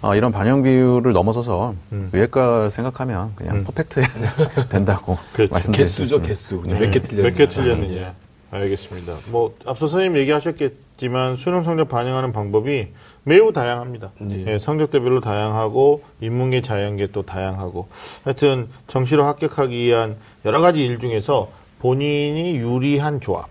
[0.00, 2.08] 아, 이런 반영 비율을 넘어서서 음.
[2.14, 3.64] 의예과 생각하면 그냥 음.
[3.64, 4.08] 퍼펙트 해야
[4.68, 5.52] 된다고 그렇죠.
[5.52, 6.22] 말씀드릴 수 개수죠.
[6.22, 6.60] 개수.
[6.62, 7.28] 그냥 몇개 틀렸냐.
[7.28, 8.14] 몇개 틀렸느냐.
[8.54, 9.16] 알겠습니다.
[9.32, 12.88] 뭐 앞서 선생님 얘기하셨겠지만 수능 성적 반영하는 방법이
[13.24, 14.12] 매우 다양합니다.
[14.20, 14.44] 네.
[14.46, 17.88] 예, 성적대별로 다양하고 인문계, 자연계 또 다양하고
[18.22, 21.50] 하여튼 정시로 합격하기 위한 여러 가지 일 중에서
[21.80, 23.48] 본인이 유리한 조합.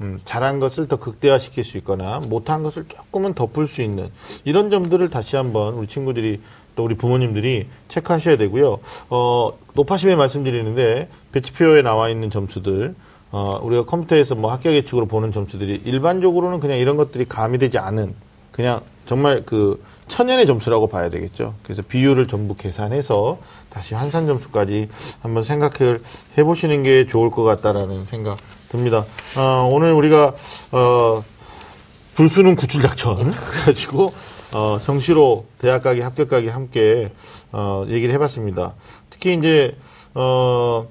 [0.00, 4.10] 음, 잘한 것을 더 극대화시킬 수 있거나 못한 것을 조금은 덮을 수 있는
[4.44, 6.40] 이런 점들을 다시 한번 우리 친구들이
[6.74, 8.80] 또 우리 부모님들이 체크하셔야 되고요.
[9.10, 12.94] 어, 높아심에 말씀드리는데 배치표에 나와 있는 점수들
[13.32, 18.14] 어, 우리가 컴퓨터에서 뭐 합격 예측으로 보는 점수들이 일반적으로는 그냥 이런 것들이 가미되지 않은
[18.52, 21.54] 그냥 정말 그 천연의 점수라고 봐야 되겠죠.
[21.62, 23.38] 그래서 비율을 전부 계산해서
[23.70, 26.02] 다시 환산 점수까지 한번 생각을
[26.36, 28.36] 해보시는 게 좋을 것 같다라는 생각
[28.68, 29.06] 듭니다.
[29.36, 30.34] 어, 오늘 우리가
[30.72, 31.24] 어,
[32.14, 34.08] 불수능 구출 작전 그래가지고
[34.54, 37.10] 어, 정시로 대학 가기 합격 가기 함께
[37.50, 38.74] 어, 얘기를 해봤습니다.
[39.08, 39.74] 특히 이제
[40.14, 40.86] 어,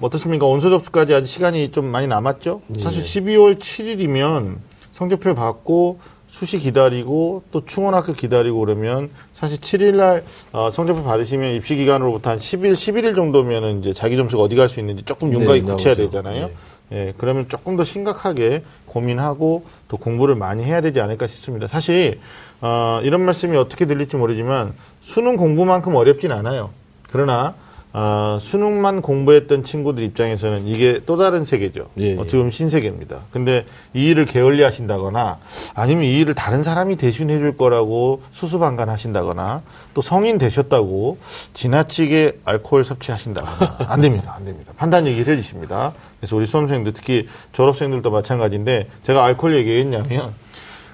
[0.00, 0.46] 어떻습니까?
[0.46, 2.62] 원서 접수까지 아직 시간이 좀 많이 남았죠.
[2.78, 4.56] 사실 12월 7일이면
[4.92, 10.22] 성적표 받고 수시 기다리고 또 충원학교 기다리고 그러면 사실 7일날
[10.52, 14.80] 어, 성적표 받으시면 입시 기간으로부터 한 10일, 11일 정도면은 이제 자기 점수가 어디 갈 수
[14.80, 15.94] 있는지 조금 윤곽이 네, 굳혀야.
[15.94, 16.46] 되잖아요.
[16.48, 16.54] 네.
[16.92, 21.66] 예, 그러면 조금 더 심각하게 고민하고 또 공부를 많이 해야 되지 않을까 싶습니다.
[21.68, 22.20] 사실
[22.60, 26.70] 어, 이런 말씀이 어떻게 들릴지 모르지만 수능 공부만큼 어렵진 않아요.
[27.10, 27.54] 그러나
[27.98, 31.86] 어, 수능만 공부했던 친구들 입장에서는 이게 또 다른 세계죠.
[31.98, 32.14] 예, 예.
[32.16, 33.22] 어떻게 보면 신세계입니다.
[33.30, 35.38] 근데 이 일을 게을리 하신다거나
[35.72, 39.62] 아니면 이 일을 다른 사람이 대신해 줄 거라고 수수방관 하신다거나
[39.94, 41.16] 또 성인 되셨다고
[41.54, 44.34] 지나치게 알코올 섭취하신다거나 안 됩니다.
[44.36, 44.74] 안 됩니다.
[44.76, 45.94] 판단 얘기를 해주십니다.
[46.20, 50.34] 그래서 우리 수험생들 특히 졸업생들도 마찬가지인데 제가 알코올 얘기했냐면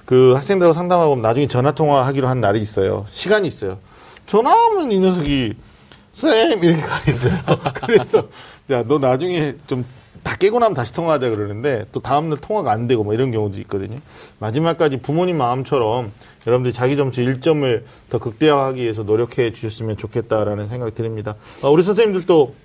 [0.05, 3.05] 그 학생들하고 상담하고 나중에 전화 통화하기로 한 날이 있어요.
[3.09, 3.79] 시간이 있어요.
[4.25, 5.55] 전화하면 이 녀석이
[6.13, 7.33] 쌤 이렇게 가 있어요.
[7.85, 8.27] 그래서
[8.69, 9.83] 야 너 나중에 좀
[10.23, 13.99] 다 깨고 나면 다시 통화하자 그러는데 또 다음날 통화가 안 되고 뭐 이런 경우도 있거든요.
[14.39, 16.11] 마지막까지 부모님 마음처럼
[16.47, 21.35] 여러분들이 자기 점수 1점을 더 극대화하기 위해서 노력해 주셨으면 좋겠다라는 생각이 듭니다.
[21.61, 22.55] 어, 우리 선생님들도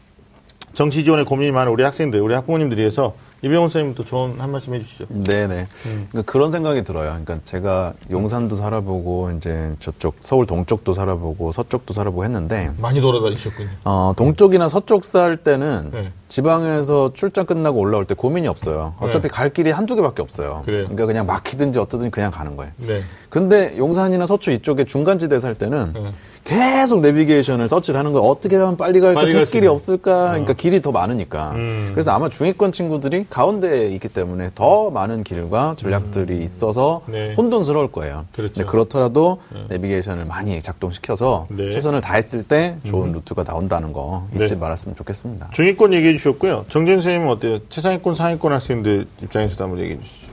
[0.75, 5.07] 정시 지원에 고민이 많은 우리 학생들, 우리 학부모님들 위해서 이병훈 선생님도 좋은 한 말씀 해주시죠.
[5.09, 5.69] 네네.
[6.11, 7.11] 그러니까 그런 생각이 들어요.
[7.11, 13.69] 그러니까 제가 용산도 살아보고 이제 저쪽 서울 동쪽도 살아보고 서쪽도 살아보고 했는데 많이 돌아다니셨군요.
[13.85, 16.13] 어, 동쪽이나 서쪽 살 때는 네.
[16.29, 18.95] 지방에서 출장 끝나고 올라올 때 고민이 없어요.
[18.99, 19.29] 어차피 네.
[19.29, 20.63] 갈 길이 한두 개밖에 없어요.
[20.65, 20.85] 그래요.
[20.85, 22.73] 러니까 그냥 막히든지 어쩌든지 그냥 가는 거예요.
[22.77, 23.03] 네.
[23.31, 26.13] 근데 용산이나 서초 이쪽에 중간지대 살 때는 네.
[26.49, 28.27] 계속 내비게이션을 서치를 하는 거예요.
[28.27, 29.21] 어떻게 가면 빨리 갈까?
[29.21, 29.67] 빨리 새 길이.
[29.67, 30.31] 없을까?
[30.31, 31.53] 그러니까 길이 더 많으니까.
[31.57, 31.91] 음.
[31.93, 37.35] 그래서 아마 중위권 친구들이 가운데에 있기 때문에 더 많은 길과 전략들이 있어서 네.
[37.37, 38.25] 혼돈스러울 거예요.
[38.33, 38.65] 그렇죠.
[38.65, 41.71] 그렇더라도 내비게이션을 많이 작동시켜서 네.
[41.71, 44.55] 최선을 다했을 때 좋은 루트가 나온다는 거 잊지 네.
[44.55, 45.51] 말았으면 좋겠습니다.
[45.53, 46.65] 중위권 얘기해 주셨고요.
[46.71, 47.59] 정재현 선생님은 어때요?
[47.69, 50.29] 최상위권, 상위권 학생들 입장에서도 한번 얘기해 주시죠.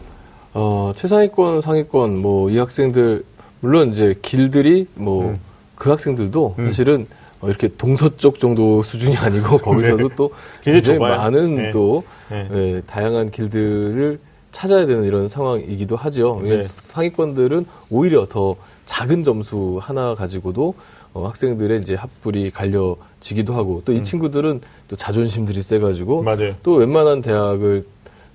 [0.53, 3.25] 어, 최상위권, 상위권, 뭐, 이 학생들,
[3.59, 5.39] 물론 이제 길들이 뭐, 음.
[5.75, 7.07] 그 학생들도 사실은
[7.41, 10.31] 어, 이렇게 동서 쪽 정도 수준이 아니고 거기서도 또
[10.63, 11.17] 굉장히 좁아요.
[11.17, 11.71] 많은 네.
[11.71, 12.47] 또 네.
[12.51, 14.19] 예, 다양한 길들을
[14.51, 16.39] 찾아야 되는 이런 상황이기도 하죠.
[16.43, 16.63] 네.
[16.63, 18.55] 상위권들은 오히려 더
[18.85, 20.75] 작은 점수 하나 가지고도
[21.13, 26.25] 어, 학생들의 이제 합불이 갈려지기도 하고 또이 친구들은 또 자존심들이 세가지고 음.
[26.25, 26.55] 맞아요.
[26.63, 27.85] 또 웬만한 대학을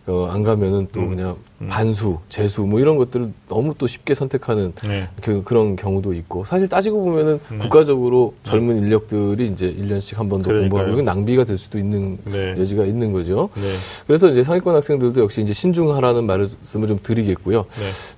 [0.07, 1.11] 어, 안 가면은 또 음.
[1.14, 1.36] 그냥
[1.68, 5.09] 반수, 재수 뭐 이런 것들을 너무 또 쉽게 선택하는 네.
[5.20, 10.51] 그, 그런 경우도 있고 사실 따지고 보면은 국가적으로 젊은 인력들이 이제 1년씩 한 번 더.
[10.53, 12.53] 공부하고 이건 낭비가 될 수도 있는 네.
[12.59, 13.51] 여지가 있는 거죠.
[13.55, 13.61] 네.
[14.07, 17.66] 그래서 이제 상위권 학생들도 역시 이제 신중하라는 말씀을 좀 드리겠고요.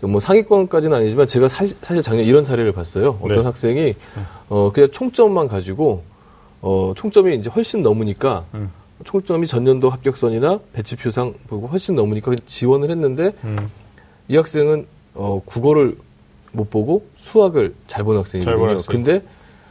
[0.01, 0.07] 네.
[0.07, 3.19] 뭐 상위권까지는 아니지만 제가 사실, 사실 작년 이런 사례를 봤어요.
[3.21, 3.43] 어떤 네.
[3.43, 3.95] 학생이
[4.49, 6.05] 어 그냥 총점만 가지고
[6.61, 8.71] 어 총점이 이제 훨씬 넘으니까 음.
[9.05, 13.69] 총점이 전년도 합격선이나 배치표상 보고 훨씬 넘으니까 지원을 했는데 음.
[14.29, 15.97] 이 학생은 어 국어를
[16.53, 18.69] 못 보고 수학을 잘 본 학생이거든요.
[18.79, 18.83] 학생.
[18.87, 19.23] 근데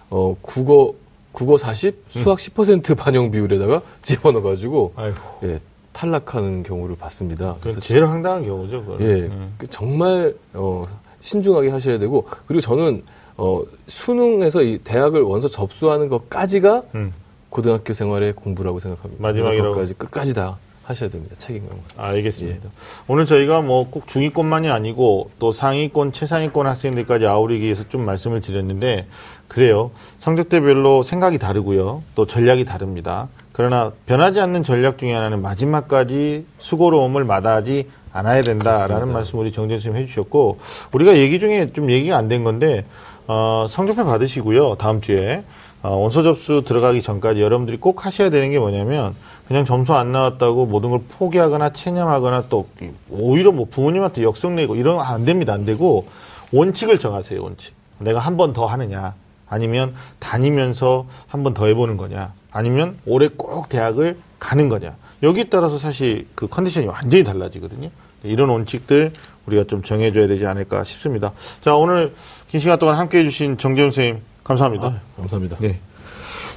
[0.09, 0.93] 어 국어
[1.32, 5.17] 국어 40, 수학 10% 반영 비율에다가 집어넣어가지고 아이고.
[5.43, 5.59] 예,
[5.93, 7.55] 탈락하는 경우를 봤습니다.
[7.55, 8.84] 그건 그래서 제일 황당한 경우죠.
[8.84, 9.05] 그거는.
[9.07, 9.53] 예, 음.
[9.57, 10.84] 그 정말 어,
[11.21, 13.03] 신중하게 하셔야 되고 그리고 저는
[13.38, 17.13] 어, 수능에서 이 대학을 원서 접수하는 것까지가 음.
[17.56, 19.22] 고등학교 생활의 공부라고 생각합니다.
[19.22, 19.76] 마지막이라고.
[19.76, 21.36] 까지 끝까지 다 하셔야 됩니다.
[21.38, 21.84] 책임감과.
[21.97, 22.66] 알겠습니다.
[22.66, 22.70] 예.
[23.08, 29.06] 오늘 저희가 뭐 꼭 중위권만이 아니고 또 상위권, 최상위권 학생들까지 아우르기 위해서 좀 말씀을 드렸는데
[29.47, 29.91] 그래요.
[30.18, 32.02] 성적대별로 생각이 다르고요.
[32.16, 33.28] 또 전략이 다릅니다.
[33.52, 39.14] 그러나 변하지 않는 전략 중에 하나는 마지막까지 수고로움을 마다하지 않아야 된다라는 그렇습니다.
[39.14, 40.58] 말씀 우리 정재 선생님 해주셨고
[40.93, 42.86] 우리가 얘기 중에 좀 얘기가 안 된 건데
[43.28, 44.76] 어, 성적표 받으시고요.
[44.76, 45.43] 다음 주에
[45.84, 49.15] 어, 원서 접수 들어가기 전까지 여러분들이 꼭 하셔야 되는 게 뭐냐면
[49.47, 52.67] 그냥 점수 안 나왔다고 모든 걸 포기하거나 체념하거나 또
[53.09, 55.53] 오히려 뭐 부모님한테 역성 내고 이런 거안 됩니다.
[55.53, 56.07] 안 되고
[56.51, 57.41] 원칙을 정하세요.
[57.41, 57.73] 원칙.
[57.97, 59.13] 내가 한 번 더 하느냐
[59.47, 65.77] 아니면 다니면서 한 번 더 해보는 거냐 아니면 올해 꼭 대학을 가는 거냐 여기에 따라서
[65.77, 67.89] 사실 그 컨디션이 완전히 달라지거든요.
[68.23, 69.13] 이런 원칙들
[69.47, 71.32] 우리가 좀 정해줘야 되지 않을까 싶습니다.
[71.61, 72.13] 자 오늘
[72.49, 74.86] 긴 시간 동안 함께해 주신 정재훈 선생님 감사합니다.
[74.86, 75.58] 아, 감사합니다.
[75.60, 75.80] 네.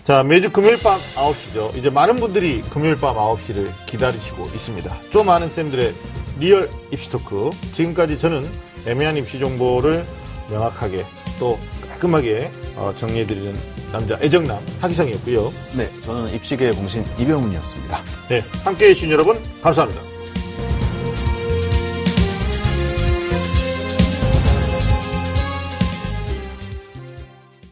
[0.05, 1.76] 자, 매주 금요일 밤 9시죠.
[1.76, 4.97] 이제 많은 분들이 금요일 밤 9시를 기다리시고 있습니다.
[5.11, 5.95] 좀 많은 쌤들의
[6.41, 7.51] 리얼 입시 토크.
[7.74, 8.51] 지금까지 저는
[8.87, 10.07] 애매한 입시 정보를
[10.51, 11.07] 명확하게
[11.39, 11.59] 또
[11.89, 13.55] 깔끔하게 어, 정리해드리는
[13.93, 15.53] 남자 애정남 하기성이었고요.
[15.76, 17.99] 네, 저는 입시계의 봉신 이병훈이었습니다.
[18.28, 20.13] 네, 함께해 주신 여러분 감사합니다.